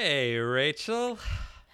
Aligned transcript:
Hey, 0.00 0.36
Rachel. 0.36 1.18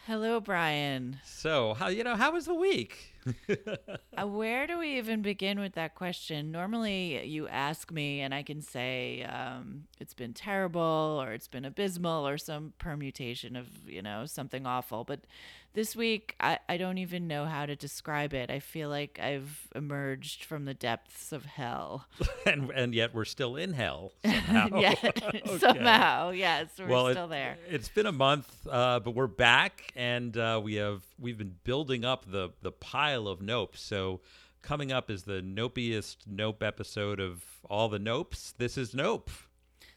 Hello, 0.06 0.40
Brian. 0.40 1.20
So, 1.26 1.74
how 1.74 1.88
you 1.88 2.02
know 2.02 2.16
how 2.16 2.32
was 2.32 2.46
the 2.46 2.54
week? 2.54 3.12
uh, 4.18 4.26
where 4.26 4.66
do 4.66 4.78
we 4.78 4.96
even 4.96 5.20
begin 5.20 5.60
with 5.60 5.74
that 5.74 5.94
question? 5.94 6.50
Normally, 6.50 7.22
you 7.26 7.46
ask 7.48 7.92
me, 7.92 8.22
and 8.22 8.32
I 8.32 8.42
can 8.42 8.62
say 8.62 9.24
um, 9.24 9.84
it's 10.00 10.14
been 10.14 10.32
terrible, 10.32 11.20
or 11.20 11.32
it's 11.34 11.48
been 11.48 11.66
abysmal, 11.66 12.26
or 12.26 12.38
some 12.38 12.72
permutation 12.78 13.56
of 13.56 13.66
you 13.86 14.00
know 14.00 14.24
something 14.24 14.64
awful. 14.64 15.04
But 15.04 15.26
this 15.74 15.96
week, 15.96 16.36
I, 16.40 16.60
I 16.68 16.76
don't 16.76 16.98
even 16.98 17.26
know 17.26 17.46
how 17.46 17.66
to 17.66 17.74
describe 17.74 18.32
it. 18.32 18.48
I 18.48 18.60
feel 18.60 18.88
like 18.88 19.18
I've 19.20 19.68
emerged 19.74 20.44
from 20.44 20.64
the 20.64 20.74
depths 20.74 21.32
of 21.32 21.44
hell, 21.44 22.06
and 22.46 22.70
and 22.70 22.94
yet 22.94 23.12
we're 23.12 23.24
still 23.24 23.56
in 23.56 23.72
hell 23.72 24.12
somehow. 24.24 24.68
okay. 24.72 25.42
somehow, 25.58 26.30
yes, 26.30 26.68
we're 26.78 26.86
well, 26.86 27.10
still 27.10 27.26
it, 27.26 27.30
there. 27.30 27.56
It's 27.68 27.88
been 27.88 28.06
a 28.06 28.12
month, 28.12 28.48
uh, 28.70 29.00
but 29.00 29.14
we're 29.14 29.26
back, 29.26 29.92
and 29.96 30.36
uh, 30.36 30.60
we 30.62 30.76
have 30.76 31.02
we've 31.18 31.36
been 31.36 31.56
building 31.64 32.04
up 32.04 32.24
the 32.30 32.50
the 32.62 32.72
pile 32.72 33.26
of 33.26 33.42
nope. 33.42 33.76
So 33.76 34.20
coming 34.62 34.92
up 34.92 35.10
is 35.10 35.24
the 35.24 35.42
nopiest 35.42 36.18
nope 36.26 36.62
episode 36.62 37.18
of 37.18 37.44
all 37.68 37.88
the 37.88 37.98
nopes. 37.98 38.54
This 38.56 38.78
is 38.78 38.94
Nope, 38.94 39.28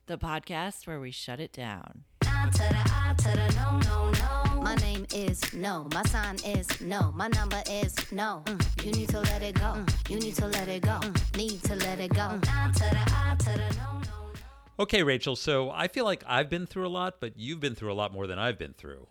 the 0.07 0.17
podcast 0.17 0.87
where 0.87 0.99
we 0.99 1.11
shut 1.11 1.39
it 1.39 1.53
down. 1.53 2.03
My 4.61 4.75
name 4.75 5.05
is 5.13 5.53
no. 5.53 5.87
My 5.93 6.03
sign 6.03 6.35
is 6.45 6.81
no. 6.81 7.11
My 7.15 7.27
number 7.29 7.61
is 7.69 7.95
no. 8.11 8.43
Mm. 8.45 8.85
You 8.85 8.91
need 8.91 9.09
to 9.09 9.19
let 9.19 9.41
it 9.41 9.55
go. 9.55 9.61
Mm. 9.61 10.09
You 10.09 10.19
need 10.19 10.35
to 10.35 10.47
let 10.47 10.67
it 10.67 10.81
go. 10.83 10.99
Mm. 11.01 11.37
Need 11.37 11.63
to 11.63 11.75
let 11.75 11.99
it 11.99 12.13
go. 12.13 12.39
Okay, 14.79 15.03
Rachel. 15.03 15.35
So 15.35 15.71
I 15.71 15.87
feel 15.87 16.05
like 16.05 16.23
I've 16.27 16.49
been 16.49 16.67
through 16.67 16.87
a 16.87 16.89
lot, 16.89 17.15
but 17.19 17.37
you've 17.37 17.59
been 17.59 17.75
through 17.75 17.91
a 17.91 17.95
lot 17.95 18.13
more 18.13 18.27
than 18.27 18.37
I've 18.37 18.57
been 18.59 18.73
through. 18.73 19.07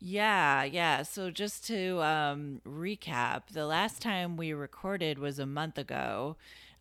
Yeah, 0.00 0.64
yeah. 0.64 1.02
So 1.02 1.30
just 1.30 1.66
to 1.68 2.02
um, 2.02 2.60
recap, 2.66 3.42
the 3.52 3.66
last 3.66 4.02
time 4.02 4.36
we 4.36 4.52
recorded 4.52 5.18
was 5.18 5.38
a 5.38 5.46
month 5.46 5.78
ago. 5.78 6.36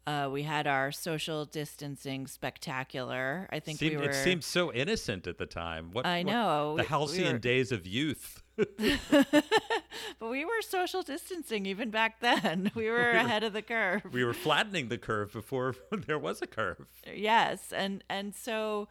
Uh, 0.08 0.28
we 0.32 0.44
had 0.44 0.66
our 0.66 0.92
social 0.92 1.46
distancing 1.46 2.26
spectacular. 2.26 3.48
I 3.52 3.60
think 3.60 3.80
seemed, 3.80 3.98
we 3.98 3.98
were. 3.98 4.10
It 4.10 4.16
seemed 4.16 4.44
so 4.44 4.74
innocent 4.74 5.28
at 5.28 5.38
the 5.38 5.46
time. 5.46 5.92
What 5.92 6.08
I 6.08 6.24
know 6.24 6.74
what, 6.76 6.84
the 6.84 6.90
halcyon 6.90 7.28
we 7.28 7.34
were... 7.34 7.40
days 7.40 7.72
of 7.72 7.86
youth. 7.86 8.42
but 8.58 10.30
we 10.30 10.44
were 10.44 10.62
social 10.62 11.04
distancing 11.04 11.66
even 11.68 11.92
back 11.92 12.20
then. 12.20 12.72
We 12.76 12.90
were, 12.90 12.96
we 12.96 13.02
were 13.04 13.12
ahead 13.12 13.44
of 13.44 13.54
the 13.54 13.62
curve. 13.62 14.06
We 14.12 14.24
were 14.24 14.34
flattening 14.34 14.88
the 14.88 14.98
curve 14.98 15.34
before 15.34 15.76
there 15.92 16.18
was 16.18 16.42
a 16.42 16.48
curve. 16.48 16.88
Yes, 17.14 17.72
and 17.72 18.04
and 18.10 18.34
so 18.34 18.88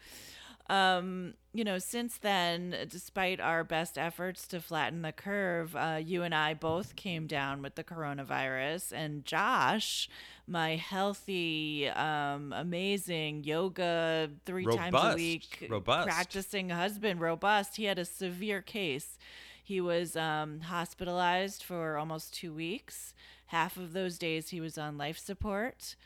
um, 0.71 1.35
you 1.53 1.65
know, 1.65 1.79
since 1.81 2.17
then, 2.19 2.77
despite 2.89 3.41
our 3.41 3.65
best 3.65 3.99
efforts 3.99 4.47
to 4.47 4.61
flatten 4.61 5.03
the 5.03 5.11
curve, 5.11 5.75
uh, 5.75 5.99
you 6.01 6.23
and 6.23 6.33
I 6.33 6.55
both 6.55 6.95
came 6.95 7.27
down 7.27 7.61
with 7.61 7.75
the 7.75 7.83
coronavirus. 7.83 8.93
And 8.93 9.25
Josh, 9.25 10.09
my 10.47 10.77
healthy, 10.77 11.89
um, 11.89 12.53
amazing 12.53 13.43
yoga 13.43 14.31
three 14.47 14.65
robust, 14.65 14.93
times 14.93 15.13
a 15.13 15.17
week, 15.17 15.67
robust. 15.69 16.07
practicing 16.07 16.69
husband, 16.69 17.21
robust, 17.21 17.77
he 17.77 17.87
had 17.87 17.99
a 17.99 18.05
severe 18.05 18.63
case. 18.63 19.19
He 19.65 19.81
was 19.81 20.15
um, 20.15 20.61
hospitalized 20.61 21.65
for 21.65 21.97
almost 21.99 22.33
two 22.33 22.55
weeks. 22.55 23.13
Half 23.47 23.77
of 23.77 23.93
those 23.93 24.19
days 24.19 24.51
he 24.51 24.61
was 24.61 24.79
on 24.79 24.97
life 24.97 25.19
support. 25.19 25.97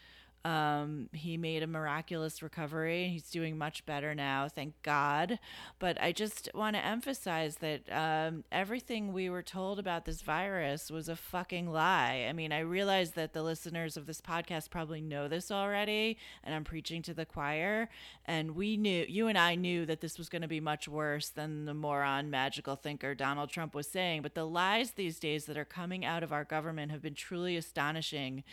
Um, 0.45 1.09
he 1.13 1.39
made 1.39 1.63
a 1.63 1.67
miraculous 1.67 2.43
recovery. 2.43 3.09
He's 3.09 3.31
doing 3.31 3.57
much 3.57 3.87
better 3.87 4.15
now, 4.15 4.47
thank 4.47 4.75
God. 4.83 5.39
But 5.79 5.99
I 6.03 6.13
just 6.13 6.51
want 6.55 6.77
to 6.77 6.85
emphasize 6.85 7.57
that 7.57 7.81
um, 7.91 8.45
everything 8.53 9.15
we 9.15 9.31
were 9.31 9.43
told 9.43 9.79
about 9.79 10.05
this 10.05 10.21
virus 10.21 10.91
was 10.91 11.09
a 11.09 11.17
fucking 11.17 11.73
lie. 11.73 12.27
I 12.29 12.35
mean, 12.35 12.53
I 12.53 12.59
realize 12.59 13.13
that 13.13 13.33
the 13.33 13.43
listeners 13.43 13.97
of 13.97 14.05
this 14.05 14.21
podcast 14.21 14.69
probably 14.69 15.01
know 15.01 15.29
this 15.29 15.51
already, 15.51 16.19
and 16.43 16.55
I'm 16.55 16.65
preaching 16.65 17.01
to 17.03 17.15
the 17.15 17.25
choir. 17.25 17.89
And 18.27 18.55
we 18.55 18.77
knew, 18.77 19.07
you 19.09 19.29
and 19.29 19.39
I 19.39 19.55
knew 19.55 19.87
that 19.87 20.03
this 20.03 20.19
was 20.19 20.29
going 20.29 20.43
to 20.43 20.49
be 20.49 20.61
much 20.61 20.87
worse 20.87 21.31
than 21.31 21.65
the 21.65 21.75
moron 21.75 22.29
magical 22.29 22.77
thinker 22.77 23.15
Donald 23.15 23.49
Trump 23.49 23.75
was 23.75 23.89
saying. 23.89 24.21
But 24.21 24.35
the 24.35 24.47
lies 24.47 24.91
these 24.91 25.19
days 25.19 25.47
that 25.47 25.57
are 25.57 25.65
coming 25.65 26.05
out 26.05 26.23
of 26.23 26.35
our 26.35 26.45
government 26.45 26.93
have 26.93 27.01
been 27.01 27.15
truly 27.15 27.57
astonishing 27.57 28.45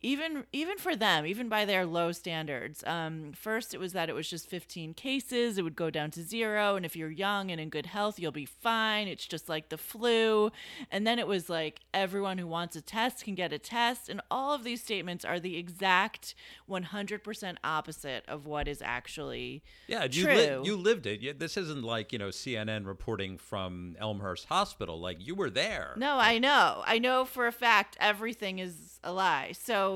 even 0.00 0.44
even 0.52 0.76
for 0.76 0.94
them, 0.94 1.24
even 1.24 1.48
by 1.48 1.64
their 1.64 1.86
low 1.86 2.12
standards. 2.12 2.84
Um, 2.86 3.32
first, 3.32 3.72
it 3.72 3.80
was 3.80 3.92
that 3.94 4.08
it 4.08 4.14
was 4.14 4.28
just 4.28 4.48
15 4.48 4.94
cases; 4.94 5.56
it 5.56 5.62
would 5.62 5.76
go 5.76 5.88
down 5.90 6.10
to 6.12 6.22
zero, 6.22 6.76
and 6.76 6.84
if 6.84 6.94
you're 6.94 7.10
young 7.10 7.50
and 7.50 7.60
in 7.60 7.70
good 7.70 7.86
health, 7.86 8.18
you'll 8.18 8.32
be 8.32 8.44
fine. 8.44 9.08
It's 9.08 9.26
just 9.26 9.48
like 9.48 9.70
the 9.70 9.78
flu. 9.78 10.50
And 10.90 11.06
then 11.06 11.18
it 11.18 11.26
was 11.26 11.48
like 11.48 11.80
everyone 11.94 12.38
who 12.38 12.46
wants 12.46 12.76
a 12.76 12.82
test 12.82 13.24
can 13.24 13.34
get 13.34 13.52
a 13.52 13.58
test, 13.58 14.08
and 14.08 14.20
all 14.30 14.52
of 14.52 14.62
these 14.62 14.82
statements 14.82 15.24
are 15.24 15.40
the 15.40 15.56
exact 15.56 16.34
100% 16.68 17.56
opposite 17.64 18.24
of 18.28 18.46
what 18.46 18.68
is 18.68 18.82
actually 18.82 19.62
yeah. 19.86 20.04
You 20.10 20.24
true. 20.24 20.34
Li- 20.34 20.60
you 20.64 20.76
lived 20.76 21.06
it. 21.06 21.38
This 21.38 21.56
isn't 21.56 21.82
like 21.82 22.12
you 22.12 22.18
know 22.18 22.28
CNN 22.28 22.86
reporting 22.86 23.38
from 23.38 23.96
Elmhurst 23.98 24.46
Hospital. 24.46 25.00
Like 25.00 25.26
you 25.26 25.34
were 25.34 25.50
there. 25.50 25.94
No, 25.96 26.18
I 26.18 26.38
know. 26.38 26.82
I 26.86 26.98
know 26.98 27.24
for 27.24 27.46
a 27.46 27.52
fact 27.52 27.96
everything 28.00 28.58
is 28.58 28.98
a 29.02 29.12
lie. 29.12 29.52
So 29.52 29.93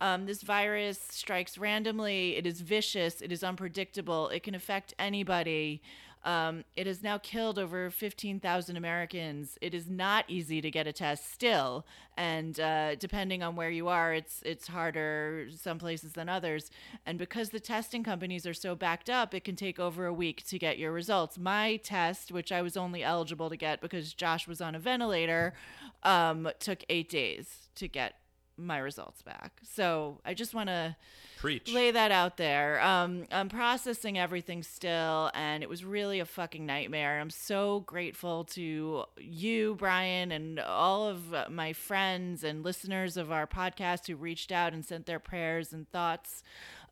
um, 0.00 0.26
this 0.26 0.42
virus 0.42 0.98
strikes 1.10 1.58
randomly. 1.58 2.36
It 2.36 2.46
is 2.46 2.60
vicious. 2.60 3.20
It 3.20 3.32
is 3.32 3.42
unpredictable. 3.42 4.28
It 4.28 4.42
can 4.42 4.54
affect 4.54 4.94
anybody. 4.98 5.82
Um, 6.24 6.64
it 6.76 6.86
has 6.86 7.02
now 7.02 7.18
killed 7.18 7.58
over 7.58 7.90
15,000 7.90 8.76
Americans. 8.76 9.56
It 9.60 9.72
is 9.72 9.88
not 9.88 10.24
easy 10.28 10.60
to 10.60 10.70
get 10.70 10.86
a 10.86 10.92
test 10.92 11.32
still, 11.32 11.86
and 12.16 12.58
uh, 12.58 12.96
depending 12.96 13.42
on 13.42 13.54
where 13.54 13.70
you 13.70 13.88
are, 13.88 14.12
it's 14.12 14.42
it's 14.44 14.66
harder 14.66 15.46
some 15.56 15.78
places 15.78 16.14
than 16.14 16.28
others. 16.28 16.70
And 17.06 17.18
because 17.18 17.50
the 17.50 17.60
testing 17.60 18.02
companies 18.02 18.46
are 18.46 18.54
so 18.54 18.74
backed 18.74 19.08
up, 19.08 19.32
it 19.32 19.44
can 19.44 19.54
take 19.54 19.78
over 19.78 20.06
a 20.06 20.12
week 20.12 20.44
to 20.48 20.58
get 20.58 20.76
your 20.76 20.92
results. 20.92 21.38
My 21.38 21.76
test, 21.76 22.32
which 22.32 22.50
I 22.50 22.62
was 22.62 22.76
only 22.76 23.04
eligible 23.04 23.48
to 23.48 23.56
get 23.56 23.80
because 23.80 24.12
Josh 24.12 24.48
was 24.48 24.60
on 24.60 24.74
a 24.74 24.80
ventilator, 24.80 25.54
um, 26.02 26.50
took 26.58 26.84
eight 26.88 27.08
days 27.08 27.68
to 27.76 27.86
get 27.86 28.16
my 28.58 28.78
results 28.78 29.22
back. 29.22 29.60
So 29.62 30.20
I 30.24 30.34
just 30.34 30.54
want 30.54 30.68
to 30.68 30.96
preach 31.38 31.72
lay 31.72 31.90
that 31.90 32.10
out 32.10 32.36
there. 32.36 32.82
Um, 32.82 33.26
I'm 33.30 33.48
processing 33.48 34.18
everything 34.18 34.62
still, 34.62 35.30
and 35.34 35.62
it 35.62 35.68
was 35.68 35.84
really 35.84 36.20
a 36.20 36.24
fucking 36.24 36.66
nightmare. 36.66 37.20
I'm 37.20 37.30
so 37.30 37.80
grateful 37.80 38.44
to 38.44 39.04
you, 39.18 39.76
Brian, 39.78 40.32
and 40.32 40.58
all 40.58 41.08
of 41.08 41.50
my 41.50 41.72
friends 41.72 42.44
and 42.44 42.64
listeners 42.64 43.16
of 43.16 43.30
our 43.30 43.46
podcast 43.46 44.06
who 44.08 44.16
reached 44.16 44.52
out 44.52 44.72
and 44.72 44.84
sent 44.84 45.06
their 45.06 45.20
prayers 45.20 45.72
and 45.72 45.88
thoughts 45.90 46.42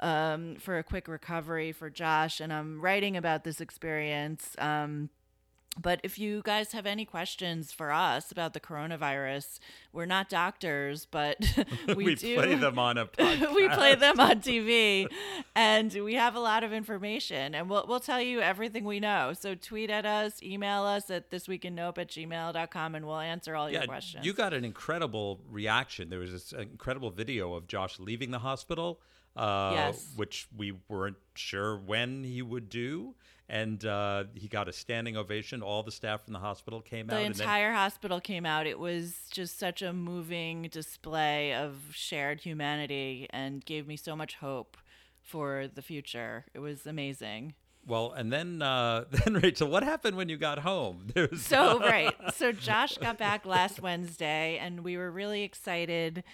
um, 0.00 0.56
for 0.56 0.78
a 0.78 0.82
quick 0.82 1.08
recovery 1.08 1.72
for 1.72 1.90
Josh. 1.90 2.40
And 2.40 2.52
I'm 2.52 2.80
writing 2.80 3.16
about 3.16 3.44
this 3.44 3.60
experience. 3.60 4.54
Um, 4.58 5.10
but 5.80 6.00
if 6.02 6.18
you 6.18 6.42
guys 6.44 6.72
have 6.72 6.86
any 6.86 7.04
questions 7.04 7.72
for 7.72 7.92
us 7.92 8.32
about 8.32 8.54
the 8.54 8.60
coronavirus, 8.60 9.58
we're 9.92 10.06
not 10.06 10.28
doctors, 10.28 11.06
but 11.10 11.36
we, 11.88 12.04
we 12.04 12.14
do 12.14 12.36
play 12.36 12.54
them 12.54 12.78
on 12.78 12.98
a 12.98 13.06
podcast. 13.06 13.54
we 13.54 13.68
play 13.68 13.94
them 13.94 14.18
on 14.18 14.40
TV, 14.40 15.06
and 15.54 15.92
we 15.92 16.14
have 16.14 16.34
a 16.34 16.40
lot 16.40 16.64
of 16.64 16.72
information, 16.72 17.54
and 17.54 17.68
we'll 17.68 17.84
we'll 17.86 18.00
tell 18.00 18.20
you 18.20 18.40
everything 18.40 18.84
we 18.84 19.00
know. 19.00 19.32
So 19.38 19.54
tweet 19.54 19.90
at 19.90 20.06
us, 20.06 20.42
email 20.42 20.84
us 20.84 21.10
at 21.10 21.30
thisweekinnope 21.30 21.98
at 21.98 22.08
gmail.com, 22.08 22.94
and 22.94 23.06
we'll 23.06 23.18
answer 23.18 23.54
all 23.54 23.70
yeah, 23.70 23.80
your 23.80 23.86
questions. 23.86 24.24
You 24.24 24.32
got 24.32 24.54
an 24.54 24.64
incredible 24.64 25.40
reaction. 25.50 26.08
There 26.08 26.20
was 26.20 26.32
this 26.32 26.52
incredible 26.52 27.10
video 27.10 27.54
of 27.54 27.66
Josh 27.66 27.98
leaving 27.98 28.30
the 28.30 28.38
hospital, 28.38 29.00
uh, 29.36 29.72
yes. 29.74 30.12
which 30.16 30.46
we 30.56 30.72
weren't 30.88 31.16
sure 31.34 31.76
when 31.76 32.24
he 32.24 32.42
would 32.42 32.68
do 32.68 33.14
and 33.48 33.84
uh, 33.84 34.24
he 34.34 34.48
got 34.48 34.68
a 34.68 34.72
standing 34.72 35.16
ovation. 35.16 35.62
All 35.62 35.82
the 35.82 35.92
staff 35.92 36.24
from 36.24 36.32
the 36.32 36.40
hospital 36.40 36.80
came 36.80 37.06
the 37.06 37.14
out. 37.14 37.18
The 37.18 37.24
entire 37.26 37.68
then- 37.68 37.76
hospital 37.76 38.20
came 38.20 38.44
out. 38.44 38.66
It 38.66 38.78
was 38.78 39.14
just 39.30 39.58
such 39.58 39.82
a 39.82 39.92
moving 39.92 40.62
display 40.70 41.54
of 41.54 41.76
shared 41.92 42.40
humanity 42.40 43.28
and 43.30 43.64
gave 43.64 43.86
me 43.86 43.96
so 43.96 44.16
much 44.16 44.36
hope 44.36 44.76
for 45.22 45.68
the 45.72 45.82
future. 45.82 46.46
It 46.54 46.58
was 46.58 46.86
amazing. 46.86 47.54
Well, 47.86 48.12
and 48.12 48.32
then 48.32 48.62
uh, 48.62 49.04
then 49.10 49.34
Rachel, 49.34 49.68
what 49.68 49.82
happened 49.82 50.16
when 50.16 50.28
you 50.28 50.36
got 50.36 50.60
home? 50.60 51.06
Was, 51.16 51.42
so 51.42 51.78
right. 51.78 52.14
So 52.34 52.52
Josh 52.66 52.98
got 52.98 53.18
back 53.18 53.46
last 53.46 53.80
Wednesday, 53.80 54.58
and 54.58 54.82
we 54.82 54.96
were 54.96 55.10
really 55.10 55.42
excited 55.42 56.24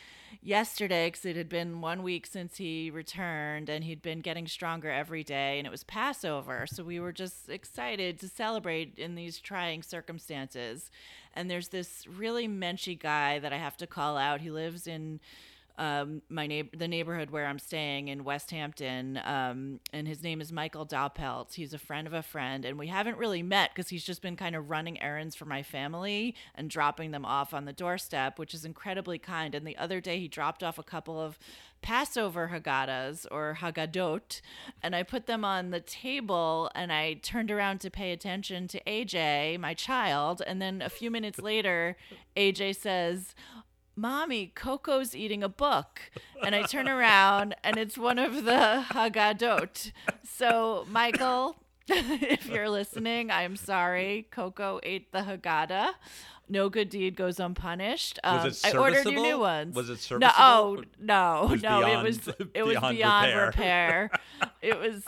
yesterday 0.43 1.09
because 1.09 1.27
it 1.27 1.37
had 1.37 1.49
been 1.49 1.81
one 1.81 2.03
week 2.03 2.27
since 2.27 2.57
he 2.57 2.91
returned 2.91 3.69
and 3.69 3.85
he'd 3.85 4.01
been 4.01 4.21
getting 4.21 4.49
stronger 4.49 4.91
every 4.91 5.23
day 5.23 5.59
and 5.59 5.67
it 5.67 5.71
was 5.71 5.85
Passover. 5.85 6.67
So 6.67 6.83
we 6.83 6.99
were 6.99 7.13
just 7.13 7.51
excited 7.51 8.19
to 8.21 8.29
celebrate 8.29 8.99
in 8.99 9.15
these 9.15 9.39
trying 9.39 9.83
circumstances. 9.83 10.91
And 11.35 11.51
there's 11.51 11.69
this 11.69 12.07
really 12.09 12.49
menschy 12.49 12.99
guy 12.99 13.39
that 13.39 13.53
I 13.53 13.59
have 13.59 13.77
to 13.77 13.87
call 13.87 14.17
out. 14.17 14.41
He 14.41 14.51
lives 14.51 14.87
in 14.87 15.21
um, 15.83 16.23
my 16.29 16.47
neighbor, 16.47 16.77
the 16.77 16.87
neighborhood 16.87 17.31
where 17.31 17.45
I'm 17.45 17.59
staying 17.59 18.07
in 18.07 18.23
West 18.23 18.53
Hampton, 18.53 19.19
um, 19.25 19.81
and 19.93 20.07
his 20.07 20.23
name 20.23 20.41
is 20.41 20.53
Michael 20.53 20.87
Dowpelt. 20.87 21.55
He's 21.55 21.75
a 21.75 21.79
friend 21.79 22.07
of 22.07 22.13
a 22.13 22.23
friend, 22.23 22.65
and 22.65 22.79
we 22.79 22.87
haven't 22.87 23.19
really 23.19 23.43
met 23.43 23.71
because 23.75 23.89
he's 23.89 24.05
just 24.05 24.23
been 24.23 24.37
kind 24.37 24.55
of 24.55 24.71
running 24.71 25.03
errands 25.03 25.35
for 25.35 25.45
my 25.45 25.65
family 25.65 26.37
and 26.55 26.71
dropping 26.71 27.11
them 27.11 27.25
off 27.25 27.53
on 27.53 27.65
the 27.65 27.73
doorstep, 27.73 28.39
which 28.39 28.55
is 28.55 28.65
incredibly 28.65 29.19
kind. 29.19 29.57
And 29.57 29.67
the 29.67 29.77
other 29.77 30.01
day, 30.01 30.21
he 30.21 30.29
dropped 30.29 30.63
off 30.63 30.79
a 30.79 30.85
couple 30.85 31.21
of 31.21 31.37
Passover 31.83 32.53
Haggadahs 32.55 33.27
or 33.29 33.59
Haggadot, 33.61 34.41
and 34.85 34.95
I 34.95 35.03
put 35.03 35.27
them 35.27 35.45
on 35.45 35.71
the 35.71 35.81
table 35.81 36.71
and 36.77 36.93
I 36.93 37.15
turned 37.15 37.51
around 37.51 37.81
to 37.81 37.91
pay 37.91 38.13
attention 38.13 38.69
to 38.69 38.81
AJ, 38.85 39.59
my 39.59 39.75
child. 39.75 40.43
And 40.47 40.63
then 40.63 40.81
a 40.81 40.89
few 40.89 41.11
minutes 41.11 41.39
later, 41.41 41.97
AJ 42.37 42.77
says, 42.77 43.35
Mommy, 43.95 44.53
Coco's 44.55 45.15
eating 45.15 45.43
a 45.43 45.49
book. 45.49 46.01
And 46.45 46.55
I 46.55 46.63
turn 46.63 46.89
around 46.89 47.55
and 47.63 47.77
it's 47.77 47.97
one 47.99 48.19
of 48.19 48.45
the 48.45 48.85
Haggadot. 48.91 49.93
So, 50.25 50.87
Michael, 50.91 51.57
if 51.89 52.49
you're 52.49 52.71
listening, 52.71 53.31
I'm 53.31 53.57
sorry. 53.57 54.27
Coco 54.31 54.81
ate 54.83 55.13
the 55.13 55.21
Haggadah. 55.21 55.93
No 56.49 56.69
good 56.69 56.91
deed 56.91 57.17
goes 57.17 57.39
unpunished. 57.41 58.19
Um, 58.25 58.45
Was 58.45 58.65
it 58.65 58.75
I 58.75 58.79
ordered 58.79 59.07
you 59.07 59.13
new 59.13 59.39
ones. 59.39 59.75
Was 59.75 59.89
it 59.89 59.93
No, 59.93 59.97
serviceable? 59.97 60.35
oh 60.39 60.83
no, 60.99 61.51
It 61.53 61.63
no. 61.63 61.79
beyond- 61.79 61.93
it 61.93 62.03
was 62.03 62.29
it 62.55 62.63
was 62.65 62.77
beyond 62.77 62.97
beyond, 62.97 63.27
repair. 63.37 63.47
repair. 63.47 64.11
it 64.61 64.79
was 64.79 65.05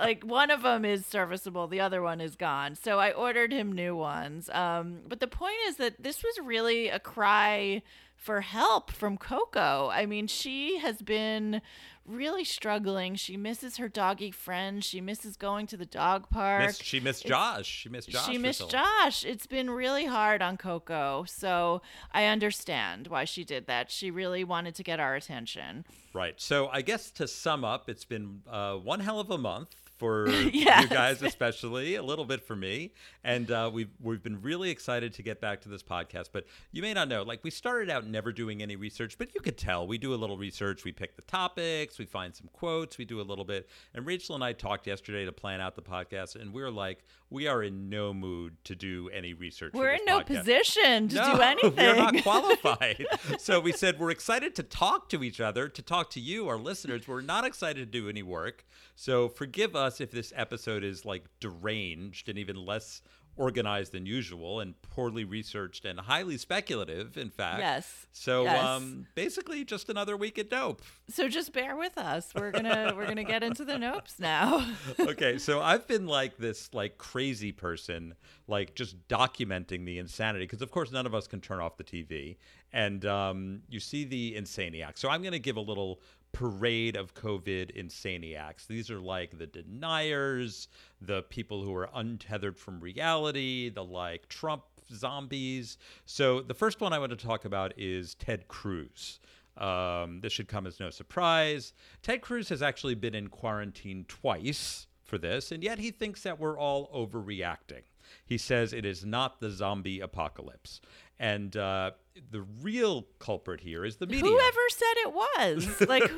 like 0.00 0.24
one 0.24 0.50
of 0.50 0.62
them 0.62 0.84
is 0.84 1.06
serviceable, 1.06 1.66
the 1.68 1.80
other 1.80 2.02
one 2.02 2.20
is 2.20 2.34
gone. 2.36 2.74
So 2.74 2.98
I 2.98 3.12
ordered 3.12 3.52
him 3.52 3.72
new 3.72 3.94
ones. 3.96 4.50
Um, 4.50 4.98
but 5.08 5.20
the 5.20 5.28
point 5.28 5.54
is 5.68 5.76
that 5.76 6.02
this 6.02 6.22
was 6.22 6.34
really 6.44 6.88
a 6.88 6.98
cry 6.98 7.82
for 8.22 8.40
help 8.40 8.92
from 8.92 9.18
Coco. 9.18 9.90
I 9.92 10.06
mean, 10.06 10.28
she 10.28 10.78
has 10.78 11.02
been 11.02 11.60
really 12.06 12.44
struggling. 12.44 13.16
She 13.16 13.36
misses 13.36 13.78
her 13.78 13.88
doggy 13.88 14.30
friend. 14.30 14.84
She 14.84 15.00
misses 15.00 15.36
going 15.36 15.66
to 15.66 15.76
the 15.76 15.84
dog 15.84 16.30
park. 16.30 16.66
Miss, 16.66 16.80
she 16.80 17.00
missed 17.00 17.26
Josh. 17.26 17.66
She 17.66 17.88
missed 17.88 18.10
Josh. 18.10 18.26
She 18.26 18.38
missed. 18.38 18.70
Josh. 18.70 19.24
It's 19.24 19.48
been 19.48 19.70
really 19.70 20.06
hard 20.06 20.40
on 20.40 20.56
Coco. 20.56 21.24
So 21.26 21.82
I 22.12 22.26
understand 22.26 23.08
why 23.08 23.24
she 23.24 23.42
did 23.42 23.66
that. 23.66 23.90
She 23.90 24.12
really 24.12 24.44
wanted 24.44 24.76
to 24.76 24.84
get 24.84 25.00
our 25.00 25.16
attention. 25.16 25.84
Right. 26.14 26.40
So 26.40 26.68
I 26.68 26.82
guess 26.82 27.10
to 27.12 27.26
sum 27.26 27.64
up, 27.64 27.88
it's 27.88 28.04
been 28.04 28.42
uh, 28.48 28.74
one 28.76 29.00
hell 29.00 29.18
of 29.18 29.30
a 29.30 29.38
month 29.38 29.74
for 30.02 30.28
Yes. 30.52 30.82
you 30.82 30.88
guys, 30.88 31.22
especially 31.22 31.94
a 31.94 32.02
little 32.02 32.24
bit 32.24 32.44
for 32.44 32.56
me, 32.56 32.92
and 33.22 33.48
uh, 33.52 33.70
we've 33.72 33.90
we've 34.00 34.20
been 34.22 34.42
really 34.42 34.68
excited 34.70 35.14
to 35.14 35.22
get 35.22 35.40
back 35.40 35.60
to 35.60 35.68
this 35.68 35.84
podcast. 35.84 36.30
But 36.32 36.44
you 36.72 36.82
may 36.82 36.92
not 36.92 37.06
know, 37.06 37.22
like 37.22 37.44
we 37.44 37.50
started 37.52 37.88
out 37.88 38.04
never 38.04 38.32
doing 38.32 38.62
any 38.62 38.74
research, 38.74 39.16
but 39.16 39.32
you 39.32 39.40
could 39.40 39.56
tell 39.56 39.86
we 39.86 39.98
do 39.98 40.12
a 40.12 40.16
little 40.16 40.36
research. 40.36 40.82
We 40.82 40.90
pick 40.90 41.14
the 41.14 41.22
topics, 41.22 42.00
we 42.00 42.04
find 42.04 42.34
some 42.34 42.48
quotes, 42.52 42.98
we 42.98 43.04
do 43.04 43.20
a 43.20 43.22
little 43.22 43.44
bit. 43.44 43.68
And 43.94 44.04
Rachel 44.04 44.34
and 44.34 44.42
I 44.42 44.54
talked 44.54 44.88
yesterday 44.88 45.24
to 45.24 45.30
plan 45.32 45.60
out 45.60 45.76
the 45.76 45.82
podcast, 45.82 46.34
and 46.34 46.52
we 46.52 46.62
are 46.62 46.70
like, 46.70 47.04
we 47.30 47.46
are 47.46 47.62
in 47.62 47.88
no 47.88 48.12
mood 48.12 48.56
to 48.64 48.74
do 48.74 49.08
any 49.10 49.34
research. 49.34 49.72
We're 49.72 49.90
in 49.92 50.04
no 50.04 50.18
podcast. 50.18 50.38
position 50.38 51.08
to 51.10 51.14
no, 51.14 51.36
do 51.36 51.40
anything. 51.42 51.76
We're 51.76 51.94
not 51.96 52.16
qualified. 52.24 53.06
so 53.38 53.60
we 53.60 53.70
said 53.70 54.00
we're 54.00 54.10
excited 54.10 54.56
to 54.56 54.64
talk 54.64 55.08
to 55.10 55.22
each 55.22 55.40
other, 55.40 55.68
to 55.68 55.80
talk 55.80 56.10
to 56.10 56.20
you, 56.20 56.48
our 56.48 56.58
listeners. 56.58 57.06
We're 57.06 57.20
not 57.20 57.44
excited 57.44 57.92
to 57.92 58.00
do 58.00 58.08
any 58.08 58.24
work. 58.24 58.64
So 58.94 59.28
forgive 59.28 59.74
us 59.74 59.91
if 60.00 60.10
this 60.10 60.32
episode 60.36 60.84
is 60.84 61.04
like 61.04 61.24
deranged 61.40 62.28
and 62.28 62.38
even 62.38 62.56
less 62.56 63.02
organized 63.34 63.92
than 63.92 64.04
usual 64.04 64.60
and 64.60 64.74
poorly 64.82 65.24
researched 65.24 65.86
and 65.86 65.98
highly 66.00 66.36
speculative, 66.36 67.16
in 67.16 67.30
fact. 67.30 67.60
Yes. 67.60 68.06
So 68.12 68.42
Yes. 68.44 68.62
um 68.62 69.06
basically 69.14 69.64
just 69.64 69.88
another 69.88 70.18
week 70.18 70.38
at 70.38 70.50
dope. 70.50 70.82
so 71.08 71.28
just 71.28 71.52
bear 71.54 71.74
with 71.74 71.96
us. 71.96 72.30
We're 72.34 72.50
gonna 72.50 72.92
we're 72.96 73.06
gonna 73.06 73.24
get 73.24 73.42
into 73.42 73.64
the 73.64 73.74
nopes 73.74 74.20
now. 74.20 74.66
okay, 75.00 75.38
so 75.38 75.62
I've 75.62 75.86
been 75.86 76.06
like 76.06 76.36
this 76.36 76.74
like 76.74 76.98
crazy 76.98 77.52
person, 77.52 78.14
like 78.48 78.74
just 78.74 79.08
documenting 79.08 79.86
the 79.86 79.98
insanity 79.98 80.44
because 80.44 80.60
of 80.60 80.70
course 80.70 80.92
none 80.92 81.06
of 81.06 81.14
us 81.14 81.26
can 81.26 81.40
turn 81.40 81.58
off 81.58 81.78
the 81.78 81.84
TV, 81.84 82.36
and 82.70 83.06
um, 83.06 83.62
you 83.70 83.80
see 83.80 84.04
the 84.04 84.34
insaniacs. 84.36 84.98
So 84.98 85.08
I'm 85.08 85.22
to 85.32 85.38
give 85.38 85.56
a 85.56 85.60
little 85.60 86.02
parade 86.32 86.96
of 86.96 87.14
COVID 87.14 87.76
insaniacs. 87.76 88.66
These 88.66 88.90
are 88.90 89.00
like 89.00 89.38
the 89.38 89.46
deniers, 89.46 90.68
the 91.00 91.22
people 91.22 91.62
who 91.62 91.74
are 91.74 91.90
untethered 91.94 92.58
from 92.58 92.80
reality, 92.80 93.68
the 93.68 93.84
like 93.84 94.28
Trump 94.28 94.64
zombies. 94.92 95.78
So 96.04 96.40
the 96.40 96.54
first 96.54 96.80
one 96.80 96.92
I 96.92 96.98
want 96.98 97.10
to 97.10 97.26
talk 97.26 97.44
about 97.44 97.72
is 97.76 98.14
Ted 98.14 98.48
Cruz. 98.48 99.20
Um, 99.56 100.20
this 100.20 100.32
should 100.32 100.48
come 100.48 100.66
as 100.66 100.80
no 100.80 100.90
surprise. 100.90 101.74
Ted 102.02 102.22
Cruz 102.22 102.48
has 102.48 102.62
actually 102.62 102.94
been 102.94 103.14
in 103.14 103.28
quarantine 103.28 104.06
twice 104.08 104.86
for 105.02 105.18
this, 105.18 105.52
and 105.52 105.62
yet 105.62 105.78
he 105.78 105.90
thinks 105.90 106.22
that 106.22 106.40
we're 106.40 106.58
all 106.58 106.88
overreacting. 106.88 107.82
He 108.24 108.38
says 108.38 108.72
it 108.72 108.84
is 108.84 109.04
not 109.04 109.40
the 109.40 109.50
zombie 109.50 110.00
apocalypse. 110.00 110.80
And 111.18 111.56
uh, 111.56 111.92
the 112.30 112.42
real 112.62 113.06
culprit 113.18 113.60
here 113.60 113.84
is 113.84 113.96
the 113.96 114.06
media. 114.06 114.30
Whoever 114.30 114.60
said 114.70 114.94
it 114.96 115.12
was 115.12 115.80
like 115.88 116.08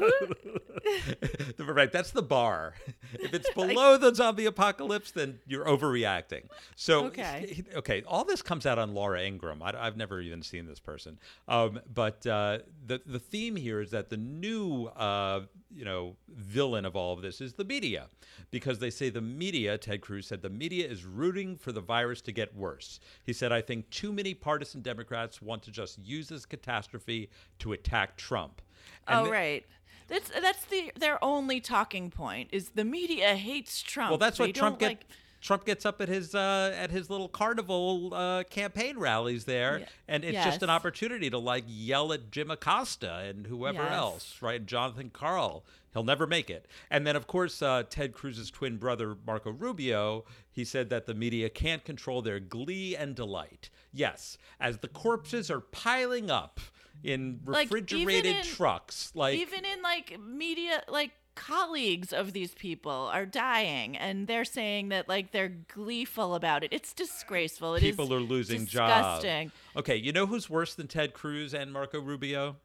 who? 1.58 1.64
right, 1.72 1.90
that's 1.92 2.10
the 2.10 2.22
bar. 2.22 2.74
If 3.14 3.32
it's 3.32 3.48
below 3.54 3.96
the 3.96 4.14
zombie 4.14 4.46
apocalypse, 4.46 5.12
then 5.12 5.38
you're 5.46 5.64
overreacting. 5.64 6.48
So, 6.74 7.06
Okay. 7.06 7.64
okay, 7.74 8.02
all 8.06 8.24
this 8.24 8.42
comes 8.42 8.66
out 8.66 8.78
on 8.78 8.94
Laura 8.94 9.22
Ingraham. 9.22 9.62
I, 9.62 9.84
have 9.84 9.96
never 9.96 10.20
even 10.20 10.42
seen 10.42 10.66
this 10.66 10.80
person, 10.80 11.18
um, 11.48 11.80
but 11.92 12.26
uh, 12.26 12.58
the 12.86 13.00
the 13.06 13.18
theme 13.18 13.56
here 13.56 13.80
is 13.80 13.90
that 13.90 14.10
the 14.10 14.16
new 14.16 14.86
uh, 14.86 15.42
you 15.70 15.84
know 15.84 16.16
villain 16.28 16.84
of 16.84 16.96
all 16.96 17.12
of 17.12 17.22
this 17.22 17.40
is 17.40 17.54
the 17.54 17.64
media, 17.64 18.08
because 18.50 18.78
they 18.78 18.90
say 18.90 19.10
the 19.10 19.20
media. 19.20 19.78
Ted 19.78 20.00
Cruz 20.00 20.26
said 20.26 20.42
the 20.42 20.50
media 20.50 20.88
is 20.88 21.04
rooting 21.04 21.56
for 21.56 21.70
the 21.72 21.80
virus 21.80 22.20
to 22.22 22.32
get 22.32 22.56
worse. 22.56 22.98
He 23.22 23.32
said, 23.32 23.52
"I 23.52 23.60
think 23.60 23.90
too 23.90 24.12
many 24.12 24.34
partisan 24.34 24.80
Democrats 24.80 25.40
want 25.40 25.62
to 25.64 25.70
just 25.70 25.83
use 26.02 26.28
this 26.28 26.46
catastrophe 26.46 27.30
to 27.60 27.72
attack 27.72 28.16
Trump." 28.16 28.60
And 29.06 29.20
oh 29.20 29.24
the- 29.24 29.30
right. 29.30 29.66
That's 30.08 30.28
that's 30.28 30.64
the 30.66 30.92
their 30.96 31.22
only 31.24 31.60
talking 31.60 32.10
point 32.10 32.50
is 32.52 32.70
the 32.70 32.84
media 32.84 33.34
hates 33.36 33.82
Trump. 33.82 34.10
Well, 34.10 34.18
that's 34.18 34.36
They 34.38 34.46
what 34.48 34.54
Trump 34.54 34.78
don't 34.78 34.88
get. 34.90 34.98
like. 34.98 35.06
Trump 35.40 35.66
gets 35.66 35.84
up 35.84 36.00
at 36.00 36.08
his 36.08 36.34
uh, 36.34 36.74
at 36.74 36.90
his 36.90 37.10
little 37.10 37.28
carnival 37.28 38.12
uh, 38.14 38.44
campaign 38.44 38.98
rallies 38.98 39.44
there, 39.44 39.80
Yeah. 39.80 39.86
and 40.08 40.24
it's 40.24 40.42
just 40.42 40.62
an 40.62 40.70
opportunity 40.70 41.28
to 41.30 41.38
like 41.38 41.64
yell 41.66 42.12
at 42.14 42.30
Jim 42.30 42.50
Acosta 42.50 43.16
and 43.28 43.46
whoever 43.46 43.82
Yes. 43.82 43.92
else, 43.92 44.36
right? 44.42 44.64
Jonathan 44.64 45.10
Karl, 45.10 45.62
he'll 45.92 46.02
never 46.04 46.26
make 46.26 46.48
it. 46.48 46.66
And 46.90 47.06
then, 47.06 47.14
of 47.14 47.26
course, 47.26 47.60
uh, 47.60 47.82
Ted 47.90 48.14
Cruz's 48.14 48.50
twin 48.50 48.78
brother 48.78 49.16
Marco 49.26 49.50
Rubio, 49.50 50.24
he 50.50 50.64
said 50.64 50.88
that 50.88 51.04
the 51.04 51.14
media 51.14 51.50
can't 51.50 51.84
control 51.84 52.22
their 52.22 52.40
glee 52.40 52.96
and 52.96 53.14
delight. 53.14 53.68
Yes, 53.94 54.36
as 54.60 54.78
the 54.78 54.88
corpses 54.88 55.50
are 55.50 55.60
piling 55.60 56.30
up 56.30 56.60
in 57.02 57.40
Like, 57.46 57.70
refrigerated 57.70 58.36
in- 58.36 58.42
trucks, 58.44 59.12
like 59.14 59.38
even 59.38 59.64
in 59.64 59.80
like 59.82 60.18
media 60.20 60.82
like 60.88 61.12
colleagues 61.36 62.12
of 62.12 62.32
these 62.32 62.54
people 62.54 63.10
are 63.12 63.26
dying 63.26 63.96
and 63.96 64.28
they're 64.28 64.44
saying 64.44 64.88
that 64.90 65.08
like 65.08 65.32
they're 65.32 65.48
gleeful 65.66 66.36
about 66.36 66.62
it 66.62 66.72
it's 66.72 66.92
disgraceful 66.92 67.74
It 67.74 67.82
is 67.82 67.90
people 67.96 68.14
are 68.14 68.20
losing 68.20 68.66
jobs. 68.66 69.24
disgusting 69.24 69.50
Okay, 69.76 69.96
you 69.96 70.12
know 70.12 70.26
who's 70.26 70.48
worse 70.48 70.74
than 70.76 70.86
Ted 70.86 71.12
Cruz 71.12 71.52
and 71.52 71.72
Marco 71.72 72.00
Rubio? 72.00 72.56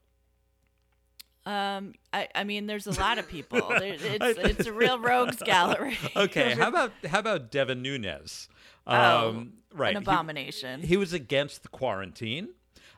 Um 1.49 1.93
I, 2.13 2.27
I 2.35 2.43
mean 2.43 2.67
there's 2.67 2.85
a 2.85 2.99
lot 2.99 3.17
of 3.17 3.27
people 3.27 3.59
it's 3.71 4.39
it's 4.39 4.67
a 4.67 4.73
real 4.73 4.99
rogues 4.99 5.37
gallery 5.45 5.97
Okay, 6.15 6.53
how 6.53 6.67
about 6.73 6.91
how 7.07 7.19
about 7.19 7.51
Devin 7.51 7.81
Nunes? 7.81 8.47
Oh, 8.85 9.47
right, 9.73 9.95
an 9.95 10.01
abomination 10.03 10.81
He, 10.81 10.97
was 10.97 11.13
against 11.13 11.63
the 11.63 11.69
quarantine. 11.69 12.49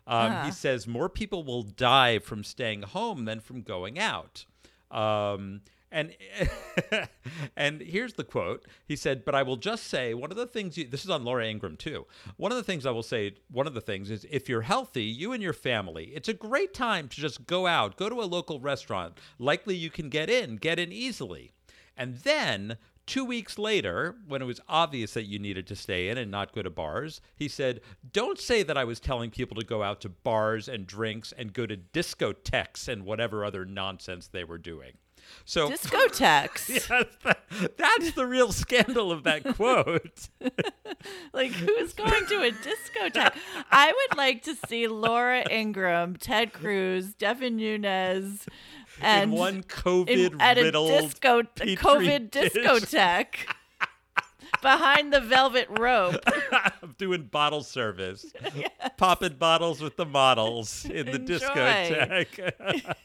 Um. 0.08 0.46
He 0.46 0.52
says 0.52 0.88
more 0.88 1.10
people 1.10 1.44
will 1.44 1.64
die 1.64 2.20
from 2.20 2.44
staying 2.44 2.84
home 2.84 3.26
than 3.26 3.40
from 3.40 3.62
going 3.62 4.00
out. 4.00 4.46
Um, 4.90 5.62
and 5.92 6.16
and 7.56 7.82
here's 7.82 8.14
the 8.14 8.24
quote. 8.24 8.66
He 8.86 8.96
said, 8.96 9.26
"But 9.26 9.36
I 9.36 9.44
will 9.44 9.58
just 9.58 9.88
say 9.88 10.14
one 10.14 10.32
of 10.32 10.38
the 10.38 10.48
things. 10.48 10.78
You, 10.78 10.88
this 10.88 11.04
is 11.04 11.10
on 11.10 11.24
Laura 11.24 11.46
Ingraham 11.46 11.78
too. 11.78 12.08
One 12.38 12.52
of 12.52 12.58
the 12.58 12.64
things 12.64 12.86
I 12.86 12.92
will 12.92 13.04
say. 13.04 13.34
One 13.52 13.68
of 13.68 13.74
the 13.74 13.82
things 13.82 14.10
is 14.10 14.26
if 14.30 14.48
you're 14.48 14.62
healthy, 14.62 15.04
you 15.04 15.34
and 15.34 15.44
your 15.44 15.54
family, 15.54 16.12
it's 16.16 16.30
a 16.30 16.34
great 16.34 16.74
time 16.74 17.08
to 17.10 17.22
just 17.22 17.46
go 17.46 17.68
out, 17.68 17.98
go 17.98 18.10
to 18.10 18.22
a 18.22 18.24
local 18.24 18.60
restaurant. 18.60 19.18
Likely 19.38 19.76
you 19.76 19.90
can 19.90 20.10
get 20.10 20.30
in, 20.30 20.56
get 20.56 20.80
in 20.80 20.92
easily, 20.92 21.52
and 21.98 22.18
then." 22.18 22.78
Two 23.08 23.26
weeks 23.26 23.58
later, 23.58 24.16
when 24.28 24.44
it 24.44 24.46
was 24.46 24.62
obvious 24.70 25.16
that 25.16 25.26
you 25.26 25.40
needed 25.40 25.66
to 25.68 25.76
stay 25.76 26.08
in 26.08 26.18
and 26.20 26.30
not 26.32 26.54
go 26.54 26.62
to 26.62 26.70
bars, 26.70 27.20
he 27.36 27.48
said, 27.48 27.82
Don't 28.14 28.40
say 28.40 28.64
that 28.64 28.78
I 28.78 28.86
was 28.86 29.00
telling 29.02 29.32
people 29.32 29.58
to 29.60 29.66
go 29.66 29.82
out 29.84 30.00
to 30.02 30.10
bars 30.10 30.70
and 30.70 30.86
drinks 30.88 31.34
and 31.36 31.52
go 31.52 31.66
to 31.66 31.76
discotheques 31.76 32.88
and 32.88 33.04
whatever 33.04 33.44
other 33.44 33.66
nonsense 33.66 34.28
they 34.28 34.44
were 34.44 34.60
doing. 34.60 34.94
So 35.46 35.70
discotheques 35.72 36.70
Yes, 36.70 36.88
that- 36.88 37.78
that's 37.78 38.12
the 38.14 38.26
real 38.26 38.52
scandal 38.52 39.12
of 39.12 39.24
that 39.24 39.44
quote. 39.56 40.30
like 41.34 41.52
who's 41.52 41.94
going 41.94 42.26
to 42.28 42.42
a 42.44 42.52
discotheque? 42.52 43.34
I 43.72 43.88
would 43.92 44.18
like 44.18 44.44
to 44.44 44.56
see 44.68 44.88
Laura 44.88 45.44
Ingraham, 45.52 46.16
Ted 46.16 46.54
Cruz, 46.54 47.14
Devin 47.14 47.58
Nunes, 47.58 48.46
and 49.02 49.34
in 49.34 49.38
one 49.38 49.56
in- 49.56 49.64
COVID 49.64 50.36
at 50.40 50.58
a 50.58 50.72
disco 50.72 51.44
petri 51.44 51.76
COVID 51.76 52.32
dish. 52.32 52.54
discotheque 52.54 53.36
behind 54.62 55.12
the 55.12 55.20
velvet 55.22 55.68
rope. 55.78 56.16
I'm 56.54 56.96
doing 56.98 57.24
bottle 57.24 57.64
service, 57.64 58.26
popping 58.98 59.36
bottles 59.36 59.82
with 59.82 59.98
the 59.98 60.06
models 60.06 60.86
in 60.86 61.06
the 61.08 61.16
Enjoy. 61.16 61.38
discotheque. 61.40 62.96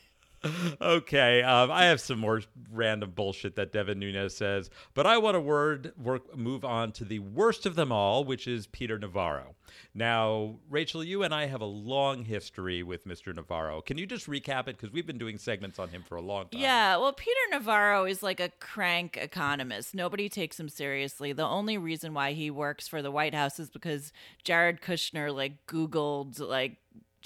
Okay, 0.81 1.43
um, 1.43 1.71
I 1.71 1.85
have 1.87 2.01
some 2.01 2.19
more 2.19 2.43
random 2.73 3.11
bullshit 3.11 3.57
that 3.57 3.73
Devin 3.73 3.99
Nunes 3.99 4.37
says, 4.37 4.71
but 4.95 5.07
I 5.07 5.19
want 5.19 5.35
to 5.35 5.41
word 5.41 5.93
work 5.97 6.37
move 6.37 6.65
on 6.65 6.93
to 6.93 7.05
the 7.05 7.19
worst 7.21 7.67
of 7.67 7.75
them 7.75 7.93
all, 7.93 8.25
which 8.25 8.47
is 8.47 8.67
Peter 8.67 8.99
Navarro. 8.99 9.55
Now, 9.95 10.57
Rachel, 10.69 11.03
you 11.03 11.23
and 11.23 11.35
I 11.35 11.47
have 11.47 11.61
a 11.61 11.67
long 11.67 12.25
history 12.25 12.83
with 12.83 13.07
Mr. 13.07 13.35
Navarro. 13.35 13.81
Can 13.81 13.99
you 13.99 14.07
just 14.07 14.27
recap 14.27 14.69
it 14.69 14.77
because 14.77 14.91
we've 14.91 15.07
been 15.07 15.19
doing 15.19 15.39
segments 15.39 15.79
on 15.79 15.89
him 15.89 16.05
for 16.07 16.17
a 16.17 16.21
long 16.21 16.49
time? 16.49 16.61
Yeah, 16.61 16.97
well, 16.97 17.13
Peter 17.13 17.41
Navarro 17.51 18.05
is 18.05 18.23
like 18.23 18.41
a 18.41 18.51
crank 18.61 19.17
economist. 19.17 19.95
Nobody 19.95 20.29
takes 20.29 20.61
him 20.61 20.69
seriously. 20.69 21.33
The 21.33 21.47
only 21.47 21.79
reason 21.79 22.15
why 22.15 22.33
he 22.33 22.51
works 22.51 22.87
for 22.89 23.03
the 23.03 23.11
White 23.11 23.35
House 23.35 23.59
is 23.59 23.71
because 23.71 24.13
Jared 24.45 24.81
Kushner 24.81 25.35
like 25.35 25.67
Googled 25.67 26.41
like 26.41 26.77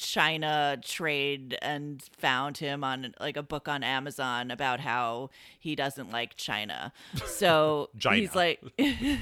China 0.00 0.78
trade 0.82 1.58
and 1.60 2.02
found 2.16 2.58
him 2.58 2.82
on 2.82 3.14
like 3.20 3.36
a 3.36 3.42
book 3.42 3.68
on 3.68 3.82
Amazon 3.82 4.50
about 4.50 4.80
how 4.80 5.30
he 5.58 5.74
doesn't 5.76 6.10
like 6.10 6.36
China. 6.36 6.92
So 7.26 7.90
China. 7.98 8.16
he's 8.16 8.34
like 8.34 8.62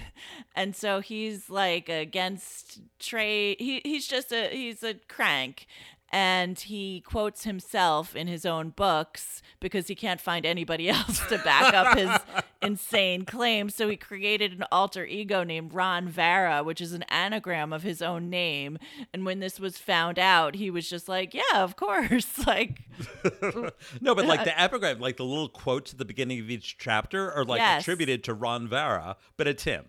and 0.54 0.76
so 0.76 1.00
he's 1.00 1.50
like 1.50 1.88
against 1.88 2.80
trade. 2.98 3.56
He 3.58 3.80
he's 3.84 4.06
just 4.06 4.32
a 4.32 4.48
he's 4.50 4.82
a 4.82 4.94
crank 4.94 5.66
and 6.10 6.58
he 6.58 7.00
quotes 7.02 7.44
himself 7.44 8.16
in 8.16 8.26
his 8.26 8.46
own 8.46 8.70
books 8.70 9.42
because 9.60 9.88
he 9.88 9.94
can't 9.94 10.20
find 10.20 10.46
anybody 10.46 10.88
else 10.88 11.20
to 11.28 11.38
back 11.38 11.74
up 11.74 11.96
his 11.98 12.10
insane 12.62 13.24
claims. 13.24 13.74
So 13.74 13.88
he 13.88 13.96
created 13.96 14.52
an 14.52 14.64
alter 14.72 15.04
ego 15.04 15.42
named 15.44 15.74
Ron 15.74 16.08
Vara, 16.08 16.62
which 16.62 16.80
is 16.80 16.92
an 16.92 17.02
anagram 17.04 17.72
of 17.72 17.82
his 17.82 18.00
own 18.02 18.30
name. 18.30 18.78
And 19.12 19.26
when 19.26 19.40
this 19.40 19.60
was 19.60 19.76
found 19.78 20.18
out, 20.18 20.54
he 20.54 20.70
was 20.70 20.88
just 20.88 21.08
like, 21.08 21.34
"Yeah, 21.34 21.42
of 21.62 21.76
course." 21.76 22.26
Like, 22.46 22.80
no, 24.00 24.14
but 24.14 24.26
like 24.26 24.44
the 24.44 24.58
epigram, 24.58 25.00
like 25.00 25.16
the 25.18 25.24
little 25.24 25.48
quotes 25.48 25.92
at 25.92 25.98
the 25.98 26.04
beginning 26.04 26.40
of 26.40 26.50
each 26.50 26.78
chapter 26.78 27.30
are 27.30 27.44
like 27.44 27.58
Yes. 27.60 27.82
attributed 27.82 28.24
to 28.24 28.34
Ron 28.34 28.66
Vara, 28.68 29.16
but 29.36 29.46
it's 29.46 29.64
him. 29.64 29.84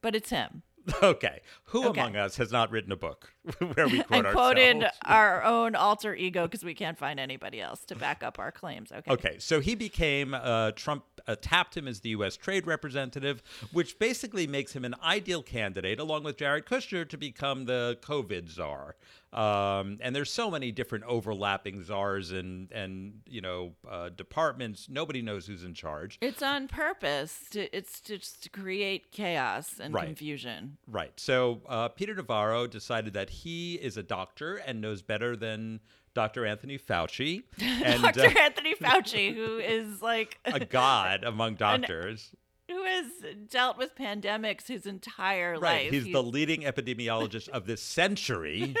but 0.00 0.14
it's 0.14 0.30
him. 0.30 0.62
Okay. 1.02 1.40
Who 1.64 1.88
Okay. 1.88 2.00
among 2.00 2.16
us 2.16 2.36
has 2.36 2.50
not 2.50 2.70
written 2.70 2.92
a 2.92 2.96
book 2.96 3.32
where 3.74 3.88
we 3.88 4.02
quote 4.02 4.24
and 4.26 4.34
quoted 4.34 4.76
ourselves? 4.76 4.98
our 5.04 5.44
own 5.44 5.74
alter 5.74 6.14
ego 6.14 6.46
because 6.46 6.64
we 6.64 6.74
can't 6.74 6.96
find 6.98 7.20
anybody 7.20 7.60
else 7.60 7.84
to 7.86 7.94
back 7.96 8.22
up 8.22 8.38
our 8.38 8.50
claims. 8.50 8.90
Okay. 8.92 9.10
Okay, 9.10 9.36
so 9.38 9.60
he 9.60 9.74
became 9.74 10.34
uh, 10.34 10.72
Trump 10.72 11.04
uh, 11.26 11.36
tapped 11.40 11.76
him 11.76 11.86
as 11.86 12.00
the 12.00 12.08
U.S. 12.10 12.36
Trade 12.36 12.66
Representative, 12.66 13.42
which 13.72 13.98
basically 13.98 14.46
makes 14.46 14.72
him 14.74 14.84
an 14.84 14.94
ideal 15.02 15.42
candidate, 15.42 16.00
along 16.00 16.24
with 16.24 16.38
Jared 16.38 16.64
Kushner, 16.64 17.06
to 17.08 17.16
become 17.18 17.66
the 17.66 17.98
COVID 18.02 18.48
czar. 18.50 18.96
Um, 19.32 19.98
and 20.00 20.16
there's 20.16 20.30
so 20.32 20.50
many 20.50 20.72
different 20.72 21.04
overlapping 21.04 21.82
czars 21.84 22.32
and 22.32 22.72
and 22.72 23.20
you 23.26 23.40
know 23.42 23.72
uh, 23.88 24.08
departments. 24.08 24.88
Nobody 24.88 25.20
knows 25.20 25.46
who's 25.46 25.64
in 25.64 25.74
charge. 25.74 26.16
It's 26.22 26.42
on 26.42 26.66
purpose. 26.66 27.38
To, 27.50 27.76
it's 27.76 28.00
just 28.00 28.42
to 28.44 28.48
create 28.48 29.12
chaos 29.12 29.74
and 29.80 29.92
Right. 29.92 30.06
confusion. 30.06 30.78
Right. 30.86 31.12
So 31.20 31.60
uh, 31.68 31.88
Peter 31.88 32.14
Navarro 32.14 32.66
decided 32.66 33.12
that 33.14 33.28
he 33.30 33.74
is 33.74 33.96
a 33.98 34.02
doctor 34.02 34.56
and 34.56 34.80
knows 34.80 35.02
better 35.02 35.36
than 35.36 35.80
Dr. 36.14 36.46
Anthony 36.46 36.78
Fauci 36.78 37.42
and 37.60 38.02
Dr. 38.02 38.20
uh, 38.22 38.40
Anthony 38.40 38.74
Fauci, 38.76 39.34
who 39.34 39.58
is 39.58 40.00
like 40.00 40.38
a 40.46 40.64
god 40.64 41.22
among 41.22 41.54
doctors. 41.56 42.30
who 42.66 42.82
has 42.84 43.06
dealt 43.50 43.76
with 43.78 43.94
pandemics 43.94 44.66
his 44.68 44.86
entire 44.86 45.52
Right. 45.58 45.84
life. 45.84 45.90
He's 45.92 46.10
the 46.12 46.22
leading 46.22 46.62
epidemiologist 46.62 47.48
of 47.50 47.66
this 47.66 47.82
century. 47.82 48.74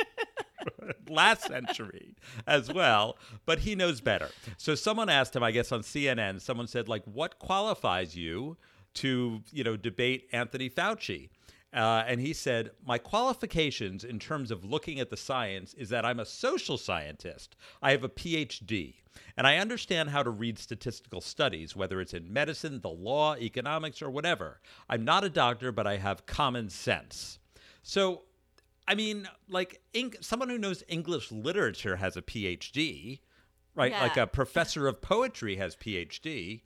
last 1.08 1.44
century 1.44 2.14
as 2.46 2.72
well, 2.72 3.16
but 3.46 3.60
he 3.60 3.74
knows 3.74 4.00
better. 4.00 4.30
So 4.56 4.74
someone 4.74 5.08
asked 5.08 5.34
him, 5.34 5.42
I 5.42 5.50
guess 5.50 5.72
on 5.72 5.80
CNN, 5.80 6.40
someone 6.40 6.66
said 6.66 6.88
like 6.88 7.04
what 7.04 7.38
qualifies 7.38 8.16
you 8.16 8.56
to, 8.94 9.42
you 9.52 9.64
know, 9.64 9.76
debate 9.76 10.28
Anthony 10.32 10.68
Fauci? 10.68 11.28
Uh, 11.72 12.02
and 12.06 12.20
he 12.20 12.32
said, 12.32 12.70
My 12.86 12.96
qualifications 12.96 14.02
in 14.02 14.18
terms 14.18 14.50
of 14.50 14.64
looking 14.64 15.00
at 15.00 15.10
the 15.10 15.16
science 15.16 15.74
is 15.74 15.90
that 15.90 16.04
I'm 16.04 16.20
a 16.20 16.24
social 16.24 16.78
scientist. 16.78 17.56
I 17.82 17.90
have 17.90 18.04
a 18.04 18.08
PhD, 18.08 18.94
and 19.36 19.46
I 19.46 19.58
understand 19.58 20.10
how 20.10 20.22
to 20.22 20.30
read 20.30 20.58
statistical 20.58 21.20
studies, 21.20 21.76
whether 21.76 22.00
it's 22.00 22.14
in 22.14 22.32
medicine, 22.32 22.80
the 22.80 22.88
law, 22.88 23.36
economics, 23.36 24.00
or 24.00 24.10
whatever. 24.10 24.60
I'm 24.88 25.04
not 25.04 25.24
a 25.24 25.30
doctor, 25.30 25.70
but 25.70 25.86
I 25.86 25.98
have 25.98 26.26
common 26.26 26.70
sense. 26.70 27.38
So, 27.82 28.22
I 28.88 28.94
mean, 28.94 29.28
like 29.48 29.80
Eng- 29.94 30.14
someone 30.20 30.48
who 30.48 30.58
knows 30.58 30.82
English 30.88 31.30
literature 31.30 31.96
has 31.96 32.16
a 32.16 32.22
PhD, 32.22 33.20
right? 33.74 33.92
Like 33.92 34.16
a 34.16 34.26
professor 34.26 34.88
of 34.88 35.00
poetry 35.02 35.56
has 35.56 35.76
PhD. 35.76 36.62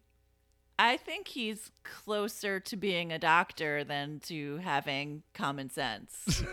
I 0.79 0.97
think 0.97 1.29
he's 1.29 1.71
closer 1.83 2.59
to 2.61 2.77
being 2.77 3.13
a 3.13 3.19
doctor 3.19 3.85
than 3.85 4.21
to 4.21 4.57
having 4.59 5.23
common 5.35 5.69
sense. 5.69 6.43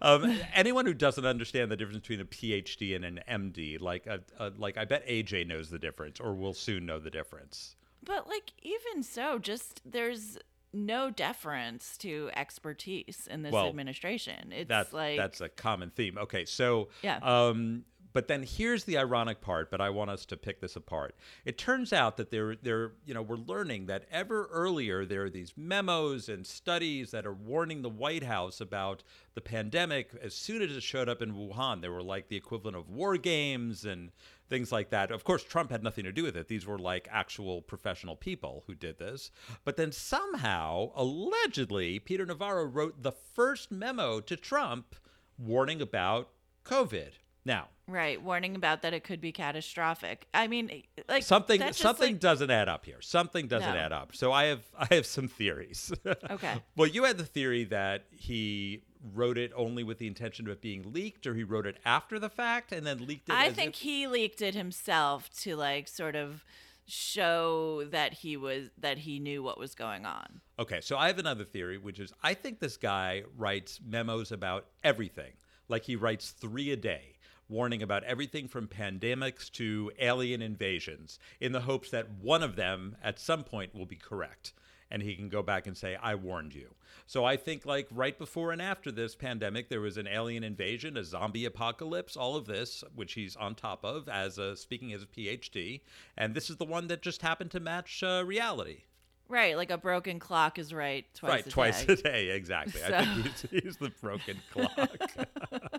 Um, 0.00 0.40
anyone 0.54 0.86
who 0.86 0.92
doesn't 0.94 1.24
understand 1.24 1.70
the 1.70 1.76
difference 1.76 2.00
between 2.00 2.20
a 2.20 2.24
PhD 2.24 2.96
and 2.96 3.04
an 3.04 3.20
MD, 3.30 3.80
like 3.80 4.08
a, 4.08 4.20
a, 4.40 4.50
like 4.58 4.76
I 4.76 4.84
bet 4.84 5.06
AJ 5.06 5.46
knows 5.46 5.70
the 5.70 5.78
difference, 5.78 6.18
or 6.18 6.34
will 6.34 6.52
soon 6.52 6.84
know 6.84 6.98
the 6.98 7.10
difference. 7.10 7.76
but 8.04 8.26
like 8.26 8.52
even 8.62 9.04
so, 9.04 9.38
just 9.38 9.80
there's 9.84 10.36
no 10.72 11.10
deference 11.10 11.96
to 11.98 12.30
expertise 12.34 13.28
in 13.30 13.42
this 13.42 13.52
Well, 13.52 13.68
administration. 13.68 14.52
It's 14.52 14.68
That's 14.68 14.92
like 14.92 15.16
that's 15.16 15.40
a 15.40 15.48
common 15.48 15.90
theme. 15.90 16.18
Okay, 16.18 16.44
so 16.44 16.88
Yeah. 17.02 17.18
Um, 17.22 17.84
but 18.12 18.28
then 18.28 18.42
here's 18.42 18.84
the 18.84 18.98
ironic 18.98 19.40
part. 19.40 19.70
But 19.70 19.80
I 19.80 19.90
want 19.90 20.10
us 20.10 20.26
to 20.26 20.36
pick 20.36 20.60
this 20.60 20.76
apart. 20.76 21.14
It 21.44 21.58
turns 21.58 21.92
out 21.92 22.16
that 22.16 22.30
there, 22.30 22.56
there, 22.56 22.92
you 23.06 23.14
know, 23.14 23.22
we're 23.22 23.36
learning 23.36 23.86
that 23.86 24.04
ever 24.10 24.46
earlier 24.52 25.04
there 25.04 25.24
are 25.24 25.30
these 25.30 25.54
memos 25.56 26.28
and 26.28 26.46
studies 26.46 27.10
that 27.12 27.26
are 27.26 27.32
warning 27.32 27.82
the 27.82 27.88
White 27.88 28.22
House 28.22 28.60
about 28.60 29.02
the 29.34 29.40
pandemic 29.40 30.10
as 30.22 30.34
soon 30.34 30.62
as 30.62 30.76
it 30.76 30.82
showed 30.82 31.08
up 31.08 31.22
in 31.22 31.32
Wuhan. 31.32 31.80
They 31.80 31.88
were 31.88 32.02
like 32.02 32.28
the 32.28 32.36
equivalent 32.36 32.76
of 32.76 32.88
war 32.88 33.16
games 33.16 33.84
and 33.84 34.10
things 34.52 34.70
like 34.70 34.90
that. 34.90 35.10
Of 35.10 35.24
course, 35.24 35.42
Trump 35.42 35.70
had 35.70 35.82
nothing 35.82 36.04
to 36.04 36.12
do 36.12 36.24
with 36.24 36.36
it. 36.36 36.46
These 36.46 36.66
were 36.66 36.78
like 36.78 37.08
actual 37.10 37.62
professional 37.62 38.16
people 38.16 38.64
who 38.66 38.74
did 38.74 38.98
this. 38.98 39.30
But 39.64 39.78
then 39.78 39.92
somehow, 39.92 40.92
allegedly, 40.94 41.98
Peter 41.98 42.26
Navarro 42.26 42.66
wrote 42.66 43.02
the 43.02 43.12
first 43.12 43.72
memo 43.72 44.20
to 44.20 44.36
Trump 44.36 44.94
warning 45.38 45.80
about 45.80 46.28
COVID. 46.66 47.12
Now, 47.44 47.68
right 47.88 48.22
warning 48.22 48.54
about 48.54 48.82
that 48.82 48.94
it 48.94 49.02
could 49.02 49.20
be 49.20 49.32
catastrophic. 49.32 50.26
I 50.32 50.46
mean, 50.46 50.70
eh, 50.70 51.02
like 51.08 51.22
something 51.24 51.60
just, 51.60 51.80
something 51.80 52.12
like- 52.12 52.20
doesn't 52.20 52.50
add 52.50 52.68
up 52.68 52.86
here. 52.86 53.00
Something 53.00 53.48
doesn't 53.48 53.72
No. 53.74 53.76
add 53.80 53.92
up. 53.92 54.14
So 54.14 54.30
I 54.32 54.44
have 54.44 54.62
I 54.78 54.94
have 54.94 55.06
some 55.06 55.28
theories. 55.28 55.92
Okay. 56.30 56.54
well, 56.76 56.88
you 56.88 57.04
had 57.04 57.18
the 57.18 57.24
theory 57.24 57.64
that 57.64 58.04
he 58.12 58.82
wrote 59.14 59.36
it 59.38 59.50
only 59.56 59.82
with 59.82 59.98
the 59.98 60.06
intention 60.06 60.46
of 60.46 60.52
it 60.52 60.60
being 60.60 60.92
leaked, 60.92 61.26
or 61.26 61.34
he 61.34 61.42
wrote 61.42 61.66
it 61.66 61.78
after 61.84 62.20
the 62.20 62.30
fact 62.30 62.70
and 62.72 62.86
then 62.86 63.04
leaked 63.06 63.28
it. 63.28 63.34
I 63.34 63.50
think 63.50 63.74
if- 63.74 63.80
he 63.80 64.06
leaked 64.06 64.40
it 64.40 64.54
himself 64.54 65.28
to 65.40 65.56
like 65.56 65.88
sort 65.88 66.14
of 66.14 66.44
show 66.86 67.84
that 67.90 68.12
he 68.12 68.36
was 68.36 68.68
that 68.78 68.98
he 68.98 69.18
knew 69.18 69.42
what 69.42 69.58
was 69.58 69.74
going 69.74 70.06
on. 70.06 70.40
Okay, 70.58 70.80
so 70.80 70.96
I 70.96 71.08
have 71.08 71.18
another 71.18 71.44
theory, 71.44 71.78
which 71.78 71.98
is 71.98 72.12
I 72.22 72.34
think 72.34 72.60
this 72.60 72.76
guy 72.76 73.24
writes 73.36 73.80
memos 73.84 74.30
about 74.30 74.66
everything. 74.84 75.32
Like 75.68 75.84
he 75.84 75.96
writes 75.96 76.30
three 76.30 76.70
a 76.70 76.76
day, 76.76 77.11
warning 77.52 77.82
about 77.82 78.02
everything 78.04 78.48
from 78.48 78.66
pandemics 78.66 79.50
to 79.52 79.92
alien 80.00 80.42
invasions, 80.42 81.18
in 81.40 81.52
the 81.52 81.60
hopes 81.60 81.90
that 81.90 82.10
one 82.20 82.42
of 82.42 82.56
them 82.56 82.96
at 83.04 83.20
some 83.20 83.44
point 83.44 83.74
will 83.74 83.86
be 83.86 83.96
correct. 83.96 84.52
And 84.90 85.02
he 85.02 85.14
can 85.14 85.28
go 85.28 85.42
back 85.42 85.66
and 85.66 85.76
say, 85.76 85.96
I 86.02 86.16
warned 86.16 86.54
you. 86.54 86.74
So 87.06 87.24
I 87.24 87.36
think, 87.36 87.64
like, 87.64 87.88
right 87.90 88.18
before 88.18 88.52
and 88.52 88.60
after 88.60 88.90
this 88.90 89.14
pandemic, 89.14 89.68
there 89.68 89.80
was 89.80 89.96
an 89.96 90.06
alien 90.06 90.44
invasion, 90.44 90.96
a 90.96 91.04
zombie 91.04 91.46
apocalypse, 91.46 92.16
all 92.16 92.36
of 92.36 92.46
this, 92.46 92.84
which 92.94 93.14
he's 93.14 93.36
on 93.36 93.54
top 93.54 93.84
of 93.84 94.08
as 94.08 94.36
a, 94.38 94.56
speaking 94.56 94.92
as 94.92 95.02
a 95.02 95.06
PhD. 95.06 95.80
And 96.16 96.34
this 96.34 96.50
is 96.50 96.56
the 96.56 96.66
one 96.66 96.88
that 96.88 97.00
just 97.00 97.22
happened 97.22 97.50
to 97.52 97.60
match 97.60 98.02
uh, 98.02 98.22
reality. 98.26 98.82
Right, 99.28 99.56
like 99.56 99.70
a 99.70 99.78
broken 99.78 100.18
clock 100.18 100.58
is 100.58 100.74
right 100.74 101.06
twice 101.14 101.30
a 101.30 101.32
day. 101.32 101.36
right, 101.36 101.46
a 101.46 101.50
twice 101.50 101.84
day. 101.84 101.92
a 101.92 101.96
day, 101.96 102.30
exactly. 102.30 102.84
I 102.84 103.04
think 103.04 103.26
he's, 103.50 103.62
he's 103.62 103.76
the 103.78 103.90
broken 104.00 104.36
clock. 104.52 104.90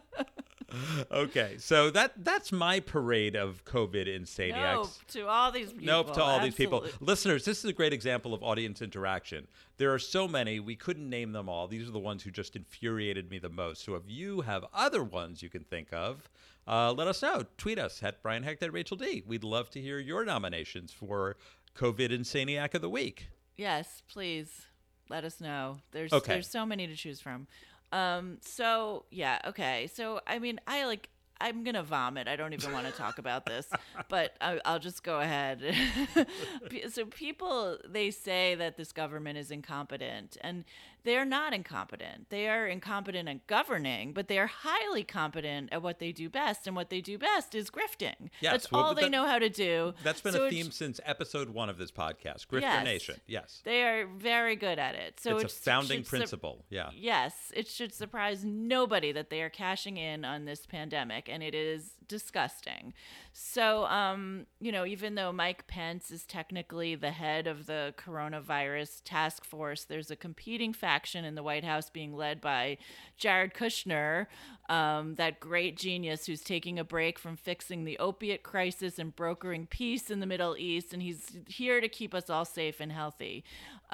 okay, 1.12 1.56
so 1.58 1.90
that 1.92 2.14
that's 2.24 2.52
my 2.52 2.80
parade 2.80 3.36
of 3.36 3.64
COVID 3.66 4.08
insaniacs. 4.08 4.54
Nope 4.76 4.90
to 5.10 5.28
all 5.28 5.52
these 5.52 5.72
people. 5.72 5.86
Nope 5.86 6.14
to 6.14 6.22
all 6.24 6.40
these 6.40 6.56
people. 6.56 6.86
Listeners, 7.00 7.46
this 7.46 7.60
is 7.60 7.66
a 7.66 7.74
great 7.74 7.94
example 7.94 8.34
of 8.34 8.44
audience 8.44 8.82
interaction. 8.82 9.48
There 9.78 9.94
are 9.94 10.00
so 10.00 10.28
many, 10.28 10.60
we 10.60 10.76
couldn't 10.76 11.10
name 11.10 11.32
them 11.32 11.50
all. 11.50 11.68
These 11.68 11.88
are 11.88 11.92
the 11.92 12.00
ones 12.00 12.24
who 12.24 12.32
just 12.32 12.56
infuriated 12.56 13.30
me 13.30 13.40
the 13.40 13.50
most. 13.50 13.84
So 13.84 13.96
if 13.96 14.04
you 14.08 14.42
have 14.42 14.66
other 14.74 15.04
ones 15.04 15.42
you 15.42 15.50
can 15.50 15.64
think 15.64 15.88
of, 15.92 16.30
uh, 16.68 16.94
let 16.94 17.08
us 17.08 17.22
know. 17.22 17.44
Tweet 17.58 17.80
us 17.80 18.02
at 18.04 18.22
Brian 18.24 18.44
Hecht 18.44 18.64
at 18.64 18.72
Rachel 18.72 18.98
D. 18.98 19.24
We'd 19.26 19.44
love 19.44 19.70
to 19.72 19.82
hear 19.82 20.00
your 20.00 20.24
nominations 20.26 20.92
for 20.94 21.36
COVID 21.76 22.10
Insaniac 22.10 22.74
of 22.74 22.82
the 22.82 22.90
Week. 22.90 23.28
Yes, 23.58 24.02
please 24.08 24.68
let 25.10 25.24
us 25.24 25.42
know. 25.42 25.80
There's 25.92 26.14
Okay. 26.14 26.34
there's 26.34 26.50
so 26.50 26.66
many 26.66 26.88
to 26.88 26.96
choose 26.96 27.20
from. 27.20 27.48
Um 27.94 28.40
so 28.42 29.06
yeah, 29.12 29.40
okay. 29.48 29.90
So 29.94 30.20
I 30.28 30.40
mean, 30.40 30.60
I 30.68 30.86
like 30.86 31.10
I'm 31.40 31.64
gonna 31.64 31.84
vomit. 31.84 32.28
I 32.28 32.36
don't 32.36 32.54
even 32.54 32.72
want 32.72 32.86
to 32.88 32.94
talk 32.94 33.18
about 33.18 33.46
this, 33.46 33.70
but 34.10 34.36
I, 34.40 34.60
I'll 34.66 34.80
just 34.80 35.04
go 35.04 35.20
ahead. 35.20 35.62
So 36.90 37.06
people 37.06 37.78
they 37.88 38.10
say 38.12 38.56
that 38.56 38.78
this 38.78 38.92
government 38.92 39.38
is 39.38 39.52
incompetent, 39.52 40.38
and 40.42 40.64
they're 41.04 41.26
not 41.26 41.54
incompetent. 41.54 42.30
They 42.30 42.48
are 42.48 42.68
incompetent 42.68 43.28
at 43.30 43.48
governing, 43.48 44.14
but 44.14 44.28
they 44.28 44.40
are 44.40 44.48
highly 44.48 45.04
competent 45.04 45.70
at 45.72 45.82
what 45.82 46.00
they 46.00 46.12
do 46.12 46.30
best, 46.30 46.68
and 46.68 46.76
what 46.76 46.90
they 46.90 47.02
do 47.02 47.18
best 47.18 47.56
is 47.56 47.70
grifting. 47.70 48.30
Yes, 48.42 48.52
That's 48.54 48.72
well, 48.72 48.82
all 48.84 48.96
but 48.96 49.02
they 49.02 49.10
know 49.10 49.26
how 49.26 49.40
to 49.40 49.50
do. 49.50 49.94
That's 50.04 50.22
been 50.22 50.34
So 50.34 50.46
a 50.46 50.50
theme 50.50 50.72
since 50.72 51.00
episode 51.06 51.50
one 51.50 51.70
of 51.70 51.78
this 51.78 51.92
podcast, 51.92 52.48
Grifter 52.48 52.62
Yes. 52.62 52.86
Nation. 52.86 53.22
Yes. 53.28 53.62
They 53.64 53.84
are 53.84 54.08
very 54.08 54.56
good 54.56 54.80
at 54.80 54.96
it. 54.96 55.20
So 55.20 55.38
it's 55.38 55.54
a 55.54 55.58
founding 55.58 56.04
principle. 56.04 56.66
Yeah. 56.70 56.90
Yes, 56.96 57.52
it 57.56 57.68
should 57.68 57.94
surprise 57.94 58.44
nobody 58.46 59.12
that 59.12 59.30
they 59.30 59.42
are 59.42 59.50
cashing 59.50 59.98
in 59.98 60.26
on 60.26 60.46
this 60.46 60.66
pandemic, 60.66 61.30
and 61.30 61.44
it 61.44 61.54
is 61.56 61.92
disgusting. 62.08 62.94
So, 63.32 63.86
um, 63.86 64.46
you 64.60 64.72
know, 64.72 64.86
even 64.86 65.16
though 65.16 65.32
Mike 65.32 65.68
Pence 65.68 66.12
is 66.12 66.26
technically 66.26 66.96
the 66.96 67.12
head 67.12 67.48
of 67.48 67.66
the 67.66 67.94
coronavirus 67.98 69.02
task 69.04 69.44
force, 69.44 69.84
there's 69.84 70.12
a 70.12 70.16
competing 70.16 70.74
faction 70.74 71.26
in 71.26 71.36
the 71.36 71.44
White 71.44 71.64
House 71.64 71.90
being 71.90 72.14
led 72.16 72.42
by 72.42 72.78
Jared 73.18 73.54
Kushner, 73.54 74.28
um, 74.70 75.16
that 75.16 75.40
great 75.40 75.78
genius 75.78 76.26
who's 76.26 76.42
taking 76.42 76.80
a 76.80 76.84
break 76.84 77.20
from 77.20 77.36
fixing 77.36 77.84
the 77.84 77.98
opiate 78.00 78.44
crisis 78.44 79.00
and 79.00 79.16
brokering 79.16 79.68
peace 79.68 80.10
in 80.10 80.20
the 80.20 80.26
Middle 80.26 80.56
East, 80.58 80.94
and 80.94 81.02
he's 81.02 81.38
here 81.48 81.82
to 81.82 81.90
keep 81.90 82.14
us 82.14 82.30
all 82.30 82.46
safe 82.46 82.80
and 82.80 82.92
healthy. 82.92 83.44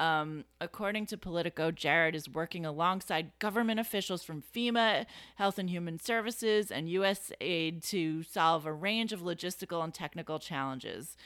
Um, 0.00 0.44
according 0.62 1.04
to 1.06 1.18
Politico, 1.18 1.70
Jared 1.70 2.14
is 2.14 2.26
working 2.26 2.64
alongside 2.64 3.32
government 3.38 3.78
officials 3.80 4.24
from 4.24 4.42
FEMA, 4.42 5.04
Health 5.36 5.58
and 5.58 5.68
Human 5.68 5.98
Services, 6.00 6.70
and 6.70 6.88
USAID 6.88 7.86
to 7.90 8.22
solve 8.22 8.64
a 8.64 8.72
range 8.72 9.12
of 9.12 9.20
logistical 9.20 9.84
and 9.84 9.92
technical 9.92 10.38
challenges. 10.38 11.18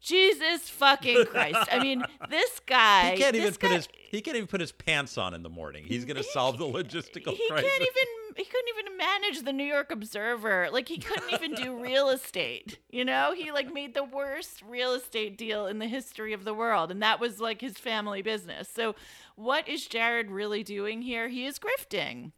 Jesus 0.00 0.68
fucking 0.68 1.26
Christ! 1.26 1.68
I 1.70 1.78
mean, 1.78 2.02
this 2.30 2.58
guy. 2.66 3.12
He 3.12 3.18
can't 3.18 3.36
even 3.36 3.52
put 3.52 3.60
guy- 3.60 3.76
his 3.76 3.88
he 4.10 4.20
can't 4.20 4.36
even 4.36 4.48
put 4.48 4.60
his 4.60 4.72
pants 4.72 5.16
on 5.16 5.32
in 5.32 5.42
the 5.44 5.50
morning. 5.50 5.84
He's 5.84 6.04
going 6.04 6.16
to 6.16 6.24
solve 6.24 6.58
the 6.58 6.64
logistical 6.64 7.34
he 7.36 7.48
crisis. 7.48 7.70
can't 7.70 7.82
even 7.82 8.04
he 8.40 8.46
couldn't 8.46 8.74
even 8.78 8.96
manage 8.96 9.42
the 9.44 9.52
New 9.52 9.64
York 9.64 9.92
Observer. 9.92 10.68
Like 10.72 10.88
he 10.88 10.96
couldn't 10.96 11.30
even 11.32 11.52
do 11.52 11.78
real 11.82 12.08
estate. 12.08 12.78
You 12.90 13.04
know, 13.04 13.34
he 13.36 13.52
like 13.52 13.72
made 13.72 13.92
the 13.92 14.02
worst 14.02 14.62
real 14.66 14.94
estate 14.94 15.36
deal 15.36 15.66
in 15.66 15.78
the 15.78 15.86
history 15.86 16.32
of 16.32 16.44
the 16.44 16.54
world, 16.54 16.90
and 16.90 17.02
that 17.02 17.20
was 17.20 17.38
like 17.38 17.60
his 17.60 17.76
family 17.76 18.22
business. 18.22 18.68
So, 18.72 18.94
what 19.36 19.68
is 19.68 19.86
Jared 19.86 20.30
really 20.30 20.62
doing 20.62 21.02
here? 21.02 21.28
He 21.28 21.44
is 21.44 21.58
grifting. 21.58 22.32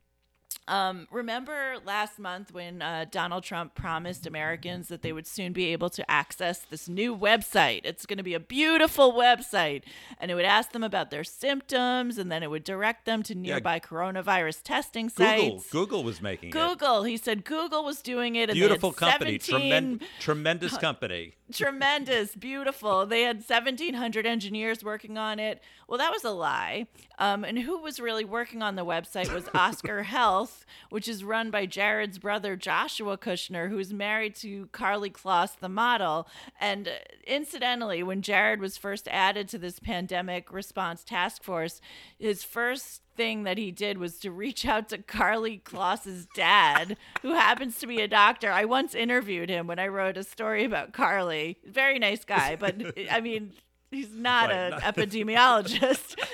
Um, 0.69 1.09
remember 1.11 1.75
last 1.85 2.19
month 2.21 2.55
when 2.55 2.83
uh, 2.83 3.05
Donald 3.11 3.43
Trump 3.43 3.75
promised 3.75 4.27
Americans 4.27 4.89
that 4.89 5.03
they 5.03 5.13
would 5.13 5.27
soon 5.27 5.53
be 5.53 5.67
able 5.73 5.91
to 5.91 6.09
access 6.11 6.61
this 6.61 6.89
new 6.89 7.17
website? 7.17 7.81
It's 7.85 8.07
going 8.07 8.19
to 8.19 8.23
be 8.23 8.35
a 8.35 8.41
beautiful 8.41 9.13
website, 9.13 9.83
and 10.21 10.31
it 10.31 10.35
would 10.35 10.45
ask 10.45 10.71
them 10.71 10.85
about 10.85 11.11
their 11.11 11.25
symptoms, 11.25 12.17
and 12.17 12.31
then 12.31 12.43
it 12.45 12.51
would 12.51 12.63
direct 12.65 13.07
them 13.07 13.23
to 13.25 13.35
nearby 13.35 13.81
coronavirus 13.81 14.63
testing 14.63 15.09
sites. 15.09 15.69
Google 15.71 16.05
was 16.05 16.23
making 16.23 16.51
it. 16.51 16.53
Google. 16.53 17.03
He 17.03 17.17
said 17.17 17.45
Google 17.45 17.85
was 17.85 18.01
doing 18.01 18.37
it. 18.37 18.53
Beautiful 18.53 18.93
company, 18.93 19.41
17 19.41 19.99
tremen- 19.99 20.03
tremendous 20.21 20.79
company. 20.87 21.35
tremendous, 21.53 22.37
beautiful. 22.37 23.05
They 23.05 23.23
had 23.23 23.39
1,700 23.39 24.27
engineers 24.27 24.85
working 24.85 25.19
on 25.19 25.39
it. 25.41 25.61
Well, 25.89 25.99
that 25.99 26.13
was 26.13 26.25
a 26.25 26.31
lie. 26.31 26.87
Um, 27.19 27.45
and 27.45 27.59
who 27.59 27.79
was 27.79 28.01
really 28.01 28.25
working 28.25 28.63
on 28.63 28.77
the 28.77 28.85
website 28.85 29.33
was 29.33 29.45
Oscar 29.55 30.03
Health, 30.05 30.52
which 30.91 31.09
is 31.09 31.25
run 31.25 31.51
by 31.51 31.67
Jared's 31.67 32.19
brother 32.19 32.57
Joshua 32.57 33.17
Kushner, 33.19 33.69
who's 33.69 33.93
married 33.93 34.35
to 34.37 34.67
Karlie 34.73 35.13
Kloss, 35.13 35.59
the 35.59 35.69
model. 35.69 36.29
And 36.61 36.89
uh, 36.89 36.93
incidentally, 37.27 38.03
when 38.03 38.23
Jared 38.23 38.61
was 38.61 38.77
first 38.77 39.09
added 39.09 39.49
to 39.49 39.59
this 39.59 39.79
pandemic 39.79 40.53
response 40.53 41.05
task 41.05 41.43
force, 41.43 41.81
his 42.19 42.45
first 42.45 43.03
thing 43.17 43.43
that 43.45 43.59
he 43.59 43.71
did 43.71 43.99
was 43.99 44.19
to 44.19 44.31
reach 44.31 44.65
out 44.67 44.89
to 44.89 44.99
Karlie 44.99 45.63
Kloss's 45.63 46.27
dad, 46.35 46.97
who 47.23 47.35
happens 47.35 47.79
to 47.79 47.87
be 47.87 48.01
a 48.01 48.09
doctor. 48.09 48.51
I 48.51 48.65
once 48.65 48.95
interviewed 48.95 49.51
him 49.51 49.67
when 49.67 49.79
I 49.79 49.89
wrote 49.89 50.17
a 50.17 50.25
story 50.25 50.65
about 50.65 50.93
Karlie. 50.93 51.57
Very 51.67 51.99
nice 51.99 52.25
guy, 52.25 52.57
but 52.57 52.77
I 53.11 53.21
mean, 53.21 53.53
he's 53.93 54.15
not 54.15 54.49
Right, 54.51 54.57
an 54.57 54.71
not- 54.73 54.83
epidemiologist. 54.97 56.17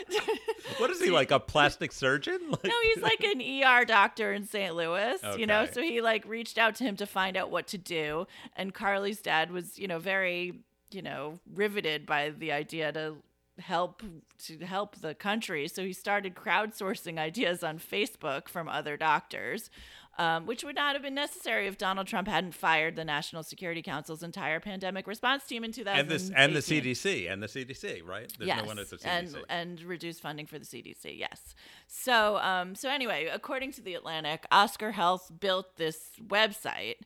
What 0.78 0.90
is 0.90 1.02
he 1.02 1.10
like 1.20 1.30
a 1.30 1.40
plastic 1.40 1.92
surgeon? 1.92 2.38
Like, 2.50 2.64
no, 2.64 2.74
he's 2.94 3.02
like 3.02 3.24
an 3.24 3.40
ER 3.40 3.84
doctor 3.84 4.32
in 4.32 4.44
St. 4.46 4.74
Louis, 4.76 5.18
you 5.36 5.46
know. 5.46 5.66
So 5.66 5.82
he 5.82 6.00
like 6.00 6.24
reached 6.26 6.58
out 6.58 6.74
to 6.76 6.84
him 6.84 6.94
to 6.96 7.06
find 7.06 7.36
out 7.36 7.50
what 7.50 7.66
to 7.68 7.78
do, 7.78 8.26
and 8.54 8.72
Karlie's 8.74 9.20
dad 9.20 9.50
was, 9.50 9.78
you 9.78 9.88
know, 9.88 9.98
very, 9.98 10.60
you 10.92 11.02
know, 11.02 11.38
riveted 11.52 12.06
by 12.06 12.30
the 12.30 12.52
idea 12.52 12.92
to 12.92 13.16
help 13.58 14.02
to 14.46 14.58
help 14.64 14.96
the 15.00 15.14
country. 15.14 15.66
So 15.68 15.82
he 15.84 15.92
started 15.92 16.34
crowdsourcing 16.36 17.18
ideas 17.18 17.64
on 17.64 17.78
Facebook 17.78 18.48
from 18.48 18.68
other 18.68 18.96
doctors. 18.96 19.70
Um, 20.20 20.46
which 20.46 20.64
would 20.64 20.74
not 20.74 20.94
have 20.96 21.02
been 21.02 21.14
necessary 21.14 21.68
if 21.68 21.78
Donald 21.78 22.08
Trump 22.08 22.26
hadn't 22.26 22.52
fired 22.52 22.96
the 22.96 23.04
National 23.04 23.44
Security 23.44 23.82
Council's 23.82 24.24
entire 24.24 24.58
pandemic 24.58 25.06
response 25.06 25.44
team 25.44 25.62
in 25.62 25.70
2018. 25.70 26.00
and 26.00 26.10
this 26.10 26.30
and 26.34 26.56
the 26.56 26.60
CDC 26.60 27.32
and 27.32 27.40
the 27.40 27.46
CDC, 27.46 28.04
right? 28.04 28.32
There's 28.36 28.48
yes, 28.48 28.60
no 28.62 28.66
one 28.66 28.80
at 28.80 28.90
the 28.90 28.96
CDC. 28.96 29.06
and 29.06 29.36
and 29.48 29.80
reduce 29.82 30.18
funding 30.18 30.46
for 30.46 30.58
the 30.58 30.64
CDC. 30.64 31.16
Yes. 31.16 31.54
So 31.86 32.38
um 32.38 32.74
so 32.74 32.90
anyway, 32.90 33.28
according 33.32 33.70
to 33.72 33.80
the 33.80 33.94
Atlantic, 33.94 34.44
Oscar 34.50 34.90
Health 34.90 35.30
built 35.38 35.76
this 35.76 36.10
website, 36.26 36.96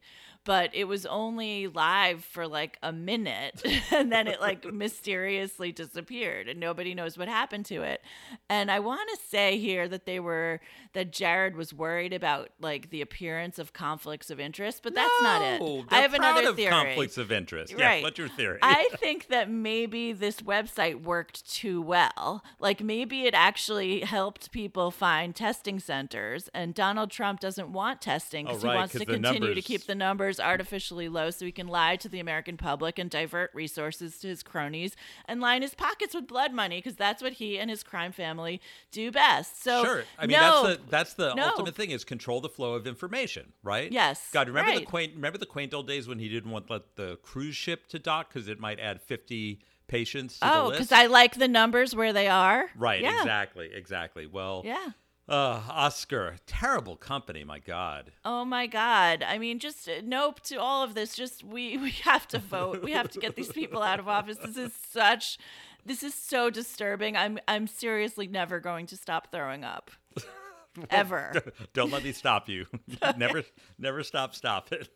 but 0.45 0.71
it 0.75 0.85
was 0.85 1.07
only 1.07 1.69
live 1.69 2.25
for 2.25 2.49
like 2.49 2.79
a 2.83 2.93
minute 2.93 3.63
and 3.93 4.11
then 4.11 4.27
it 4.27 4.41
like 4.41 4.65
mysteriously 4.73 5.73
disappeared 5.73 6.49
and 6.49 6.59
nobody 6.59 6.95
knows 6.95 7.17
what 7.19 7.29
happened 7.29 7.65
to 7.67 7.83
it. 7.83 8.01
And 8.49 8.71
I 8.71 8.79
want 8.81 9.09
to 9.15 9.19
say 9.29 9.59
here 9.59 9.89
that 9.89 10.07
they 10.07 10.21
were 10.21 10.61
that 10.95 11.13
Jared 11.13 11.57
was 11.57 11.73
worried 11.73 12.13
about 12.13 12.51
like 12.61 12.91
the 12.91 13.01
appearance 13.01 13.59
of 13.59 13.73
conflicts 13.73 14.31
of 14.31 14.39
interest, 14.41 14.83
but 14.83 14.95
that's 14.95 15.23
not 15.23 15.43
it. 15.43 15.85
I 15.91 16.01
have 16.01 16.15
another 16.15 16.49
of 16.51 16.57
theory. 16.57 16.71
conflicts 16.71 17.19
of 17.19 17.33
interest. 17.33 17.73
Yes, 17.73 17.81
Right. 17.81 18.03
what's 18.03 18.19
your 18.19 18.29
theory? 18.29 18.59
I 18.63 18.89
think 18.99 19.29
that 19.29 19.51
maybe 19.51 20.13
this 20.13 20.37
website 20.41 21.03
worked 21.03 21.51
too 21.51 21.81
well. 21.81 22.43
Like 22.59 22.83
maybe 22.83 23.23
it 23.27 23.35
actually 23.35 24.01
helped 24.01 24.51
people 24.53 24.91
find 24.91 25.35
testing 25.35 25.79
centers, 25.81 26.49
and 26.53 26.75
Donald 26.75 27.11
Trump 27.11 27.41
doesn't 27.41 27.73
want 27.73 28.01
testing 28.01 28.47
because 28.47 28.65
Oh, 28.65 28.69
right, 28.69 28.73
he 28.75 28.79
wants 28.79 28.93
to 28.95 29.07
continue 29.07 29.41
to 29.41 29.47
numbers- 29.47 29.65
keep 29.65 29.87
the 29.87 29.95
numbers 29.95 30.32
artificially 30.41 31.09
low 31.09 31.31
so 31.31 31.45
he 31.45 31.53
can 31.53 31.69
lie 31.69 31.97
to 31.97 32.09
the 32.09 32.21
American 32.21 32.57
public 32.57 32.99
and 32.99 33.11
divert 33.11 33.51
resources 33.55 34.19
to 34.19 34.29
his 34.29 34.43
cronies 34.43 34.97
and 35.27 35.41
line 35.41 35.63
his 35.63 35.75
pockets 35.75 36.15
with 36.15 36.27
blood 36.27 36.53
money 36.53 36.79
because 36.79 36.97
that's 36.97 37.23
what 37.23 37.35
he 37.35 37.59
and 37.59 37.71
his 37.71 37.83
crime 37.83 38.13
family 38.13 38.61
do 38.91 39.11
best. 39.11 39.63
So 39.63 39.85
Sure. 39.85 40.05
I 40.19 40.27
mean, 40.27 40.39
no, 40.41 40.67
that's 40.67 40.77
the 40.79 40.91
that's 40.91 41.15
the 41.15 41.35
no. 41.35 41.47
ultimate 41.49 41.75
thing 41.75 41.91
is 41.91 42.05
control 42.05 42.41
the 42.41 42.49
flow 42.49 42.75
of 42.75 42.87
information, 42.87 43.53
right? 43.63 43.91
Yes, 43.91 44.29
God, 44.33 44.49
remember 44.49 44.79
the 44.79 44.85
quaint 44.85 45.15
remember 45.15 45.39
the 45.39 45.47
quaint 45.47 45.75
old 45.75 45.87
days 45.87 46.09
when 46.09 46.19
he 46.19 46.29
didn't 46.29 46.51
want 46.51 46.71
let 46.71 46.97
the 46.97 47.19
cruise 47.23 47.57
ship 47.57 47.89
to 47.89 47.99
dock 47.99 48.33
because 48.33 48.49
it 48.49 48.61
might 48.61 48.79
add 48.81 49.01
fifty 49.01 49.61
patients 49.89 50.39
Oh, 50.41 50.71
because 50.71 50.93
I 50.93 51.07
like 51.07 51.35
the 51.35 51.49
numbers 51.49 51.95
where 51.95 52.13
they 52.13 52.29
are. 52.29 52.71
right. 52.77 53.03
Yeah. 53.03 53.19
Exactly. 53.19 53.71
Exactly. 53.75 54.27
Well. 54.27 54.63
Yeah. 54.65 54.91
Uh, 55.29 55.63
Oscar, 55.71 56.37
terrible 56.47 56.97
company. 56.97 57.45
My 57.45 57.59
God. 57.61 58.13
Oh 58.25 58.45
my 58.45 58.67
God! 58.67 59.23
I 59.27 59.39
mean, 59.39 59.59
just 59.61 59.89
uh, 59.89 60.01
nope 60.03 60.41
to 60.43 60.57
all 60.57 60.83
of 60.83 60.95
this. 60.95 61.15
Just 61.15 61.45
we 61.45 61.77
we 61.79 61.91
have 62.03 62.27
to 62.29 62.39
vote. 62.39 62.83
We 62.83 62.93
have 62.93 63.09
to 63.11 63.21
get 63.21 63.37
these 63.37 63.53
people 63.53 63.83
out 63.83 64.01
of 64.01 64.09
office. 64.09 64.39
This 64.39 64.57
is 64.57 64.73
such, 64.91 65.39
this 65.87 66.03
is 66.03 66.13
so 66.15 66.51
disturbing. 66.51 67.17
I'm 67.17 67.39
I'm 67.47 67.67
seriously 67.69 68.27
never 68.27 68.59
going 68.59 68.87
to 68.87 68.97
stop 68.97 69.31
throwing 69.31 69.63
up, 69.63 69.93
ever. 70.91 71.33
Don't 71.73 71.93
let 71.93 72.03
me 72.03 72.11
stop 72.13 72.49
you. 72.49 72.67
never, 73.17 73.45
never 73.79 74.03
stop. 74.03 74.35
Stop 74.35 74.73
it. 74.73 74.89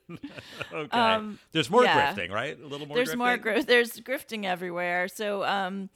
okay. 0.73 1.27
There's 1.53 1.71
more 1.71 1.83
Um, 1.83 1.87
yeah. 1.87 2.13
grifting, 2.15 2.31
right? 2.33 2.59
A 2.61 2.67
little 2.67 2.87
more. 2.89 2.97
There's 2.97 3.15
grifting? 3.15 3.45
more. 3.45 3.63
There's 3.63 3.93
grifting 4.01 4.45
everywhere. 4.45 5.07
So 5.07 5.45
um, 5.45 5.89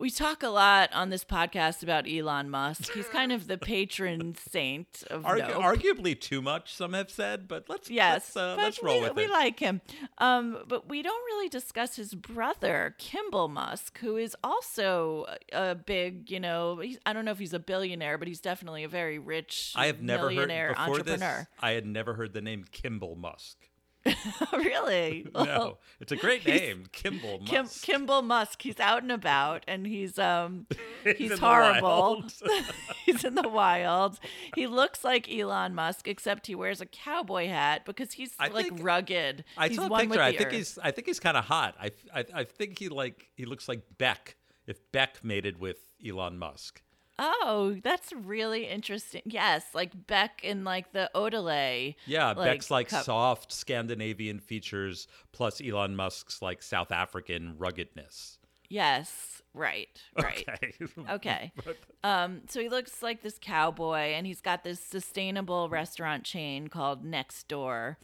We 0.00 0.08
talk 0.08 0.42
a 0.42 0.48
lot 0.48 0.94
on 0.94 1.10
this 1.10 1.24
podcast 1.24 1.82
about 1.82 2.08
Elon 2.10 2.48
Musk. 2.48 2.90
He's 2.94 3.06
kind 3.08 3.32
of 3.32 3.46
the 3.46 3.58
patron 3.58 4.34
saint 4.50 5.04
of 5.10 5.24
Argu- 5.24 5.48
Nope. 5.48 5.62
Arguably 5.62 6.18
too 6.18 6.40
much, 6.40 6.72
some 6.72 6.94
have 6.94 7.10
said, 7.10 7.46
but 7.46 7.66
let's 7.68 7.90
Yes, 7.90 8.34
let's, 8.34 8.36
uh, 8.36 8.54
let's 8.56 8.82
roll 8.82 8.96
we, 8.96 9.02
with 9.02 9.16
we 9.16 9.24
it. 9.24 9.26
We 9.26 9.32
like 9.32 9.58
him. 9.60 9.82
Um, 10.16 10.64
but 10.66 10.88
we 10.88 11.02
don't 11.02 11.22
really 11.26 11.50
discuss 11.50 11.96
his 11.96 12.14
brother, 12.14 12.96
Kimbal 12.98 13.50
Musk, 13.50 13.98
who 13.98 14.16
is 14.16 14.34
also 14.42 15.26
a 15.52 15.74
big, 15.74 16.30
you 16.30 16.40
know, 16.40 16.78
he's, 16.78 16.98
I 17.04 17.12
don't 17.12 17.26
know 17.26 17.32
if 17.32 17.38
he's 17.38 17.52
a 17.52 17.58
billionaire, 17.58 18.16
but 18.16 18.26
he's 18.26 18.40
definitely 18.40 18.84
a 18.84 18.88
very 18.88 19.18
rich 19.18 19.74
I 19.76 19.84
have 19.84 20.00
never 20.00 20.32
heard 20.32 20.48
before 20.48 20.74
entrepreneur. 20.78 21.38
this. 21.40 21.46
I 21.60 21.72
had 21.72 21.84
never 21.84 22.14
heard 22.14 22.32
the 22.32 22.40
name 22.40 22.64
Kimbal 22.72 23.18
Musk. 23.18 23.58
really? 24.52 25.26
No, 25.34 25.78
it's 26.00 26.12
a 26.12 26.16
great 26.16 26.46
name, 26.46 26.84
Kimbal 26.92 27.40
Musk. 27.40 27.82
Kim, 27.84 28.06
Kimbal 28.06 28.22
Musk, 28.24 28.62
he's 28.62 28.78
out 28.80 29.02
and 29.02 29.10
about, 29.12 29.64
and 29.66 29.86
he's 29.86 30.18
um, 30.18 30.66
he's, 31.16 31.30
the 31.30 31.36
horrible. 31.38 32.24
he's 33.04 33.24
in 33.24 33.34
the 33.34 33.48
wild. 33.48 34.18
He 34.54 34.66
looks 34.66 35.02
like 35.04 35.30
Elon 35.32 35.74
Musk, 35.74 36.06
except 36.08 36.46
he 36.46 36.54
wears 36.54 36.80
a 36.80 36.86
cowboy 36.86 37.48
hat 37.48 37.84
because 37.84 38.12
he's 38.12 38.32
I 38.38 38.48
like 38.48 38.66
think- 38.68 38.82
rugged. 38.84 39.44
I 39.56 39.68
he's 39.68 39.76
saw 39.76 39.86
a 39.86 39.88
one 39.88 40.08
picture. 40.08 40.22
I 40.22 40.30
think 40.36 40.48
earth. 40.48 40.52
he's. 40.54 40.78
I 40.82 40.90
think 40.90 41.06
he's 41.06 41.20
kind 41.20 41.36
of 41.36 41.44
hot. 41.44 41.74
I, 41.80 41.90
I. 42.14 42.24
I 42.34 42.44
think 42.44 42.78
he 42.78 42.88
like. 42.88 43.28
He 43.34 43.44
looks 43.44 43.68
like 43.68 43.82
Beck. 43.98 44.36
If 44.66 44.78
Beck 44.92 45.24
mated 45.24 45.58
with 45.58 45.78
Elon 46.06 46.38
Musk. 46.38 46.82
Oh, 47.22 47.76
that's 47.82 48.12
really 48.14 48.66
interesting. 48.66 49.20
Yes, 49.26 49.64
like 49.74 50.06
Beck 50.06 50.40
in 50.42 50.64
like 50.64 50.92
the 50.92 51.10
Odelay. 51.14 51.94
Yeah, 52.06 52.32
Beck's 52.32 52.70
like 52.70 52.88
cup- 52.88 53.04
soft 53.04 53.52
Scandinavian 53.52 54.40
features 54.40 55.06
plus 55.32 55.60
Elon 55.60 55.94
Musk's 55.94 56.40
like 56.40 56.62
South 56.62 56.90
African 56.90 57.56
ruggedness. 57.58 58.38
Yes, 58.70 59.42
right, 59.52 59.88
right. 60.20 60.48
Okay. 60.48 60.72
Okay. 61.10 61.52
Um, 62.04 62.42
so 62.48 62.60
he 62.60 62.68
looks 62.68 63.02
like 63.02 63.20
this 63.22 63.38
cowboy, 63.40 64.12
and 64.14 64.26
he's 64.26 64.40
got 64.40 64.64
this 64.64 64.80
sustainable 64.80 65.68
restaurant 65.68 66.24
chain 66.24 66.68
called 66.68 67.04
Next 67.04 67.48
Door. 67.48 67.98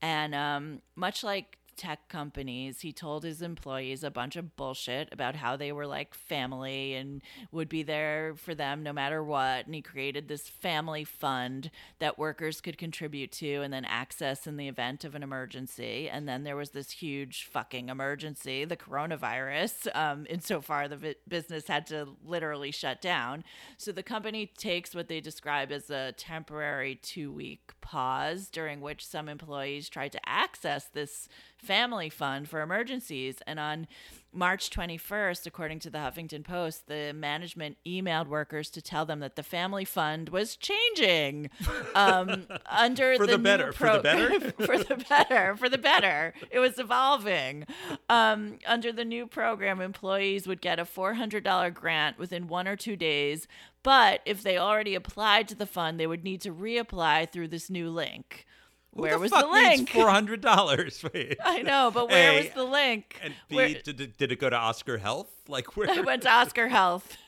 And 0.00 0.34
um, 0.34 0.82
much 0.96 1.22
like 1.24 1.58
tech 1.76 2.08
companies, 2.08 2.80
he 2.80 2.92
told 2.92 3.24
his 3.24 3.42
employees 3.42 4.04
a 4.04 4.10
bunch 4.10 4.36
of 4.36 4.56
bullshit 4.56 5.08
about 5.12 5.36
how 5.36 5.56
they 5.56 5.72
were 5.72 5.86
like 5.86 6.14
family 6.14 6.94
and 6.94 7.22
would 7.52 7.68
be 7.68 7.82
there 7.82 8.34
for 8.36 8.54
them 8.54 8.82
no 8.82 8.92
matter 8.92 9.22
what. 9.22 9.66
And 9.66 9.74
he 9.74 9.82
created 9.82 10.28
this 10.28 10.48
family 10.48 11.04
fund 11.04 11.70
that 11.98 12.18
workers 12.18 12.60
could 12.60 12.78
contribute 12.78 13.32
to 13.32 13.62
and 13.62 13.72
then 13.72 13.84
access 13.84 14.46
in 14.46 14.56
the 14.56 14.68
event 14.68 15.04
of 15.04 15.14
an 15.14 15.22
emergency. 15.22 16.08
And 16.08 16.28
then 16.28 16.44
there 16.44 16.56
was 16.56 16.70
this 16.70 16.90
huge 16.90 17.44
fucking 17.44 17.88
emergency, 17.88 18.64
the 18.64 18.76
coronavirus. 18.76 19.94
Um, 19.94 20.26
insofar, 20.28 20.88
the 20.88 21.16
business 21.28 21.68
had 21.68 21.86
to 21.88 22.08
literally 22.24 22.70
shut 22.70 23.00
down. 23.00 23.44
So 23.76 23.92
the 23.92 24.02
company 24.02 24.46
takes 24.56 24.94
what 24.94 25.08
they 25.08 25.20
describe 25.20 25.72
as 25.72 25.90
a 25.90 26.12
temporary 26.12 26.96
two 26.96 27.32
week 27.32 27.72
pause 27.80 28.48
during 28.48 28.80
which 28.80 29.06
some 29.06 29.28
employees 29.28 29.88
tried 29.88 30.12
to 30.12 30.28
access 30.28 30.86
this 30.86 31.28
family 31.64 32.10
fund 32.10 32.48
for 32.48 32.60
emergencies. 32.60 33.36
And 33.46 33.58
on 33.58 33.86
March 34.32 34.70
21st, 34.70 35.46
according 35.46 35.78
to 35.80 35.90
the 35.90 35.98
Huffington 35.98 36.44
Post, 36.44 36.88
the 36.88 37.12
management 37.14 37.76
emailed 37.86 38.26
workers 38.26 38.68
to 38.70 38.82
tell 38.82 39.06
them 39.06 39.20
that 39.20 39.36
the 39.36 39.42
family 39.42 39.84
fund 39.84 40.28
was 40.28 40.56
changing 40.56 41.50
um, 41.94 42.46
under 42.66 43.16
For 43.16 43.26
the, 43.26 43.32
the 43.32 43.38
better, 43.38 43.72
for 43.72 43.92
the 43.92 44.00
better? 44.00 44.40
for 44.66 44.78
the 44.78 45.04
better, 45.08 45.56
for 45.56 45.68
the 45.68 45.78
better. 45.78 46.34
It 46.50 46.58
was 46.58 46.78
evolving. 46.78 47.66
Um, 48.08 48.58
under 48.66 48.92
the 48.92 49.04
new 49.04 49.26
program, 49.26 49.80
employees 49.80 50.46
would 50.46 50.60
get 50.60 50.78
a 50.78 50.84
$400 50.84 51.72
grant 51.72 52.18
within 52.18 52.48
one 52.48 52.66
or 52.66 52.76
two 52.76 52.96
days. 52.96 53.46
But 53.82 54.20
if 54.24 54.42
they 54.42 54.58
already 54.58 54.94
applied 54.94 55.46
to 55.48 55.54
the 55.54 55.66
fund, 55.66 56.00
they 56.00 56.06
would 56.06 56.24
need 56.24 56.40
to 56.40 56.52
reapply 56.52 57.30
through 57.30 57.48
this 57.48 57.70
new 57.70 57.90
link. 57.90 58.46
Where 58.94 59.18
was 59.18 59.30
the 59.32 59.46
link? 59.46 59.90
Four 59.90 60.08
hundred 60.08 60.40
dollars. 60.40 61.04
I 61.44 61.62
know, 61.62 61.90
but 61.92 62.08
where 62.10 62.32
A, 62.32 62.36
was 62.44 62.54
the 62.54 62.64
link? 62.64 63.18
And 63.22 63.34
B, 63.48 63.56
Where- 63.56 63.68
did, 63.68 64.00
it, 64.00 64.16
did 64.16 64.32
it 64.32 64.38
go 64.40 64.48
to 64.48 64.56
Oscar 64.56 64.98
Health? 64.98 65.28
Like 65.46 65.76
where? 65.76 65.90
I 65.90 66.00
went 66.00 66.22
to 66.22 66.30
Oscar 66.32 66.68
Health. 66.68 67.18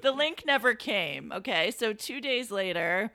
the 0.00 0.10
link 0.10 0.44
never 0.46 0.74
came. 0.74 1.30
Okay. 1.32 1.70
So 1.70 1.92
two 1.92 2.18
days 2.18 2.50
later, 2.50 3.12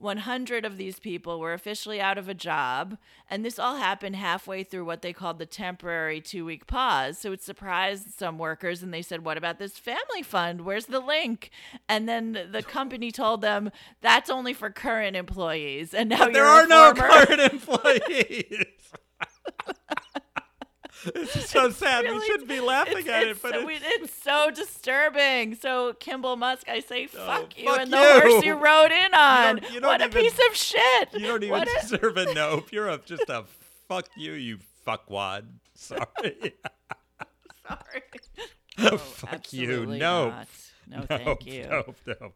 100 0.00 0.64
of 0.64 0.78
these 0.78 0.98
people 0.98 1.38
were 1.38 1.52
officially 1.52 2.00
out 2.00 2.16
of 2.16 2.28
a 2.28 2.34
job. 2.34 2.96
And 3.28 3.44
this 3.44 3.58
all 3.58 3.76
happened 3.76 4.16
halfway 4.16 4.62
through 4.62 4.86
what 4.86 5.02
they 5.02 5.12
called 5.12 5.38
the 5.38 5.46
temporary 5.46 6.20
two 6.20 6.44
week 6.44 6.66
pause. 6.66 7.18
So 7.18 7.32
it 7.32 7.42
surprised 7.42 8.18
some 8.18 8.38
workers. 8.38 8.82
And 8.82 8.94
they 8.94 9.02
said, 9.02 9.24
What 9.24 9.36
about 9.36 9.58
this 9.58 9.78
family 9.78 10.22
fund? 10.22 10.62
Where's 10.62 10.86
the 10.86 11.00
link? 11.00 11.50
And 11.88 12.08
then 12.08 12.48
the 12.50 12.62
company 12.62 13.12
told 13.12 13.42
them, 13.42 13.70
That's 14.00 14.30
only 14.30 14.54
for 14.54 14.70
current 14.70 15.16
employees. 15.16 15.92
And 15.92 16.08
now 16.08 16.24
there 16.26 16.44
you're 16.44 16.66
no 16.66 16.94
current 16.94 17.40
employees. 17.52 18.66
this 21.14 21.36
is 21.36 21.48
so 21.48 21.70
sad. 21.70 22.04
we 22.04 22.24
shouldn't 22.26 22.48
be 22.48 22.60
laughing 22.60 22.98
it's, 22.98 23.08
at 23.08 23.22
it's 23.26 23.38
it, 23.38 23.42
but 23.42 23.52
so, 23.54 23.68
it's, 23.68 23.84
it's 23.86 24.22
so 24.22 24.50
disturbing. 24.54 25.54
So 25.54 25.92
Kimbal 25.94 26.36
Musk, 26.38 26.68
I 26.68 26.80
say 26.80 27.08
oh, 27.14 27.26
fuck 27.26 27.58
you, 27.58 27.66
fuck 27.66 27.80
and 27.80 27.92
the 27.92 27.96
horse 27.98 28.44
you 28.44 28.54
rode 28.54 28.92
in 28.92 29.14
on. 29.14 29.56
don't- 29.56 29.72
you 29.72 29.80
what 29.80 29.98
don't 29.98 30.02
a 30.02 30.04
even- 30.18 30.22
piece 30.22 30.38
of 30.50 30.56
shit! 30.56 31.08
you 31.14 31.26
don't 31.26 31.42
even 31.42 31.50
What 31.58 31.68
a- 31.68 31.80
deserve 31.88 32.16
a 32.16 32.32
nope. 32.34 32.70
You're 32.72 32.88
a, 32.88 32.98
just 32.98 33.28
a 33.28 33.44
fuck 33.88 34.06
you, 34.16 34.32
you 34.32 34.58
fuckwad. 34.86 35.44
Sorry. 35.74 36.54
Sorry. 37.66 38.02
fuck 38.98 39.52
you. 39.52 39.62
Absolutely 39.64 39.98
No. 39.98 40.28
not. 40.30 40.48
No, 40.88 41.02
thank 41.02 41.46
you. 41.46 41.66
no, 41.68 41.94
no. 42.06 42.32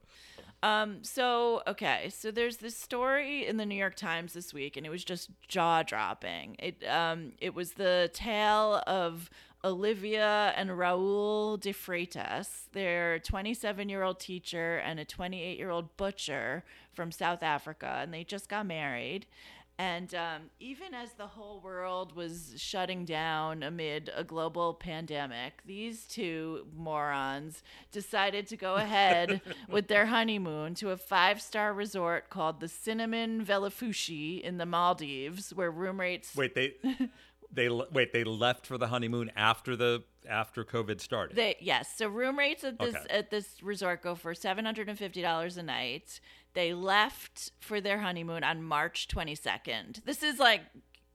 Um, 0.65 1.05
so 1.05 1.63
okay, 1.67 2.09
so 2.09 2.31
there's 2.31 2.57
this 2.57 2.75
story 2.75 3.47
in 3.47 3.59
the 3.59 3.67
New 3.67 3.75
York 3.75 3.97
Times 3.97 4.33
this 4.33 4.55
week, 4.55 4.79
and 4.79 4.87
it 4.87 4.89
was 4.89 5.05
just 5.05 5.29
jaw 5.47 5.83
dropping. 5.83 6.57
It 6.59 6.83
um, 6.89 7.33
it 7.39 7.55
was 7.55 7.73
the 7.73 8.11
tale 8.15 8.83
of 8.87 9.29
Olivia 9.63 10.55
and 10.57 10.71
Raul 10.71 11.61
de 11.61 11.75
Freitas. 11.75 12.71
They're 12.73 13.19
27 13.19 13.91
year 13.91 14.03
old 14.03 14.19
teacher 14.19 14.79
and 14.79 14.99
a 14.99 15.05
28 15.05 15.59
year 15.59 15.69
old 15.69 15.95
butcher 15.99 16.65
from 16.95 17.13
South 17.13 17.43
Africa, 17.43 17.99
and 18.01 18.15
they 18.15 18.25
just 18.25 18.49
got 18.49 18.65
married. 18.65 19.27
And 19.77 20.15
um, 20.15 20.43
even 20.61 20.95
as 20.95 21.15
the 21.15 21.27
whole 21.27 21.61
world 21.61 22.15
was 22.15 22.55
shutting 22.57 23.05
down 23.05 23.65
amid 23.65 24.09
a 24.15 24.23
global 24.23 24.73
pandemic, 24.75 25.63
these 25.67 26.07
two 26.07 26.67
morons 26.77 27.63
decided 27.91 28.47
to 28.49 28.57
go 28.57 28.75
ahead 28.77 29.41
with 29.69 29.89
their 29.89 30.07
honeymoon 30.07 30.75
to 30.77 30.91
a 30.91 30.97
five 30.97 31.41
star 31.43 31.75
resort 31.75 32.31
called 32.31 32.61
the 32.61 32.69
Cinnamon 32.69 33.45
Velifushi 33.45 34.41
in 34.41 34.59
the 34.59 34.67
Maldives, 34.67 35.53
where 35.53 35.73
room 35.73 35.99
rates. 35.99 36.37
Wait, 36.37 36.55
they 36.55 36.75
they 37.53 37.69
wait, 37.69 38.13
they 38.13 38.23
left 38.23 38.67
for 38.67 38.79
the 38.79 38.89
honeymoon 38.89 39.31
after 39.35 39.75
the 39.75 40.05
after 40.29 40.65
COVID 40.65 41.01
started. 41.01 41.37
They, 41.37 41.57
yes, 41.61 41.97
so 41.97 42.09
room 42.09 42.39
rates 42.39 42.65
at 42.65 42.79
this 42.79 42.95
Okay. 42.95 43.07
at 43.11 43.31
this 43.31 43.63
resort 43.63 44.03
go 44.03 44.15
for 44.15 44.35
seven 44.35 44.65
hundred 44.65 44.89
and 44.89 44.97
fifty 44.99 45.21
dollars 45.21 45.57
a 45.57 45.63
night. 45.65 46.21
They 46.55 46.73
left 46.73 47.53
for 47.61 47.81
their 47.81 47.99
honeymoon 48.01 48.45
on 48.45 48.63
March 48.63 49.09
twenty 49.09 49.35
second. 49.35 50.01
This 50.05 50.23
is 50.23 50.39
like 50.39 50.63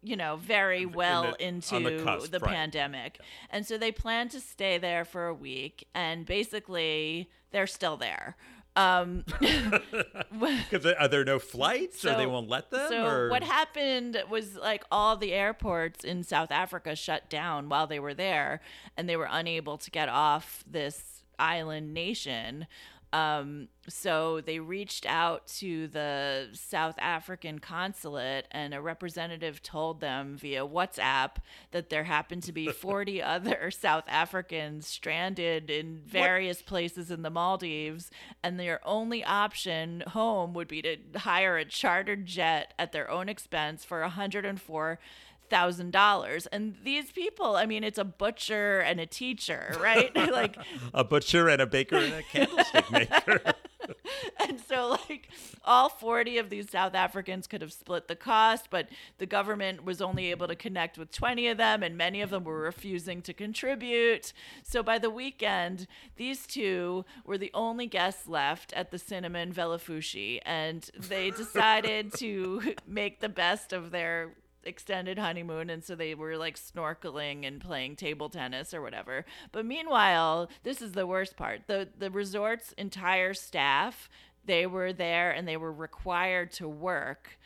you 0.02 0.15
know 0.15 0.38
very 0.38 0.86
well 0.86 1.32
the- 1.38 1.47
into 1.47 1.80
the 1.80 2.04
cusp, 2.04 2.34
right. 2.34 2.43
pandemic, 2.43 3.19
and 3.49 3.65
so 3.65 3.78
they 3.78 3.91
plan 3.91 4.30
to 4.30 4.39
stay 4.39 4.78
there 4.78 5.04
for 5.06 5.28
a 5.28 5.34
week, 5.34 5.88
and 5.93 6.25
basically 6.25 7.30
they're 7.52 7.67
still 7.67 7.97
there. 7.97 8.36
Um, 8.75 9.25
Because 10.69 10.86
are 10.86 11.08
there 11.08 11.25
no 11.25 11.39
flights, 11.39 12.06
or 12.06 12.15
they 12.15 12.25
won't 12.28 12.49
let 12.49 12.69
them? 12.71 12.88
So 12.89 13.06
or? 13.06 13.30
what 13.30 13.43
happened 13.43 14.23
was 14.30 14.56
like 14.56 14.84
all 14.91 15.17
the 15.17 15.34
airports 15.34 16.04
in 16.06 16.23
South 16.23 16.52
Africa 16.52 16.95
shut 16.95 17.30
down 17.30 17.67
while 17.67 17.88
they 17.88 17.99
were 17.99 18.13
there, 18.13 18.62
and 18.95 19.10
they 19.10 19.17
were 19.17 19.28
unable 19.30 19.78
to 19.78 19.91
get 19.91 20.08
off 20.08 20.63
this 20.69 21.23
island 21.38 21.93
nation. 21.93 22.67
Um, 23.11 23.69
so 23.87 24.39
they 24.41 24.59
reached 24.59 25.05
out 25.07 25.47
to 25.59 25.87
the 25.87 26.49
South 26.53 26.95
African 26.99 27.57
consulate, 27.57 28.47
and 28.51 28.73
a 28.73 28.81
representative 28.81 29.63
told 29.63 29.99
them 29.99 30.37
via 30.37 30.65
WhatsApp 30.65 31.37
that 31.71 31.89
there 31.89 32.03
happened 32.03 32.43
to 32.43 32.51
be 32.51 32.67
40 32.71 33.21
other 33.23 33.71
South 33.71 34.03
Africans 34.07 34.85
stranded 34.85 35.71
in 35.71 36.01
various 36.05 36.61
places 36.61 37.09
in 37.09 37.23
the 37.23 37.31
Maldives, 37.31 38.11
and 38.43 38.59
their 38.59 38.79
only 38.87 39.23
option 39.23 40.03
home 40.07 40.53
would 40.53 40.67
be 40.67 40.83
to 40.83 40.97
hire 41.17 41.57
a 41.57 41.65
chartered 41.65 42.27
jet 42.27 42.73
at 42.77 42.91
their 42.91 43.09
own 43.09 43.27
expense 43.27 43.83
for 43.83 44.01
104 44.01 44.99
thousand 45.49 45.91
dollars 45.91 46.45
and 46.47 46.75
these 46.83 47.12
people 47.12 47.55
i 47.55 47.65
mean 47.65 47.83
it's 47.83 47.97
a 47.97 48.03
butcher 48.03 48.79
and 48.79 48.99
a 48.99 49.05
teacher 49.05 49.75
right 49.81 50.15
like 50.31 50.57
a 50.93 51.03
butcher 51.03 51.49
and 51.49 51.62
a 51.62 51.67
baker 51.67 51.97
and 51.97 52.13
a 52.13 52.23
candlestick 52.23 52.91
maker. 52.91 53.41
and 54.47 54.59
so 54.67 54.97
like 55.09 55.29
all 55.63 55.89
40 55.89 56.38
of 56.38 56.49
these 56.49 56.69
South 56.69 56.95
Africans 56.95 57.47
could 57.47 57.62
have 57.62 57.73
split 57.73 58.07
the 58.07 58.15
cost, 58.15 58.67
but 58.69 58.89
the 59.17 59.25
government 59.25 59.83
was 59.83 60.01
only 60.01 60.31
able 60.31 60.47
to 60.47 60.55
connect 60.55 60.97
with 60.97 61.12
20 61.12 61.47
of 61.47 61.57
them, 61.57 61.83
and 61.83 61.97
many 61.97 62.21
of 62.21 62.29
them 62.29 62.43
were 62.43 62.59
refusing 62.59 63.21
to 63.23 63.33
contribute. 63.33 64.33
So 64.63 64.81
by 64.81 64.97
the 64.97 65.09
weekend, 65.09 65.88
these 66.15 66.47
two 66.47 67.05
were 67.25 67.38
the 67.38 67.51
only 67.53 67.88
guests 67.88 68.27
left 68.27 68.73
at 68.73 68.91
the 68.91 68.99
Cinnamon 68.99 69.53
Velifushi, 69.53 70.39
and 70.45 70.89
they 70.97 71.29
decided 71.31 72.13
to 72.15 72.75
make 72.88 73.19
the 73.19 73.29
best 73.29 73.73
of 73.73 73.91
their 73.91 74.33
extended 74.69 75.19
honeymoon 75.19 75.69
and 75.69 75.84
so 75.84 75.95
they 75.95 76.15
were 76.15 76.38
like 76.38 76.58
snorkeling 76.58 77.45
and 77.45 77.60
playing 77.60 77.97
table 77.97 78.29
tennis 78.29 78.73
or 78.73 78.82
whatever. 78.82 79.25
But 79.51 79.65
meanwhile 79.65 80.49
this 80.63 80.82
is 80.82 80.93
the 80.93 81.08
worst 81.08 81.36
part. 81.36 81.63
The 81.67 81.89
the 81.97 82.10
resort's 82.10 82.71
entire 82.77 83.34
staff 83.34 84.10
they 84.45 84.65
were 84.65 84.93
there 84.93 85.32
and 85.32 85.47
they 85.47 85.58
were 85.58 85.73
required 85.73 86.51
to 86.53 86.67
work 86.67 87.38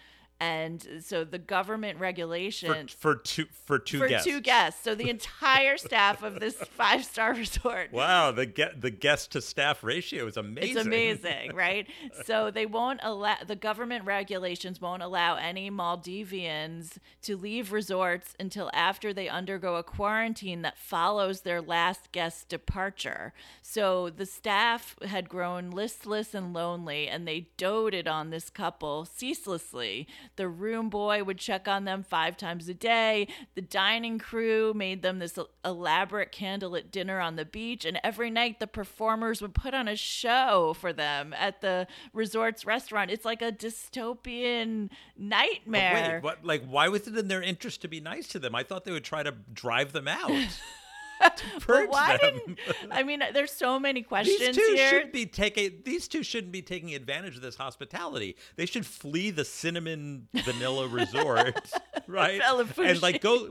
and 0.44 0.88
so 1.02 1.24
the 1.24 1.40
government 1.40 1.98
For, 1.98 2.04
regulation 2.04 2.88
for 2.88 3.16
two 3.16 3.46
for 3.66 3.80
two 3.80 4.00
for 4.00 4.08
guests. 4.08 4.28
two 4.28 4.42
guests 4.42 4.84
so 4.84 4.96
the 4.96 5.10
entire 5.10 5.78
staff 5.78 6.22
of 6.24 6.40
this 6.40 6.56
five 6.78 7.06
star 7.06 7.34
resort 7.34 7.92
Wow, 7.92 8.32
the 8.32 8.46
get 8.46 8.82
the 8.82 8.90
guest 8.90 9.32
to 9.34 9.42
staff 9.42 9.84
ratio 9.84 10.28
is 10.28 10.38
amazing. 10.38 10.78
It's 10.78 10.86
amazing, 10.86 11.52
right? 11.56 11.88
so 12.26 12.52
they 12.52 12.66
won't 12.66 13.00
allow 13.04 13.38
the 13.46 13.56
government 13.56 14.06
regulations 14.06 14.82
won't 14.82 15.04
allow 15.04 15.36
any 15.36 15.70
Maldivians 15.70 16.98
to 17.22 17.38
leave 17.38 17.72
resorts 17.72 18.36
until 18.40 18.70
after 18.74 19.14
they 19.14 19.30
undergo 19.30 19.76
a 19.76 19.84
quarantine 19.84 20.62
that 20.64 20.78
follows 20.78 21.42
their 21.42 21.62
last 21.62 22.12
guest's 22.12 22.44
departure. 22.44 23.34
So 23.62 24.10
the 24.10 24.26
staff 24.26 24.96
had 25.06 25.30
grown 25.30 25.72
listless 25.72 26.34
and 26.34 26.54
lonely 26.54 27.08
and 27.08 27.28
they 27.28 27.48
doted 27.58 28.08
on 28.08 28.30
this 28.30 28.50
couple 28.50 29.06
ceaselessly. 29.06 30.08
The 30.36 30.48
room 30.48 30.89
boy 30.89 31.24
would 31.24 31.38
check 31.38 31.67
on 31.67 31.86
them 31.86 32.04
5 32.04 32.38
times 32.38 32.67
a 32.67 32.74
day. 32.74 33.28
The 33.56 33.62
dining 33.62 34.19
crew 34.19 34.74
made 34.74 35.02
them 35.02 35.19
this 35.19 35.38
elaborate 35.63 36.32
candlelit 36.32 36.91
dinner 36.91 37.19
on 37.19 37.36
the 37.36 37.46
beach 37.46 37.86
and 37.86 38.00
every 38.04 38.30
night 38.30 38.60
the 38.60 38.67
performers 38.67 39.41
would 39.41 39.54
put 39.54 39.74
on 39.74 39.88
a 39.88 39.96
show 39.96 40.76
for 40.80 40.91
them 40.93 41.34
at 41.38 41.62
the 41.62 41.88
resort's 42.13 42.65
restaurant. 42.65 43.12
It's 43.12 43.26
like 43.26 43.41
a 43.41 43.52
dystopian 43.52 44.89
But 44.89 45.24
nightmare. 45.24 46.13
Wait, 46.15 46.24
what? 46.24 46.46
Like, 46.46 46.65
why 46.65 46.88
was 46.88 47.08
it 47.08 47.17
in 47.17 47.28
their 47.28 47.41
interest 47.41 47.82
to 47.82 47.88
be 47.88 48.00
nice 48.00 48.28
to 48.30 48.39
them? 48.39 48.56
I 48.56 48.63
thought 48.63 48.86
they 48.86 48.91
would 48.91 49.04
try 49.04 49.24
to 49.24 49.34
drive 49.54 49.93
them 49.93 50.08
out. 50.08 50.32
purge 51.60 51.90
why 51.90 52.18
them. 52.18 52.34
didn't 52.34 52.60
I 52.92 53.04
mean 53.04 53.22
there's 53.34 53.52
so 53.52 53.80
many 53.80 54.02
questions 54.02 54.40
These 54.40 54.56
two 54.56 54.74
here. 54.76 54.90
should 54.90 55.12
be 55.12 55.26
taking. 55.26 55.82
These 55.84 56.08
two 56.08 56.24
shouldn't 56.24 56.52
be 56.52 56.62
taking 56.62 56.94
advantage 56.94 57.36
of 57.36 57.42
this 57.42 57.56
hospitality. 57.56 58.36
They 58.56 58.66
should 58.66 58.86
flee 58.86 59.32
the 59.32 59.46
cinnamon 59.46 60.28
vanilla 60.34 60.88
resort, 60.88 61.72
right? 62.08 62.42
And 62.78 63.02
like 63.02 63.22
go, 63.22 63.50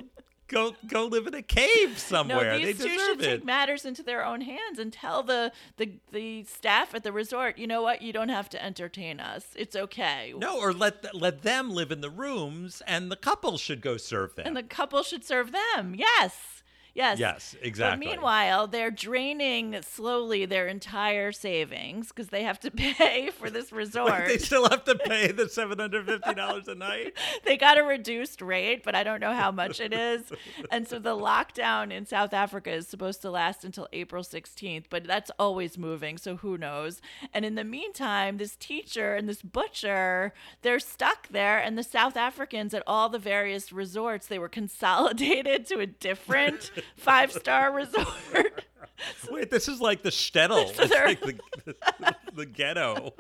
go, 0.49 0.75
go 0.87 1.07
live 1.07 1.27
in 1.27 1.35
a 1.35 1.43
cave 1.43 1.91
no, 1.91 1.95
somewhere. 1.97 2.57
these 2.59 2.79
they 2.79 2.85
two 2.85 2.91
deserve 2.91 3.01
should 3.07 3.23
it. 3.23 3.25
take 3.37 3.45
matters 3.45 3.85
into 3.85 4.03
their 4.03 4.25
own 4.25 4.43
hands 4.43 4.79
and 4.79 4.93
tell 4.93 5.23
the, 5.23 5.53
the 5.79 5.95
the 6.13 6.45
staff 6.45 6.95
at 6.95 7.03
the 7.05 7.13
resort, 7.13 7.59
you 7.59 7.67
know 7.67 7.83
what, 7.83 8.03
you 8.03 8.13
don't 8.13 8.29
have 8.29 8.49
to 8.51 8.63
entertain 8.63 9.19
us. 9.21 9.47
It's 9.57 9.75
okay. 9.75 10.35
no, 10.37 10.59
or 10.59 10.73
let 10.73 11.03
th- 11.03 11.15
let 11.15 11.43
them 11.43 11.71
live 11.71 11.91
in 11.91 12.01
the 12.01 12.11
rooms, 12.11 12.83
and 12.87 13.11
the 13.11 13.17
couple 13.17 13.57
should 13.59 13.81
go 13.81 13.97
serve 13.97 14.35
them. 14.35 14.47
And 14.47 14.57
the 14.57 14.63
couple 14.63 15.03
should 15.03 15.25
serve 15.25 15.53
them. 15.53 15.95
Yes. 15.97 16.62
Yes. 16.95 17.19
Yes, 17.19 17.57
exactly. 17.63 18.07
But 18.07 18.11
meanwhile, 18.13 18.67
they're 18.67 18.91
draining 18.91 19.81
slowly 19.83 20.45
their 20.45 20.69
entire 20.69 21.33
savings 21.33 22.09
because 22.09 22.29
they 22.29 22.43
have 22.43 22.61
to 22.61 22.71
pay 22.71 23.31
for 23.31 23.49
this 23.49 23.73
resort. 23.83 24.27
they 24.27 24.39
still 24.39 24.69
have 24.69 24.85
to 24.85 24.95
pay 25.07 25.33
the 25.33 25.49
seven 25.49 25.79
hundred 25.79 26.07
fifty 26.07 26.35
dollars 26.35 26.69
a 26.69 26.75
night. 26.75 27.15
they 27.45 27.57
got 27.57 27.79
a 27.79 27.83
reduced 27.83 28.43
rate, 28.43 28.83
but 28.85 28.95
I 28.95 29.05
don't 29.05 29.21
know 29.21 29.33
how 29.33 29.51
much 29.51 29.81
it 29.81 29.93
is. 29.93 30.33
And 30.71 30.87
so 30.87 30.99
the 30.99 31.17
lockdown 31.17 31.91
in 31.93 32.05
South 32.05 32.35
Africa 32.35 32.71
is 32.71 32.89
supposed 32.89 33.23
to 33.23 33.31
last 33.31 33.65
until 33.65 33.89
April 33.93 34.23
16th, 34.23 34.85
but 34.91 35.05
that's 35.05 35.31
always 35.39 35.79
moving, 35.79 36.19
so 36.19 36.37
who 36.37 36.59
knows. 36.59 37.01
And 37.33 37.45
in 37.45 37.55
the 37.55 37.65
meantime, 37.65 38.37
this 38.37 38.57
teacher 38.57 39.15
and 39.15 39.29
this 39.29 39.41
butcher, 39.43 40.33
they're 40.63 40.79
stuck 40.79 41.29
there 41.29 41.59
and 41.59 41.79
the 41.79 41.83
South 41.83 42.17
Africans 42.17 42.75
at 42.75 42.83
all 42.87 43.09
the 43.09 43.19
various 43.19 43.73
resorts, 43.73 44.27
they 44.27 44.39
were 44.39 44.49
consolidated 44.49 45.67
to 45.67 45.79
a 45.79 45.87
different 45.87 46.71
five-star 46.97 47.73
resort. 47.73 48.65
Wait, 49.31 49.51
this 49.51 49.69
is 49.69 49.81
like 49.81 50.03
the 50.03 50.11
shtetl. 50.11 50.71
It's 50.71 50.79
like 50.79 51.21
the, 51.21 52.15
the 52.35 52.47
ghetto. 52.47 53.15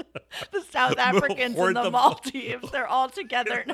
The 0.52 0.62
South 0.70 0.98
Africans 0.98 1.58
and 1.58 1.76
the. 1.76 1.90
Maldives, 1.90 2.70
they're 2.70 2.86
all 2.86 3.08
together. 3.08 3.64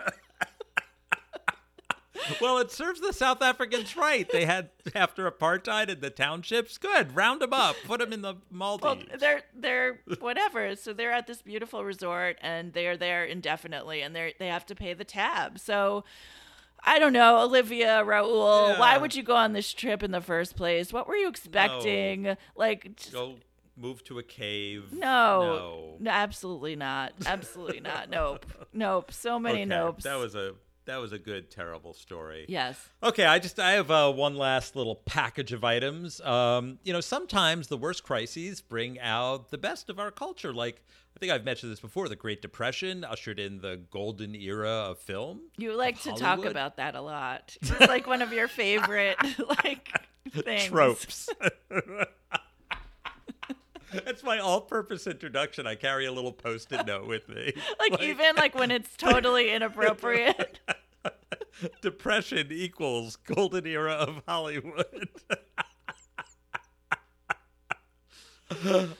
Well, 2.40 2.58
it 2.58 2.72
serves 2.72 3.00
the 3.00 3.12
South 3.12 3.42
Africans 3.42 3.96
right. 3.96 4.28
They 4.30 4.44
had 4.44 4.70
after 4.94 5.30
apartheid 5.30 5.88
in 5.88 6.00
the 6.00 6.10
townships. 6.10 6.76
Good, 6.76 7.14
round 7.14 7.40
them 7.40 7.52
up, 7.52 7.76
put 7.86 8.00
them 8.00 8.12
in 8.12 8.22
the 8.22 8.34
Well, 8.34 8.40
Maldives. 8.50 9.20
they're 9.20 9.42
they're 9.54 10.00
whatever. 10.18 10.74
So 10.76 10.92
they're 10.92 11.12
at 11.12 11.26
this 11.26 11.42
beautiful 11.42 11.84
resort 11.84 12.36
and 12.40 12.72
they're 12.72 12.96
there 12.96 13.24
indefinitely, 13.24 14.02
and 14.02 14.16
they 14.16 14.34
they 14.38 14.48
have 14.48 14.66
to 14.66 14.74
pay 14.74 14.94
the 14.94 15.04
tab. 15.04 15.58
So. 15.58 16.04
I 16.84 16.98
don't 16.98 17.12
know, 17.12 17.40
Olivia 17.42 18.02
Raul. 18.04 18.78
Why 18.78 18.96
would 18.98 19.14
you 19.14 19.22
go 19.22 19.34
on 19.36 19.52
this 19.52 19.72
trip 19.72 20.02
in 20.02 20.10
the 20.10 20.20
first 20.20 20.56
place? 20.56 20.92
What 20.92 21.06
were 21.08 21.16
you 21.16 21.28
expecting? 21.28 22.36
Like, 22.56 22.96
just- 22.96 23.12
Go 23.12 23.36
move 23.76 24.02
to 24.04 24.18
a 24.18 24.22
cave. 24.22 24.92
no, 24.92 25.96
no, 26.00 26.10
absolutely 26.10 26.76
not. 26.76 27.12
Absolutely 27.26 27.80
not. 27.80 28.10
Nope, 28.10 28.46
nope. 28.72 29.12
So 29.12 29.38
many 29.38 29.62
Okay, 29.62 29.70
nopes. 29.70 30.02
That 30.02 30.16
was 30.18 30.34
a 30.34 30.54
that 30.88 30.96
was 31.00 31.12
a 31.12 31.18
good 31.18 31.50
terrible 31.50 31.94
story. 31.94 32.46
yes. 32.48 32.88
Okay, 33.02 33.24
I 33.24 33.38
just 33.38 33.58
I 33.60 33.72
have 33.72 33.90
uh, 33.90 34.12
one 34.12 34.36
last 34.36 34.74
little 34.74 34.96
package 34.96 35.52
of 35.52 35.62
items. 35.64 36.20
Um, 36.22 36.78
you 36.82 36.92
know, 36.92 37.00
sometimes 37.00 37.68
the 37.68 37.76
worst 37.76 38.02
crises 38.02 38.60
bring 38.60 38.98
out 39.00 39.50
the 39.50 39.58
best 39.58 39.88
of 39.90 39.98
our 39.98 40.10
culture. 40.10 40.52
Like 40.52 40.82
I 41.16 41.18
think 41.18 41.32
I've 41.32 41.44
mentioned 41.44 41.72
this 41.72 41.80
before. 41.80 42.08
The 42.08 42.16
Great 42.16 42.42
Depression 42.42 43.04
ushered 43.04 43.40
in 43.40 43.60
the 43.60 43.80
golden 43.90 44.34
era 44.34 44.70
of 44.90 44.98
film. 44.98 45.40
You 45.56 45.74
like 45.74 46.00
to 46.02 46.12
talk 46.12 46.44
about 46.44 46.76
that 46.76 46.94
a 46.94 47.00
lot. 47.00 47.56
It's 47.60 47.80
like 47.80 48.06
one 48.06 48.22
of 48.22 48.32
your 48.32 48.48
favorite 48.48 49.16
like 49.64 49.92
things. 50.30 50.66
tropes. 50.66 51.28
That's 53.92 54.22
my 54.22 54.38
all-purpose 54.38 55.06
introduction. 55.06 55.66
I 55.66 55.74
carry 55.74 56.06
a 56.06 56.12
little 56.12 56.32
post-it 56.32 56.86
note 56.86 57.06
with 57.06 57.28
me. 57.28 57.52
Like, 57.78 58.02
even 58.02 58.36
like 58.36 58.54
when 58.54 58.70
it's 58.70 58.96
totally 58.96 59.50
inappropriate. 59.54 60.58
depression 61.80 62.48
equals 62.50 63.16
golden 63.16 63.66
era 63.66 63.92
of 63.92 64.22
Hollywood. 64.26 65.08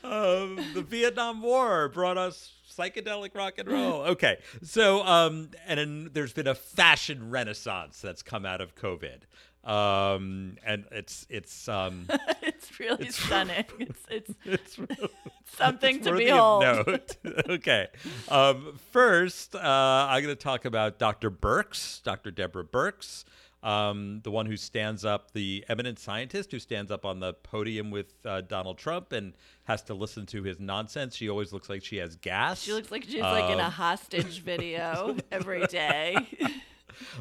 um, 0.05 0.57
the 0.75 0.85
Vietnam 0.87 1.43
War 1.43 1.89
brought 1.89 2.17
us 2.19 2.53
psychedelic 2.71 3.35
rock 3.35 3.55
and 3.59 3.69
roll. 3.69 4.03
Okay, 4.03 4.39
so 4.63 5.05
um, 5.05 5.51
and 5.67 5.79
then 5.79 6.11
there's 6.13 6.33
been 6.33 6.47
a 6.47 6.55
fashion 6.55 7.31
renaissance 7.31 8.01
that's 8.01 8.23
come 8.23 8.47
out 8.47 8.61
of 8.61 8.75
COVID, 8.77 9.21
um, 9.69 10.57
and 10.65 10.85
it's 10.91 11.27
it's 11.29 11.69
um, 11.69 12.07
it's 12.43 12.81
really 12.81 13.09
stunning. 13.11 13.65
It's 13.79 14.01
it's 14.11 14.31
it's 14.45 14.79
really 14.79 15.11
something 15.57 16.01
to 16.03 16.13
behold. 16.17 16.63
note. 16.63 17.17
okay. 17.49 17.89
Um, 18.29 18.79
first, 18.93 19.55
uh, 19.55 19.59
I'm 19.61 20.23
going 20.23 20.35
to 20.35 20.43
talk 20.43 20.65
about 20.65 20.99
Dr. 20.99 21.31
Birx, 21.31 22.03
Dr. 22.03 22.31
Deborah 22.31 22.65
Birx, 22.65 23.25
um, 23.63 24.21
the 24.25 24.31
one 24.31 24.47
who 24.47 24.57
stands 24.57 25.05
up, 25.05 25.33
the 25.33 25.65
eminent 25.69 25.99
scientist 25.99 26.53
who 26.53 26.59
stands 26.59 26.91
up 26.91 27.05
on 27.05 27.21
the 27.21 27.35
podium 27.35 27.91
with 27.91 28.15
uh, 28.25 28.41
Donald 28.43 28.79
Trump 28.79 29.13
and 29.13 29.35
has 29.65 29.83
to 29.83 29.95
listen 29.95 30.25
to 30.27 30.43
his 30.45 30.59
nonsense. 30.61 31.15
She 31.17 31.29
always 31.29 31.53
looks 31.53 31.69
like 31.69 31.85
she 31.85 31.97
has 31.99 32.17
gas. 32.17 32.63
She 32.63 32.73
looks 32.73 32.91
like 32.91 33.05
she's 33.05 33.21
like 33.21 33.51
in 33.53 33.59
a 33.61 33.65
Um, 33.65 33.73
hostage 33.73 34.41
video 34.43 35.17
every 35.31 35.67
day. 35.67 36.17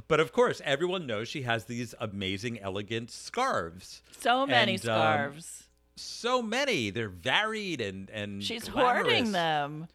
But 0.08 0.20
of 0.20 0.32
course, 0.32 0.62
everyone 0.66 1.06
knows 1.08 1.28
she 1.28 1.44
has 1.44 1.66
these 1.66 1.94
amazing, 2.00 2.60
elegant 2.60 3.12
scarves. 3.12 4.02
So 4.20 4.46
many 4.46 4.74
And, 4.74 4.82
um, 4.90 4.96
scarves. 4.96 5.63
So 5.96 6.42
many. 6.42 6.90
They're 6.92 7.10
varied 7.10 7.82
and 7.82 8.10
and 8.12 8.44
She's 8.44 8.70
glamorous. 8.70 9.02
hoarding 9.04 9.32
them. 9.32 9.88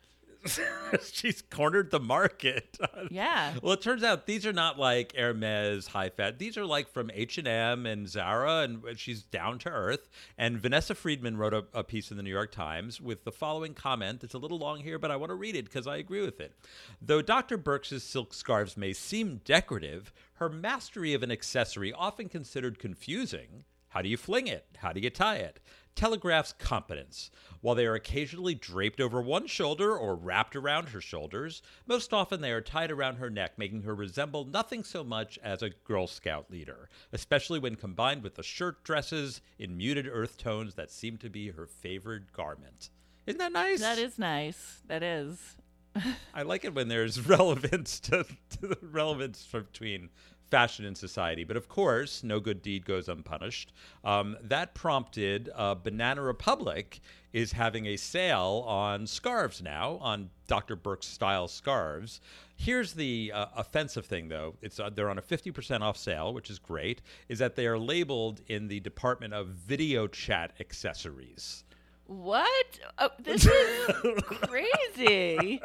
She's 1.12 1.42
cornered 1.42 1.90
the 1.90 2.00
market. 2.00 2.78
Yeah. 3.10 3.54
Well, 3.62 3.72
it 3.72 3.82
turns 3.82 4.04
out 4.04 4.26
these 4.26 4.46
are 4.46 4.52
not 4.52 4.78
like 4.78 5.14
Hermes 5.16 5.88
high 5.88 6.08
fat. 6.08 6.38
These 6.38 6.56
are 6.56 6.64
like 6.64 6.88
from 6.88 7.10
H 7.12 7.36
and 7.36 7.48
M 7.48 7.84
and 7.84 8.08
Zara, 8.08 8.60
and 8.60 8.82
she's 8.98 9.22
down 9.22 9.58
to 9.60 9.70
earth. 9.70 10.08
And 10.38 10.58
Vanessa 10.58 10.94
Friedman 10.94 11.36
wrote 11.36 11.52
a, 11.52 11.64
a 11.74 11.82
piece 11.84 12.10
in 12.10 12.16
the 12.16 12.22
New 12.22 12.30
York 12.30 12.52
Times 12.52 13.00
with 13.00 13.24
the 13.24 13.32
following 13.32 13.74
comment. 13.74 14.22
It's 14.22 14.34
a 14.34 14.38
little 14.38 14.58
long 14.58 14.80
here, 14.80 14.98
but 14.98 15.10
I 15.10 15.16
want 15.16 15.30
to 15.30 15.34
read 15.34 15.56
it 15.56 15.64
because 15.64 15.86
I 15.86 15.96
agree 15.96 16.22
with 16.22 16.40
it. 16.40 16.54
Though 17.00 17.22
Dr. 17.22 17.58
Birx's 17.58 18.04
silk 18.04 18.32
scarves 18.32 18.76
may 18.76 18.92
seem 18.92 19.40
decorative, 19.44 20.12
her 20.34 20.48
mastery 20.48 21.12
of 21.12 21.22
an 21.22 21.32
accessory, 21.32 21.92
often 21.92 22.28
considered 22.28 22.78
confusing, 22.78 23.64
How 23.88 24.00
do 24.00 24.08
you 24.08 24.16
fling 24.16 24.46
it? 24.46 24.66
How 24.78 24.92
do 24.92 25.00
you 25.00 25.10
tie 25.10 25.36
it? 25.36 25.60
Telegraphs 25.94 26.54
competence. 26.58 27.30
While 27.62 27.76
they 27.76 27.86
are 27.86 27.94
occasionally 27.94 28.56
draped 28.56 29.00
over 29.00 29.22
one 29.22 29.46
shoulder 29.46 29.96
or 29.96 30.16
wrapped 30.16 30.56
around 30.56 30.88
her 30.88 31.00
shoulders, 31.00 31.62
most 31.86 32.12
often 32.12 32.40
they 32.40 32.50
are 32.50 32.60
tied 32.60 32.90
around 32.90 33.16
her 33.16 33.30
neck, 33.30 33.52
making 33.56 33.82
her 33.82 33.94
resemble 33.94 34.44
nothing 34.44 34.82
so 34.82 35.04
much 35.04 35.38
as 35.44 35.62
a 35.62 35.70
Girl 35.70 36.08
Scout 36.08 36.50
leader, 36.50 36.88
especially 37.12 37.60
when 37.60 37.76
combined 37.76 38.24
with 38.24 38.34
the 38.34 38.42
shirt 38.42 38.82
dresses 38.82 39.40
in 39.60 39.76
muted 39.76 40.08
earth 40.10 40.38
tones 40.38 40.74
that 40.74 40.90
seem 40.90 41.16
to 41.18 41.30
be 41.30 41.50
her 41.50 41.68
favorite 41.68 42.32
garment. 42.32 42.90
Isn't 43.26 43.38
that 43.38 43.52
nice? 43.52 43.78
That 43.78 43.98
is 43.98 44.18
nice. 44.18 44.80
That 44.88 45.04
is. 45.04 45.54
I 46.34 46.42
like 46.42 46.64
it 46.64 46.74
when 46.74 46.88
there's 46.88 47.20
relevance 47.28 48.00
to, 48.00 48.24
to 48.60 48.66
the 48.66 48.78
relevance 48.82 49.46
between 49.46 50.10
fashion 50.52 50.84
in 50.84 50.94
society. 50.94 51.44
But 51.44 51.56
of 51.56 51.66
course, 51.66 52.22
no 52.22 52.38
good 52.38 52.60
deed 52.60 52.84
goes 52.84 53.08
unpunished. 53.08 53.72
Um, 54.04 54.36
that 54.42 54.74
prompted 54.74 55.48
uh, 55.54 55.76
Banana 55.76 56.20
Republic 56.20 57.00
is 57.32 57.52
having 57.52 57.86
a 57.86 57.96
sale 57.96 58.62
on 58.68 59.06
scarves 59.06 59.62
now, 59.62 59.98
on 60.02 60.28
Dr. 60.48 60.76
Birx 60.76 61.04
style 61.04 61.48
scarves. 61.48 62.20
Here's 62.54 62.92
the 62.92 63.32
uh, 63.34 63.46
offensive 63.56 64.04
thing, 64.04 64.28
though. 64.28 64.54
It's 64.60 64.78
uh, 64.78 64.90
they're 64.90 65.08
on 65.08 65.16
a 65.16 65.22
50% 65.22 65.80
off 65.80 65.96
sale, 65.96 66.34
which 66.34 66.50
is 66.50 66.58
great. 66.58 67.00
Is 67.30 67.38
that 67.38 67.56
they 67.56 67.66
are 67.66 67.78
labeled 67.78 68.42
in 68.46 68.68
the 68.68 68.80
department 68.80 69.32
of 69.32 69.48
video 69.48 70.06
chat 70.06 70.52
accessories. 70.60 71.64
What? 72.04 72.78
Oh, 72.98 73.08
this 73.18 73.46
is 73.46 74.22
crazy. 74.22 75.62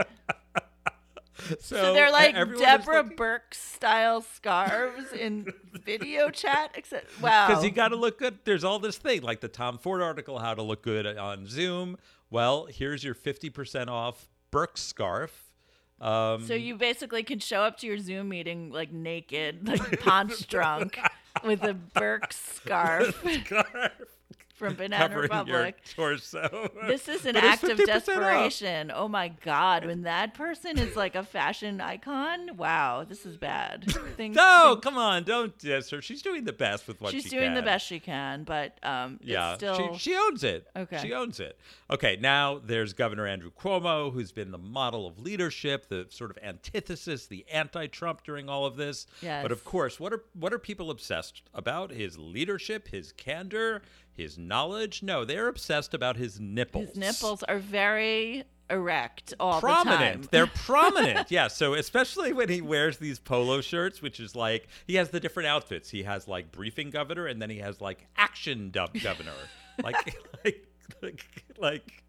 So, 1.59 1.75
So 1.77 1.93
they're 1.93 2.11
like 2.11 2.33
Deborah 2.57 3.03
Birx 3.03 3.53
style 3.53 4.21
scarves 4.21 5.11
in 5.13 5.51
video 5.85 6.29
chat. 6.29 6.71
Except, 6.75 7.05
wow. 7.21 7.47
because 7.47 7.63
you 7.63 7.71
got 7.71 7.89
to 7.89 7.95
look 7.95 8.19
good. 8.19 8.39
There's 8.43 8.63
all 8.63 8.79
this 8.79 8.97
thing 8.97 9.21
like 9.21 9.41
the 9.41 9.47
Tom 9.47 9.77
Ford 9.77 10.01
article, 10.01 10.39
how 10.39 10.53
to 10.53 10.61
look 10.63 10.81
good 10.81 11.05
on 11.05 11.47
Zoom. 11.47 11.97
Well, 12.29 12.65
here's 12.69 13.03
your 13.03 13.15
50% 13.15 13.87
off 13.87 14.27
Birx 14.51 14.79
scarf. 14.79 15.53
Um, 16.01 16.45
So 16.45 16.53
you 16.53 16.75
basically 16.75 17.23
can 17.23 17.39
show 17.39 17.61
up 17.61 17.77
to 17.79 17.87
your 17.87 17.97
Zoom 17.97 18.29
meeting 18.29 18.71
like 18.71 18.91
naked, 18.91 19.67
like 19.67 19.99
paunch 20.01 20.47
drunk, 20.47 20.99
with 21.43 21.63
a 21.63 21.75
Birx 21.95 22.33
scarf 22.33 23.23
scarf 23.43 24.16
from 24.57 24.75
Banana 24.77 25.07
covering 25.07 25.29
your 25.31 25.39
Republic. 25.57 25.77
torso. 25.95 26.69
This 26.87 27.07
is 27.07 27.25
an 27.25 27.33
But 27.35 27.43
act 27.43 27.63
of 27.63 27.77
50% 27.77 27.79
off. 27.81 27.85
desperation. 27.87 28.91
Oh 28.93 29.07
my 29.07 29.29
god, 29.29 29.85
when 29.85 30.01
that 30.03 30.33
person 30.33 30.77
is 30.77 30.95
like 30.95 31.15
a 31.15 31.23
fashion 31.23 31.79
icon, 31.79 32.57
wow, 32.57 33.05
this 33.07 33.25
is 33.25 33.37
bad. 33.37 33.85
Things, 34.17 34.35
No, 34.35 34.73
things- 34.73 34.83
come 34.83 34.97
on, 34.97 35.23
don't 35.23 35.57
diss 35.57 35.89
her. 35.91 36.01
She's 36.01 36.21
doing 36.21 36.43
the 36.43 36.53
best 36.53 36.87
with 36.87 36.99
what 37.01 37.11
she's 37.11 37.23
she 37.23 37.29
doing 37.29 37.53
the 37.53 37.61
can. 37.61 37.65
best 37.65 37.85
she 37.87 37.99
can, 37.99 38.43
but 38.43 38.77
um, 38.83 39.19
Yeah, 39.23 39.53
it's 39.53 39.59
still 39.59 39.93
she, 39.93 40.11
she 40.11 40.15
owns 40.17 40.43
it. 40.43 40.67
Okay. 40.75 40.99
She 41.01 41.13
owns 41.13 41.39
it. 41.39 41.59
Okay, 41.89 42.17
now 42.19 42.59
there's 42.63 42.93
Governor 42.93 43.27
Andrew 43.27 43.51
Cuomo, 43.51 44.11
who's 44.11 44.31
been 44.31 44.51
the 44.51 44.57
model 44.57 45.05
of 45.07 45.19
leadership, 45.19 45.87
the 45.87 46.07
sort 46.09 46.31
of 46.31 46.37
antithesis, 46.43 47.27
the 47.27 47.45
anti-Trump 47.51 48.23
during 48.23 48.49
all 48.49 48.65
of 48.65 48.75
this. 48.75 49.07
Yes. 49.21 49.41
But 49.43 49.51
of 49.51 49.63
course, 49.63 49.99
what 49.99 50.13
are 50.13 50.23
what 50.33 50.53
are 50.53 50.59
people 50.59 50.89
obsessed 50.91 51.43
about? 51.53 51.91
His 51.91 52.17
leadership, 52.17 52.87
his 52.89 53.11
candor, 53.11 53.81
his 54.17 54.37
knowledge? 54.37 55.03
No, 55.03 55.23
they're 55.23 55.47
obsessed 55.47 55.93
about 55.93 56.17
his 56.17 56.39
nipples. 56.39 56.89
his 56.89 56.97
nipples 56.97 57.43
are 57.43 57.59
very 57.59 58.43
erect 58.69 59.33
all 59.39 59.61
prominent. 59.61 60.23
the 60.23 60.27
time. 60.27 60.27
They're 60.31 60.47
prominent. 60.47 61.31
yeah. 61.31 61.47
So 61.47 61.73
especially 61.75 62.33
when 62.33 62.49
he 62.49 62.59
wears 62.61 62.97
these 62.97 63.19
polo 63.19 63.61
shirts, 63.61 64.01
which 64.01 64.19
is 64.19 64.35
like 64.35 64.67
he 64.85 64.95
has 64.95 65.09
the 65.09 65.19
different 65.19 65.47
outfits. 65.47 65.89
He 65.89 66.03
has 66.03 66.27
like 66.27 66.51
briefing 66.51 66.89
governor, 66.89 67.27
and 67.27 67.41
then 67.41 67.49
he 67.49 67.59
has 67.59 67.79
like 67.79 68.05
action 68.17 68.71
dub 68.71 68.93
governor. 69.01 69.31
like 69.83 70.17
like 70.43 70.65
like 71.01 71.25
like. 71.57 72.03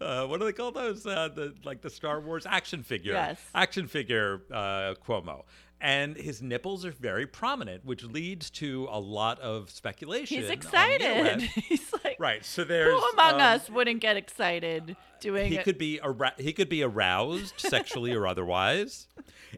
Uh, 0.00 0.26
what 0.26 0.40
do 0.40 0.44
they 0.44 0.52
call 0.52 0.72
those? 0.72 1.06
Uh, 1.06 1.28
the 1.32 1.54
like 1.64 1.80
the 1.82 1.90
Star 1.90 2.20
Wars 2.20 2.46
action 2.46 2.82
figure, 2.82 3.12
Yes. 3.12 3.40
action 3.54 3.86
figure 3.86 4.42
uh, 4.50 4.94
Cuomo, 5.06 5.44
and 5.82 6.16
his 6.16 6.40
nipples 6.40 6.86
are 6.86 6.92
very 6.92 7.26
prominent, 7.26 7.84
which 7.84 8.04
leads 8.04 8.50
to 8.50 8.86
a 8.88 9.00
lot 9.00 9.40
of 9.40 9.68
speculation. 9.68 10.40
He's 10.40 10.48
excited. 10.48 11.40
He's 11.42 11.92
like, 12.04 12.16
Right. 12.20 12.44
So 12.44 12.62
there's 12.62 12.88
who 12.88 13.08
among 13.10 13.34
um, 13.34 13.40
us 13.40 13.68
wouldn't 13.68 14.00
get 14.00 14.16
excited 14.16 14.96
doing 15.20 15.50
he 15.50 15.58
it? 15.58 15.64
could 15.64 15.78
be 15.78 16.00
ara- 16.00 16.34
he 16.38 16.52
could 16.52 16.68
be 16.68 16.84
aroused 16.84 17.54
sexually 17.58 18.14
or 18.14 18.28
otherwise. 18.28 19.08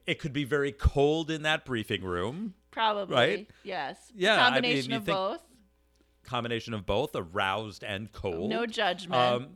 It 0.06 0.18
could 0.18 0.32
be 0.32 0.44
very 0.44 0.72
cold 0.72 1.30
in 1.30 1.42
that 1.42 1.66
briefing 1.66 2.02
room. 2.02 2.54
Probably, 2.70 3.14
right? 3.14 3.50
Yes. 3.62 3.98
Yeah, 4.16 4.32
I 4.32 4.36
mean, 4.36 4.52
Combination 4.54 4.92
of 4.94 5.04
both. 5.04 5.40
Combination 6.24 6.72
of 6.72 6.86
both, 6.86 7.10
aroused 7.14 7.84
and 7.84 8.10
cold. 8.12 8.48
No 8.48 8.64
judgment. 8.64 9.14
Um, 9.14 9.48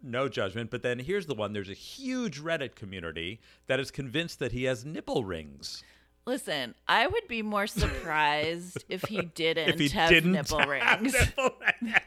no 0.00 0.28
judgment. 0.28 0.70
But 0.70 0.82
then 0.82 1.00
here's 1.00 1.26
the 1.26 1.34
one: 1.34 1.52
there's 1.52 1.68
a 1.68 1.74
huge 1.74 2.40
Reddit 2.40 2.76
community 2.76 3.40
that 3.66 3.80
is 3.80 3.90
convinced 3.90 4.38
that 4.38 4.52
he 4.52 4.64
has 4.64 4.84
nipple 4.84 5.24
rings. 5.24 5.82
Listen, 6.26 6.74
I 6.88 7.06
would 7.06 7.28
be 7.28 7.42
more 7.42 7.66
surprised 7.68 8.84
if 8.88 9.02
he 9.04 9.22
didn't 9.34 9.68
If 9.68 9.78
he 9.78 9.88
have 9.90 10.10
didn't 10.10 10.32
nipple 10.32 10.58
have 10.58 10.68
rings. 10.68 11.12
nipple 11.12 11.50
rings. 11.82 11.96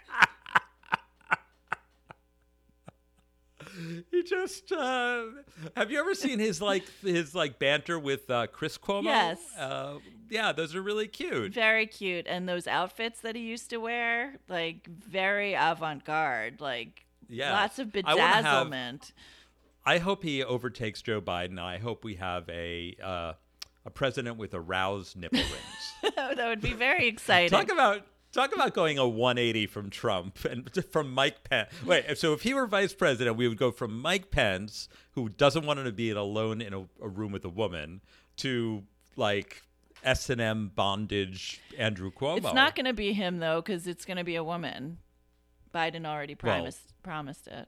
He 4.11 4.23
just 4.23 4.71
uh, 4.73 5.23
have 5.77 5.89
you 5.91 5.99
ever 5.99 6.13
seen 6.13 6.39
his 6.39 6.61
like 6.61 6.83
his 7.01 7.33
like 7.33 7.59
banter 7.59 7.97
with 7.97 8.29
uh, 8.29 8.47
Chris 8.47 8.77
Cuomo? 8.77 9.03
Yes. 9.05 9.39
Uh, 9.57 9.99
yeah, 10.29 10.51
those 10.51 10.75
are 10.75 10.81
really 10.81 11.07
cute. 11.07 11.53
Very 11.53 11.85
cute. 11.87 12.25
And 12.27 12.47
those 12.49 12.67
outfits 12.67 13.21
that 13.21 13.35
he 13.35 13.41
used 13.43 13.69
to 13.69 13.77
wear, 13.77 14.35
like 14.49 14.87
very 14.87 15.53
avant 15.53 16.03
garde, 16.03 16.59
like 16.59 17.05
Yeah. 17.29 17.53
lots 17.53 17.79
of 17.79 17.95
I 18.03 18.09
have- 18.17 18.45
bedazzlement. 18.45 19.13
I 19.85 19.99
hope 19.99 20.23
he 20.23 20.43
overtakes 20.43 21.01
Joe 21.01 21.21
Biden. 21.21 21.57
I 21.57 21.77
hope 21.77 22.03
we 22.03 22.15
have 22.15 22.49
a 22.49 22.97
uh, 23.01 23.33
a 23.89 23.91
president 23.91 24.37
with 24.37 24.53
aroused 24.53 25.17
nipple 25.17 25.39
rings. 25.39 26.13
that 26.15 26.47
would 26.47 26.61
be 26.61 26.73
very 26.73 27.07
exciting. 27.07 27.49
Talk 27.49 27.71
about 27.71 28.05
talk 28.31 28.53
about 28.53 28.75
going 28.75 28.99
a 28.99 29.07
180 29.07 29.65
from 29.65 29.89
Trump 29.89 30.45
and 30.45 30.69
from 30.91 31.11
Mike 31.11 31.43
Pence. 31.49 31.71
Wait, 31.83 32.17
so 32.17 32.33
if 32.33 32.43
he 32.43 32.53
were 32.53 32.67
vice 32.67 32.93
president, 32.93 33.35
we 33.35 33.47
would 33.47 33.57
go 33.57 33.71
from 33.71 33.99
Mike 33.99 34.29
Pence, 34.29 34.87
who 35.13 35.29
doesn't 35.29 35.65
want 35.65 35.83
to 35.83 35.91
be 35.91 36.11
alone 36.11 36.61
in 36.61 36.73
a, 36.73 36.85
a 37.01 37.07
room 37.07 37.31
with 37.31 37.43
a 37.45 37.49
woman, 37.49 38.01
to 38.37 38.83
like 39.15 39.63
S 40.03 40.29
and 40.29 40.39
M 40.39 40.71
bondage 40.75 41.59
Andrew 41.77 42.11
Cuomo. 42.11 42.37
it's 42.37 42.53
not 42.53 42.75
going 42.75 42.85
to 42.85 42.93
be 42.93 43.13
him 43.13 43.39
though, 43.39 43.61
because 43.61 43.87
it's 43.87 44.05
going 44.05 44.17
to 44.17 44.23
be 44.23 44.35
a 44.35 44.43
woman. 44.43 44.99
Biden 45.73 46.05
already 46.05 46.35
Well, 46.41 46.55
promised 46.55 46.93
promised 47.03 47.47
it. 47.47 47.67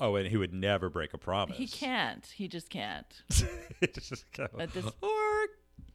Oh, 0.00 0.16
and 0.16 0.26
he 0.26 0.36
would 0.36 0.52
never 0.54 0.88
break 0.88 1.12
a 1.14 1.18
promise. 1.18 1.56
He 1.56 1.66
can't. 1.68 2.26
He 2.34 2.48
just 2.48 2.70
can't. 2.70 3.06
Just 3.94 4.24
go, 4.32 4.46
this- 4.74 4.84
or 5.02 5.46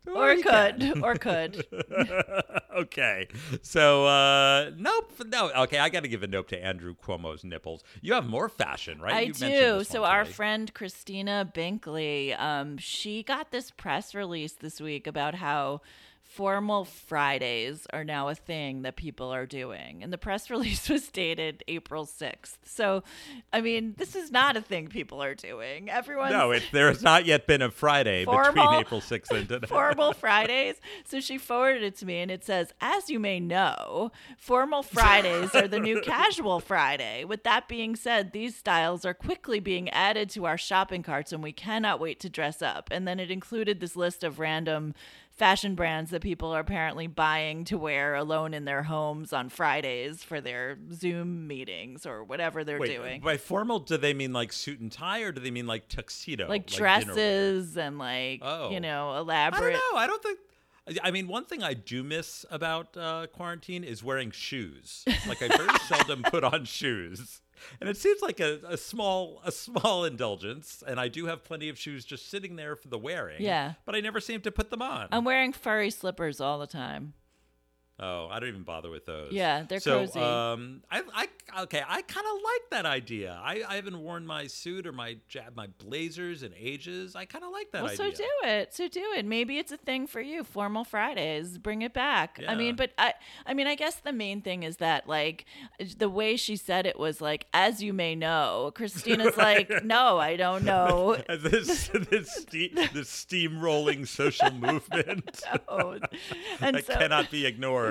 Or 0.07 0.35
can. 0.41 0.79
could. 0.79 1.03
Or 1.03 1.15
could. 1.15 1.65
okay. 2.75 3.27
So 3.61 4.05
uh 4.05 4.71
nope. 4.77 5.11
No. 5.25 5.51
Okay, 5.63 5.79
I 5.79 5.89
got 5.89 6.03
to 6.03 6.07
give 6.09 6.23
a 6.23 6.27
nope 6.27 6.47
to 6.49 6.63
Andrew 6.63 6.95
Cuomo's 6.95 7.43
nipples. 7.43 7.83
You 8.01 8.13
have 8.13 8.27
more 8.27 8.49
fashion, 8.49 8.99
right? 9.01 9.13
I 9.15 9.21
You 9.21 9.33
do. 9.33 9.83
So 9.83 10.03
our 10.03 10.23
today. 10.23 10.33
friend 10.33 10.73
Christina 10.73 11.49
Binkley, 11.53 12.39
um, 12.39 12.77
she 12.77 13.23
got 13.23 13.51
this 13.51 13.71
press 13.71 14.13
release 14.15 14.53
this 14.53 14.79
week 14.81 15.07
about 15.07 15.35
how 15.35 15.81
formal 16.35 16.83
Fridays 16.83 17.87
are 17.93 18.03
now 18.03 18.27
a 18.27 18.35
thing 18.35 18.81
that 18.81 18.97
people 18.97 19.33
are 19.33 19.45
doing. 19.45 20.03
And 20.03 20.11
the 20.11 20.17
press 20.17 20.49
release 20.51 20.89
was 20.89 21.07
dated 21.07 21.63
April 21.69 22.05
6th. 22.05 22.57
So, 22.65 23.03
I 23.53 23.61
mean, 23.61 23.95
this 23.97 24.17
is 24.17 24.31
not 24.31 24.57
a 24.57 24.61
thing 24.61 24.87
people 24.87 25.23
are 25.23 25.33
doing. 25.33 25.89
Everyone. 25.89 26.31
No, 26.33 26.51
it, 26.51 26.63
there 26.73 26.89
has 26.89 27.01
not 27.01 27.25
yet 27.25 27.47
been 27.47 27.61
a 27.61 27.71
Friday 27.71 28.25
between 28.25 28.73
April 28.73 28.99
6th 28.99 29.31
and 29.31 29.47
today. 29.49 29.67
Formal 29.67 30.11
Fridays. 30.11 30.75
So 31.05 31.21
she 31.21 31.37
forwarded 31.37 31.83
it 31.83 31.95
to 31.97 32.05
me 32.05 32.19
and 32.19 32.29
it 32.29 32.43
says, 32.43 32.73
As 32.81 33.09
you 33.09 33.17
may 33.19 33.39
know, 33.39 34.11
formal 34.37 34.83
Fridays 34.83 35.55
are 35.55 35.69
the 35.69 35.79
new 35.79 36.01
casual 36.01 36.59
Friday. 36.59 37.23
With 37.23 37.43
that 37.43 37.69
being 37.69 37.95
said, 37.95 38.33
these 38.33 38.57
styles 38.57 39.05
are 39.05 39.13
quickly 39.13 39.61
being 39.61 39.89
added 39.91 40.29
to 40.31 40.45
our 40.45 40.57
shopping 40.57 41.01
carts 41.01 41.31
and 41.31 41.41
we 41.41 41.53
cannot 41.53 42.01
wait 42.01 42.19
to 42.19 42.29
dress 42.29 42.61
up. 42.61 42.89
And 42.91 43.07
then 43.07 43.21
it 43.21 43.31
included 43.31 43.79
this 43.79 43.95
list 43.95 44.21
of 44.25 44.37
random 44.37 44.93
fashion 45.35 45.75
brands 45.75 46.11
that 46.11 46.21
people 46.21 46.51
are 46.55 46.61
apparently 46.61 47.07
buying 47.07 47.65
to 47.65 47.77
wear 47.77 48.15
alone 48.15 48.53
in 48.53 48.65
their 48.65 48.83
homes 48.83 49.33
on 49.33 49.49
Fridays 49.49 50.23
for 50.23 50.39
their 50.39 50.77
Zoom 50.93 51.45
meetings 51.47 52.05
or 52.05 52.23
whatever 52.23 52.63
they're 52.63 52.79
Wait, 52.79 52.95
doing. 52.95 53.21
by 53.21 53.37
formal, 53.37 53.79
do 53.79 53.97
they 53.97 54.13
mean 54.13 54.31
like 54.33 54.53
suit 54.53 54.79
and 54.79 54.91
tie, 54.91 55.21
or 55.21 55.31
do 55.31 55.41
they 55.41 55.51
mean 55.51 55.67
like 55.67 55.89
tuxedo, 55.89 56.47
like 56.47 56.69
wear? 56.71 56.77
dresses 56.77 57.77
and 57.77 57.99
like, 57.99 58.39
Oh. 58.43 58.71
you 58.71 58.79
know, 58.79 59.15
elaborate. 59.17 59.59
I 59.61 59.71
don't 59.71 59.73
know. 59.93 59.97
I 59.99 60.07
don't 60.07 60.23
think. 60.23 60.39
I 61.03 61.09
mean, 61.09 61.27
one 61.27 61.45
thing 61.45 61.63
I 61.63 61.73
do 61.73 62.03
miss 62.03 62.45
about 62.51 62.95
uh, 62.95 63.25
quarantine 63.33 63.83
is 63.83 64.03
wearing 64.03 64.29
shoes. 64.29 65.03
Like 65.27 65.41
I 65.41 65.47
very 65.47 65.79
seldom 65.87 66.21
put 66.21 66.43
on 66.43 66.65
shoes, 66.65 67.41
and 67.79 67.89
it 67.89 67.97
seems 67.97 68.21
like 68.21 68.39
a, 68.39 68.59
a 68.67 68.77
small 68.77 69.41
a 69.45 69.51
small 69.51 70.05
indulgence. 70.05 70.83
And 70.85 70.99
I 70.99 71.07
do 71.07 71.25
have 71.27 71.43
plenty 71.43 71.69
of 71.69 71.77
shoes 71.77 72.05
just 72.05 72.29
sitting 72.29 72.55
there 72.55 72.75
for 72.75 72.87
the 72.87 72.97
wearing. 72.97 73.41
Yeah. 73.41 73.73
but 73.85 73.95
I 73.95 74.01
never 74.01 74.19
seem 74.19 74.41
to 74.41 74.51
put 74.51 74.69
them 74.69 74.81
on. 74.81 75.07
I'm 75.11 75.25
wearing 75.25 75.53
furry 75.53 75.89
slippers 75.89 76.39
all 76.41 76.59
the 76.59 76.67
time. 76.67 77.13
Oh, 77.97 78.27
I 78.29 78.39
don't 78.41 78.49
even 78.49 78.63
bother 78.63 78.89
with 78.89 79.05
those. 79.05 79.31
Yeah, 79.31 79.63
they're 79.63 79.79
so, 79.79 79.99
cozy. 80.05 80.19
Um, 80.19 80.81
I, 80.91 81.01
I, 81.53 81.61
okay, 81.63 81.81
I 81.87 82.01
kind 82.01 82.27
of 82.29 82.41
like 82.43 82.69
that 82.71 82.85
idea. 82.85 83.39
I, 83.41 83.63
I 83.65 83.75
haven't 83.75 83.97
worn 83.97 84.25
my 84.27 84.47
suit 84.47 84.85
or 84.85 84.91
my 84.91 85.15
ja- 85.31 85.43
my 85.55 85.67
blazers 85.77 86.43
in 86.43 86.53
ages. 86.59 87.15
I 87.15 87.23
kind 87.23 87.45
of 87.45 87.51
like 87.53 87.71
that 87.71 87.83
Well, 87.83 87.93
idea. 87.93 88.13
so 88.17 88.23
do 88.23 88.29
it. 88.49 88.73
So 88.73 88.87
do 88.89 89.13
it. 89.15 89.25
Maybe 89.25 89.59
it's 89.59 89.71
a 89.71 89.77
thing 89.77 90.07
for 90.07 90.19
you. 90.19 90.43
Formal 90.43 90.83
Fridays, 90.83 91.57
bring 91.57 91.83
it 91.83 91.93
back. 91.93 92.37
I 92.45 92.55
mean, 92.55 92.75
but 92.75 92.91
I, 92.97 93.13
I 93.45 93.53
mean, 93.53 93.65
I 93.67 93.75
guess 93.75 93.95
the 93.95 94.11
main 94.11 94.41
thing 94.41 94.63
is 94.63 94.75
that 94.77 95.07
like 95.07 95.45
the 95.97 96.09
way 96.09 96.35
she 96.35 96.57
said 96.57 96.85
it 96.85 96.99
was 96.99 97.21
like, 97.21 97.45
as 97.53 97.81
you 97.81 97.93
may 97.93 98.13
know. 98.13 98.71
Christina's 98.75 99.37
like, 99.37 99.71
no, 99.85 100.17
I 100.17 100.35
don't 100.35 100.65
know. 100.65 101.15
this 101.29 101.87
this, 101.93 102.29
ste- 102.29 102.75
this 102.93 103.09
steamrolling 103.25 104.05
social 104.05 104.51
movement 104.59 105.43
Oh. 105.69 105.97
and 106.59 106.75
that 106.75 106.85
so, 106.87 106.93
cannot 106.95 107.31
be 107.31 107.45
ignored. 107.45 107.84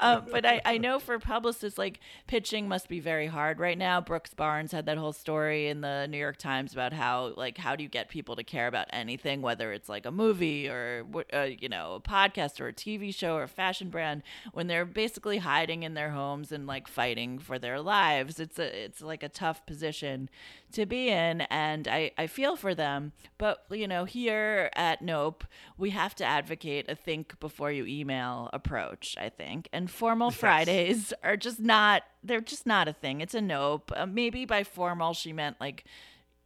Um, 0.00 0.26
but 0.30 0.44
I, 0.46 0.60
I 0.64 0.78
know 0.78 0.98
for 0.98 1.18
publicists, 1.18 1.78
like 1.78 2.00
pitching 2.26 2.68
must 2.68 2.88
be 2.88 3.00
very 3.00 3.26
hard 3.26 3.58
right 3.58 3.78
now. 3.78 4.00
Brooks 4.00 4.34
Barnes 4.34 4.72
had 4.72 4.86
that 4.86 4.98
whole 4.98 5.12
story 5.12 5.68
in 5.68 5.80
the 5.80 6.06
New 6.06 6.18
York 6.18 6.36
Times 6.36 6.72
about 6.72 6.92
how, 6.92 7.32
like, 7.36 7.58
how 7.58 7.76
do 7.76 7.82
you 7.82 7.88
get 7.88 8.08
people 8.08 8.36
to 8.36 8.44
care 8.44 8.66
about 8.66 8.86
anything, 8.90 9.42
whether 9.42 9.72
it's 9.72 9.88
like 9.88 10.06
a 10.06 10.10
movie 10.10 10.68
or, 10.68 11.06
uh, 11.32 11.42
you 11.42 11.68
know, 11.68 11.94
a 11.94 12.00
podcast 12.00 12.60
or 12.60 12.68
a 12.68 12.72
TV 12.72 13.14
show 13.14 13.34
or 13.36 13.44
a 13.44 13.48
fashion 13.48 13.90
brand, 13.90 14.22
when 14.52 14.66
they're 14.66 14.84
basically 14.84 15.38
hiding 15.38 15.82
in 15.82 15.94
their 15.94 16.10
homes 16.10 16.52
and 16.52 16.66
like 16.66 16.88
fighting 16.88 17.38
for 17.38 17.58
their 17.58 17.80
lives. 17.80 18.40
It's 18.40 18.58
a, 18.58 18.84
it's 18.84 19.00
like 19.00 19.22
a 19.22 19.28
tough 19.28 19.64
position 19.66 20.28
to 20.72 20.86
be 20.86 21.08
in, 21.08 21.42
and 21.42 21.88
I, 21.88 22.12
I 22.18 22.26
feel 22.26 22.56
for 22.56 22.74
them. 22.74 23.12
But 23.38 23.64
you 23.70 23.88
know, 23.88 24.04
here 24.04 24.70
at 24.74 25.02
Nope, 25.02 25.44
we 25.76 25.90
have 25.90 26.14
to 26.16 26.24
advocate 26.24 26.88
a 26.88 26.94
think 26.94 27.38
before 27.40 27.70
you 27.72 27.86
email 27.86 28.50
approach. 28.52 29.16
I 29.18 29.28
think, 29.28 29.68
and 29.72 29.90
formal 29.90 30.30
Fridays 30.30 31.12
are 31.22 31.36
just 31.36 31.60
not. 31.60 32.02
They're 32.22 32.40
just 32.40 32.66
not 32.66 32.88
a 32.88 32.92
thing. 32.92 33.20
It's 33.20 33.34
a 33.34 33.40
Nope. 33.40 33.92
Uh, 33.94 34.06
maybe 34.06 34.44
by 34.44 34.64
formal 34.64 35.14
she 35.14 35.32
meant 35.32 35.56
like 35.60 35.84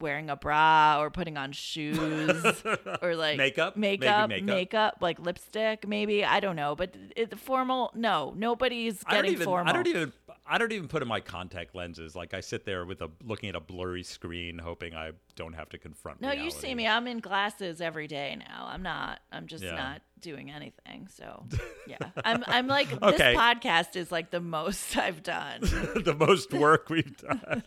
wearing 0.03 0.29
a 0.29 0.37
bra 0.37 0.99
or 1.01 1.09
putting 1.09 1.39
on 1.39 1.53
shoes 1.53 2.45
or 3.03 3.15
like 3.15 3.39
Makeup? 3.39 3.77
Makeup, 3.77 4.29
makeup. 4.29 4.45
makeup, 4.47 4.97
like 5.01 5.19
lipstick, 5.21 5.87
maybe. 5.89 6.25
I 6.25 6.41
don't 6.41 6.57
know, 6.57 6.75
but 6.75 6.95
it, 7.17 7.31
the 7.31 7.37
formal, 7.37 7.93
no, 7.95 8.35
nobody's 8.37 9.03
I 9.07 9.15
getting 9.17 9.33
even. 9.33 9.45
formal. 9.45 9.71
I 9.71 9.73
don't 9.73 9.87
even. 9.87 10.13
I 10.47 10.59
don't 10.59 10.73
even 10.73 10.89
put 10.89 11.03
in 11.03 11.09
my 11.09 11.21
contact 11.21 11.75
lenses. 11.75 12.17
Like 12.17 12.35
I 12.35 12.41
sit 12.41 12.65
there 12.65 12.85
with 12.85 13.01
a 13.01 13.11
looking 13.25 13.49
at 13.49 13.55
a 13.55 13.61
blurry 13.61 14.03
screen, 14.03 14.59
hoping 14.59 14.95
I 14.95 15.13
don't 15.37 15.53
have 15.55 15.69
to 15.71 15.79
confront. 15.79 16.21
No, 16.21 16.33
you 16.33 16.51
see 16.51 16.75
me. 16.75 16.87
I'm 16.87 17.07
in 17.07 17.21
glasses 17.21 17.81
every 17.81 18.07
day 18.09 18.37
now. 18.39 18.67
I'm 18.69 18.83
not. 18.83 19.21
I'm 19.31 19.47
just 19.47 19.63
Yeah. 19.63 19.77
not 19.77 20.03
doing 20.21 20.51
anything. 20.51 21.09
So, 21.15 21.47
yeah. 21.87 21.97
I'm 22.25 22.43
I'm 22.47 22.67
like 22.67 22.89
Okay. 23.03 23.17
this 23.17 23.37
podcast 23.37 23.97
is 23.97 24.11
like 24.11 24.31
the 24.31 24.41
most 24.41 24.97
I've 24.97 25.23
done. 25.23 25.61
the 25.61 26.17
most 26.19 26.53
work 26.53 26.89
we've 26.91 27.17
done. 27.17 27.63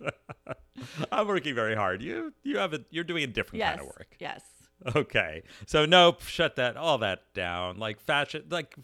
I'm 1.11 1.27
working 1.27 1.55
very 1.55 1.75
hard. 1.75 2.01
You 2.01 2.33
you 2.43 2.57
have 2.57 2.73
a 2.73 2.81
you're 2.89 3.03
doing 3.05 3.23
a 3.23 3.27
different 3.27 3.59
yes. 3.59 3.69
kind 3.77 3.81
of 3.81 3.87
work. 3.87 4.15
Yes. 4.19 4.41
Okay. 4.95 5.43
So 5.65 5.85
nope, 5.85 6.21
shut 6.23 6.57
that 6.57 6.75
all 6.75 6.97
that 6.99 7.33
down. 7.33 7.77
Like 7.77 8.01
fashion 8.01 8.43
like 8.49 8.75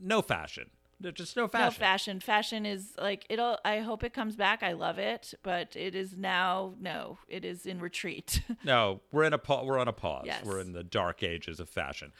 no 0.00 0.20
fashion. 0.20 0.70
There's 0.98 1.14
Just 1.14 1.36
no 1.36 1.46
fashion. 1.46 1.66
No 1.66 1.70
fashion. 1.70 2.20
Fashion 2.20 2.66
is 2.66 2.94
like 2.98 3.26
it'll 3.28 3.58
I 3.64 3.80
hope 3.80 4.02
it 4.02 4.14
comes 4.14 4.34
back. 4.36 4.62
I 4.62 4.72
love 4.72 4.98
it, 4.98 5.34
but 5.42 5.76
it 5.76 5.94
is 5.94 6.16
now 6.16 6.74
no, 6.80 7.18
it 7.28 7.44
is 7.44 7.66
in 7.66 7.80
retreat. 7.80 8.42
No, 8.64 9.00
we're 9.12 9.24
in 9.24 9.32
a 9.32 9.38
pa- 9.38 9.62
we're 9.62 9.78
on 9.78 9.86
a 9.86 9.92
pause. 9.92 10.24
Yes. 10.26 10.44
We're 10.44 10.60
in 10.60 10.72
the 10.72 10.82
dark 10.82 11.22
ages 11.22 11.60
of 11.60 11.68
fashion. 11.68 12.12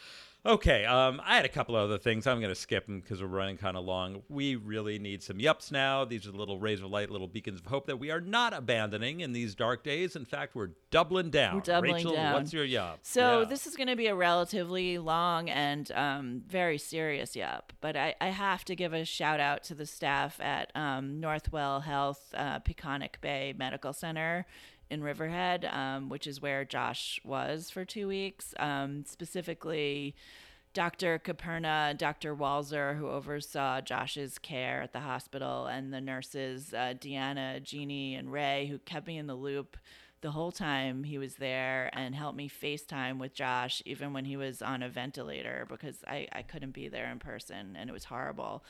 Okay, 0.47 0.84
um, 0.84 1.20
I 1.24 1.34
had 1.34 1.44
a 1.44 1.49
couple 1.49 1.74
of 1.74 1.82
other 1.82 1.99
things. 1.99 2.24
I'm 2.24 2.38
going 2.38 2.55
to 2.55 2.61
skip 2.61 2.86
them 2.86 3.01
because 3.01 3.20
we're 3.20 3.26
running 3.26 3.57
kind 3.57 3.76
of 3.76 3.84
long. 3.84 4.22
We 4.28 4.55
really 4.55 4.97
need 5.01 5.20
some 5.20 5.38
yups 5.38 5.72
now. 5.72 6.05
These 6.05 6.24
are 6.24 6.30
the 6.30 6.38
little 6.38 6.61
rays 6.61 6.80
of 6.80 6.88
light, 6.88 7.11
little 7.11 7.26
beacons 7.26 7.59
of 7.59 7.66
hope 7.66 7.86
that 7.86 7.99
we 7.99 8.12
are 8.12 8.20
not 8.20 8.53
abandoning 8.53 9.22
in 9.22 9.32
these 9.32 9.57
dark 9.57 9.82
days. 9.82 10.14
In 10.14 10.24
fact, 10.24 10.55
we're 10.55 10.70
doubling 10.92 11.30
down. 11.30 11.57
We're 11.57 11.61
doubling 11.62 11.94
Rachel, 11.94 12.14
down. 12.14 12.34
what's 12.34 12.53
your 12.53 12.62
yup? 12.62 13.01
So 13.03 13.40
Yeah. 13.40 13.47
this 13.47 13.66
is 13.66 13.74
going 13.74 13.88
to 13.88 13.97
be 13.97 14.07
a 14.07 14.14
relatively 14.14 14.99
long 14.99 15.51
and 15.51 15.90
um, 15.90 16.42
very 16.47 16.78
serious 16.78 17.34
yup, 17.34 17.72
but 17.80 17.97
I, 17.97 18.14
I 18.20 18.28
have 18.28 18.64
to 18.66 18.76
give 18.76 18.92
a 18.92 19.05
shout 19.05 19.40
out 19.40 19.64
to 19.64 19.74
the 19.74 19.84
staff 19.84 20.40
at 20.40 20.70
um, 20.76 21.20
Northwell 21.20 21.82
Health 21.82 22.32
uh, 22.36 22.61
Peconic 22.61 23.20
Bay 23.20 23.53
Medical 23.59 23.92
Center 23.92 24.47
in 24.91 25.03
Riverhead, 25.03 25.64
um, 25.66 26.09
which 26.09 26.26
is 26.26 26.41
where 26.41 26.64
Josh 26.64 27.20
was 27.24 27.70
for 27.70 27.84
two 27.84 28.09
weeks. 28.09 28.55
Um, 28.59 29.05
specifically, 29.05 30.14
Dr. 30.74 31.18
Caperna, 31.18 31.97
Dr. 31.97 32.37
Walzer, 32.37 32.99
who 32.99 33.09
oversaw 33.09 33.80
Josh's 33.80 34.39
care 34.39 34.82
at 34.82 34.93
the 34.93 35.01
hospital, 35.01 35.66
and 35.66 35.93
the 35.93 36.01
nurses, 36.01 36.74
uh, 36.74 36.95
Deanna, 37.01 37.62
Jeannie, 37.62 38.14
and 38.14 38.30
Ray, 38.30 38.66
who 38.70 38.78
kept 38.78 39.07
me 39.07 39.16
in 39.16 39.26
the 39.26 39.34
loop 39.34 39.76
the 40.22 40.30
whole 40.30 40.53
time 40.53 41.05
he 41.05 41.18
was 41.18 41.37
there 41.37 41.91
and 41.93 42.14
helped 42.14 42.37
me 42.37 42.49
FaceTime 42.49 43.18
with 43.18 43.34
Josh, 43.34 43.82
even 43.84 44.12
when 44.12 44.24
he 44.24 44.37
was 44.37 44.62
on 44.62 44.82
a 44.82 44.89
ventilator, 44.89 45.66
because 45.68 46.03
I, 46.07 46.26
I 46.32 46.43
couldn't 46.43 46.72
be 46.72 46.89
there 46.89 47.11
in 47.11 47.18
person 47.18 47.76
and 47.78 47.89
it 47.89 47.93
was 47.93 48.05
horrible. 48.05 48.64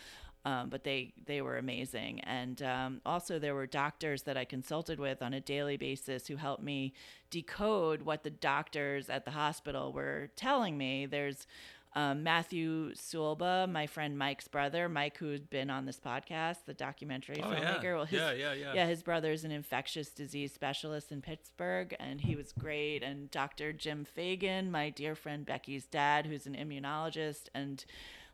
Um, 0.46 0.68
but 0.68 0.84
they, 0.84 1.12
they 1.26 1.42
were 1.42 1.58
amazing. 1.58 2.20
And 2.20 2.62
um, 2.62 3.00
also, 3.04 3.40
there 3.40 3.56
were 3.56 3.66
doctors 3.66 4.22
that 4.22 4.36
I 4.36 4.44
consulted 4.44 5.00
with 5.00 5.20
on 5.20 5.34
a 5.34 5.40
daily 5.40 5.76
basis 5.76 6.28
who 6.28 6.36
helped 6.36 6.62
me 6.62 6.92
decode 7.30 8.02
what 8.02 8.22
the 8.22 8.30
doctors 8.30 9.10
at 9.10 9.24
the 9.24 9.32
hospital 9.32 9.92
were 9.92 10.28
telling 10.36 10.78
me. 10.78 11.04
There's 11.06 11.48
um, 11.96 12.22
Matthew 12.22 12.92
Sulba, 12.94 13.68
my 13.68 13.86
friend 13.88 14.16
Mike's 14.16 14.46
brother, 14.46 14.88
Mike, 14.88 15.16
who's 15.16 15.40
been 15.40 15.68
on 15.70 15.84
this 15.86 15.98
podcast, 15.98 16.58
the 16.66 16.74
documentary 16.74 17.40
Oh, 17.42 17.50
yeah. 17.50 17.74
filmmaker. 17.78 17.96
Well, 17.96 18.04
his, 18.04 18.20
Yeah, 18.20 18.32
yeah, 18.32 18.52
yeah. 18.52 18.72
Yeah, 18.74 18.86
his 18.86 19.02
brother's 19.02 19.44
an 19.44 19.50
infectious 19.50 20.10
disease 20.10 20.52
specialist 20.52 21.10
in 21.10 21.22
Pittsburgh, 21.22 21.96
and 21.98 22.20
he 22.20 22.36
was 22.36 22.52
great. 22.52 23.02
And 23.02 23.30
Dr. 23.32 23.72
Jim 23.72 24.04
Fagan, 24.04 24.70
my 24.70 24.90
dear 24.90 25.14
friend 25.16 25.44
Becky's 25.44 25.86
dad, 25.86 26.26
who's 26.26 26.46
an 26.46 26.54
immunologist, 26.54 27.48
and 27.54 27.84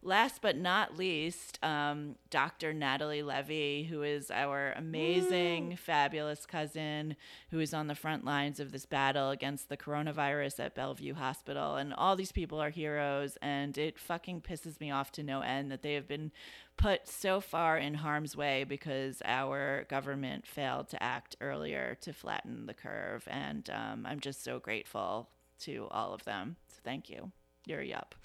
last 0.02 0.42
but 0.42 0.56
not 0.56 0.96
least, 0.96 1.58
um, 1.62 2.16
Dr. 2.28 2.72
Natalie 2.72 3.22
Levy, 3.22 3.84
who 3.84 4.02
is 4.02 4.30
our 4.30 4.72
amazing, 4.76 5.76
fabulous 5.76 6.44
cousin 6.44 7.16
who 7.50 7.60
is 7.60 7.72
on 7.72 7.86
the 7.86 7.94
front 7.94 8.24
lines 8.24 8.58
of 8.58 8.72
this 8.72 8.84
battle 8.84 9.30
against 9.30 9.68
the 9.68 9.76
coronavirus 9.76 10.58
at 10.60 10.74
Bellevue 10.74 11.14
Hospital. 11.14 11.76
And 11.76 11.94
all 11.94 12.16
these 12.16 12.32
people 12.32 12.60
are 12.60 12.70
heroes, 12.70 13.38
and 13.40 13.78
it 13.78 13.98
fucking 13.98 14.40
pisses 14.40 14.80
me 14.80 14.90
off 14.90 15.12
to 15.12 15.22
no 15.22 15.40
end 15.40 15.70
that 15.70 15.82
they 15.82 15.94
have 15.94 16.08
been 16.08 16.32
put 16.76 17.06
so 17.06 17.40
far 17.40 17.78
in 17.78 17.94
harm's 17.94 18.36
way 18.36 18.64
because 18.64 19.22
our 19.24 19.84
government 19.88 20.46
failed 20.46 20.88
to 20.88 21.02
act 21.02 21.36
earlier 21.40 21.96
to 22.00 22.12
flatten 22.12 22.66
the 22.66 22.74
curve. 22.74 23.28
And 23.30 23.70
um, 23.70 24.06
I'm 24.06 24.20
just 24.20 24.42
so 24.42 24.58
grateful 24.58 25.28
to 25.60 25.86
all 25.90 26.12
of 26.12 26.24
them. 26.24 26.56
So 26.68 26.78
thank 26.82 27.08
you. 27.08 27.30
You're 27.66 27.82
yup. 27.82 28.16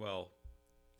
Well, 0.00 0.30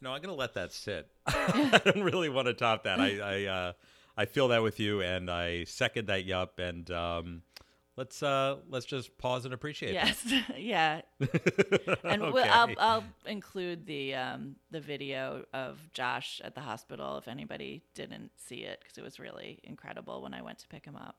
no, 0.02 0.12
I'm 0.12 0.20
going 0.20 0.34
to 0.34 0.38
let 0.38 0.54
that 0.54 0.72
sit. 0.72 1.08
I 1.26 1.80
don't 1.82 2.02
really 2.02 2.28
want 2.28 2.48
to 2.48 2.54
top 2.54 2.84
that. 2.84 3.00
I 3.00 3.18
I, 3.18 3.44
uh, 3.44 3.72
I 4.16 4.26
feel 4.26 4.48
that 4.48 4.62
with 4.62 4.78
you, 4.78 5.00
and 5.00 5.30
I 5.30 5.64
second 5.64 6.08
that 6.08 6.26
yup. 6.26 6.58
And 6.58 6.90
um, 6.90 7.42
let's 7.96 8.22
uh, 8.22 8.56
let's 8.68 8.84
just 8.84 9.16
pause 9.16 9.46
and 9.46 9.54
appreciate 9.54 9.94
Yes, 9.94 10.22
yeah, 10.56 11.00
and 11.18 12.22
okay. 12.22 12.30
we'll, 12.30 12.44
I'll 12.44 12.74
I'll 12.78 13.04
include 13.24 13.86
the 13.86 14.14
um 14.16 14.56
the 14.70 14.80
video 14.80 15.44
of 15.54 15.78
Josh 15.94 16.42
at 16.44 16.54
the 16.54 16.60
hospital 16.60 17.16
if 17.16 17.26
anybody 17.26 17.82
didn't 17.94 18.32
see 18.36 18.56
it 18.56 18.80
because 18.82 18.98
it 18.98 19.02
was 19.02 19.18
really 19.18 19.60
incredible 19.64 20.20
when 20.20 20.34
I 20.34 20.42
went 20.42 20.58
to 20.58 20.68
pick 20.68 20.84
him 20.84 20.96
up. 20.96 21.16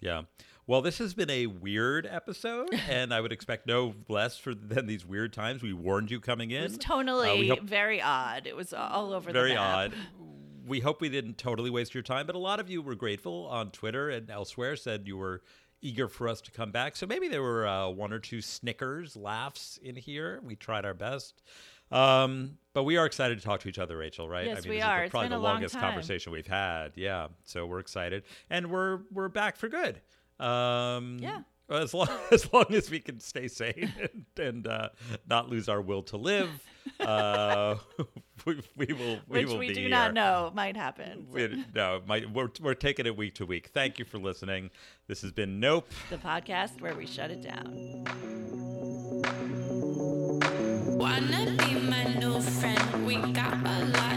Yeah. 0.00 0.22
Well, 0.66 0.80
this 0.80 0.96
has 0.98 1.12
been 1.12 1.28
a 1.30 1.46
weird 1.46 2.06
episode, 2.06 2.70
and 2.88 3.12
I 3.12 3.20
would 3.20 3.32
expect 3.32 3.66
no 3.66 3.94
less 4.08 4.38
for 4.38 4.54
than 4.54 4.86
these 4.86 5.04
weird 5.04 5.32
times. 5.32 5.62
We 5.62 5.72
warned 5.74 6.10
you 6.10 6.20
coming 6.20 6.50
in. 6.52 6.62
It 6.64 6.70
was 6.70 6.78
Uh, 7.50 7.54
hope- 7.56 7.62
very 7.64 8.00
odd. 8.00 8.46
It 8.46 8.56
was 8.56 8.72
all 8.72 9.12
over 9.12 9.30
very 9.30 9.50
the 9.50 9.56
map. 9.56 9.76
odd. 9.92 9.94
We 10.66 10.80
hope 10.80 11.02
we 11.02 11.10
didn't 11.10 11.36
totally 11.36 11.68
waste 11.68 11.92
your 11.92 12.02
time, 12.02 12.26
but 12.26 12.34
a 12.34 12.38
lot 12.38 12.60
of 12.60 12.70
you 12.70 12.80
were 12.80 12.94
grateful 12.94 13.46
on 13.50 13.70
Twitter 13.70 14.08
and 14.08 14.30
elsewhere, 14.30 14.76
said 14.76 15.06
you 15.06 15.18
were 15.18 15.42
eager 15.82 16.08
for 16.08 16.26
us 16.28 16.40
to 16.40 16.50
come 16.50 16.70
back. 16.72 16.96
So 16.96 17.06
maybe 17.06 17.28
there 17.28 17.42
were 17.42 17.66
uh, 17.66 17.88
one 17.90 18.14
or 18.14 18.18
two 18.18 18.40
snickers, 18.40 19.14
laughs 19.16 19.78
in 19.82 19.96
here. 19.96 20.40
We 20.42 20.56
tried 20.56 20.86
our 20.86 20.94
best. 20.94 21.42
Um, 21.94 22.58
but 22.72 22.82
we 22.82 22.96
are 22.96 23.06
excited 23.06 23.38
to 23.38 23.44
talk 23.44 23.60
to 23.60 23.68
each 23.68 23.78
other, 23.78 23.96
Rachel, 23.96 24.28
right? 24.28 24.46
Yes, 24.46 24.58
I 24.58 24.60
mean, 24.62 24.70
we 24.70 24.76
this 24.76 24.84
are. 24.84 24.96
Is 24.96 25.00
the, 25.00 25.04
It's 25.04 25.10
probably 25.12 25.28
the 25.28 25.36
a 25.36 25.38
long 25.38 25.54
longest 25.54 25.78
conversation 25.78 26.32
we've 26.32 26.46
had. 26.46 26.92
Yeah. 26.96 27.28
So 27.44 27.66
we're 27.66 27.78
excited. 27.78 28.24
And 28.50 28.70
we're 28.70 29.00
we're 29.12 29.28
back 29.28 29.56
for 29.56 29.68
good. 29.68 30.00
Um, 30.44 31.18
Yeah. 31.20 31.42
As 31.70 31.94
long, 31.94 32.08
as 32.32 32.52
long 32.52 32.66
as 32.74 32.90
we 32.90 33.00
can 33.00 33.20
stay 33.20 33.48
sane 33.48 33.90
and, 34.36 34.46
and 34.46 34.66
uh, 34.66 34.88
not 35.30 35.48
lose 35.48 35.66
our 35.68 35.80
will 35.80 36.02
to 36.02 36.18
live, 36.18 36.50
uh, 37.00 37.76
we, 38.44 38.60
we 38.76 38.86
will. 38.92 39.18
We 39.28 39.38
Which 39.40 39.46
will 39.46 39.58
we 39.58 39.72
do 39.72 39.80
here. 39.80 39.88
not 39.88 40.12
know 40.12 40.52
might 40.54 40.76
happen. 40.76 41.26
We, 41.30 41.64
no, 41.74 42.02
my, 42.06 42.24
we're, 42.34 42.50
we're 42.60 42.74
taking 42.74 43.06
it 43.06 43.16
week 43.16 43.36
to 43.36 43.46
week. 43.46 43.68
Thank 43.72 43.98
you 43.98 44.04
for 44.04 44.18
listening. 44.18 44.70
This 45.06 45.22
has 45.22 45.32
been 45.32 45.58
Nope. 45.58 45.90
The 46.10 46.18
podcast 46.18 46.82
where 46.82 46.94
we 46.94 47.06
shut 47.06 47.30
it 47.30 47.40
down. 47.40 49.13
we 53.22 53.32
got 53.32 53.52
a 53.64 53.84
lot. 53.86 54.13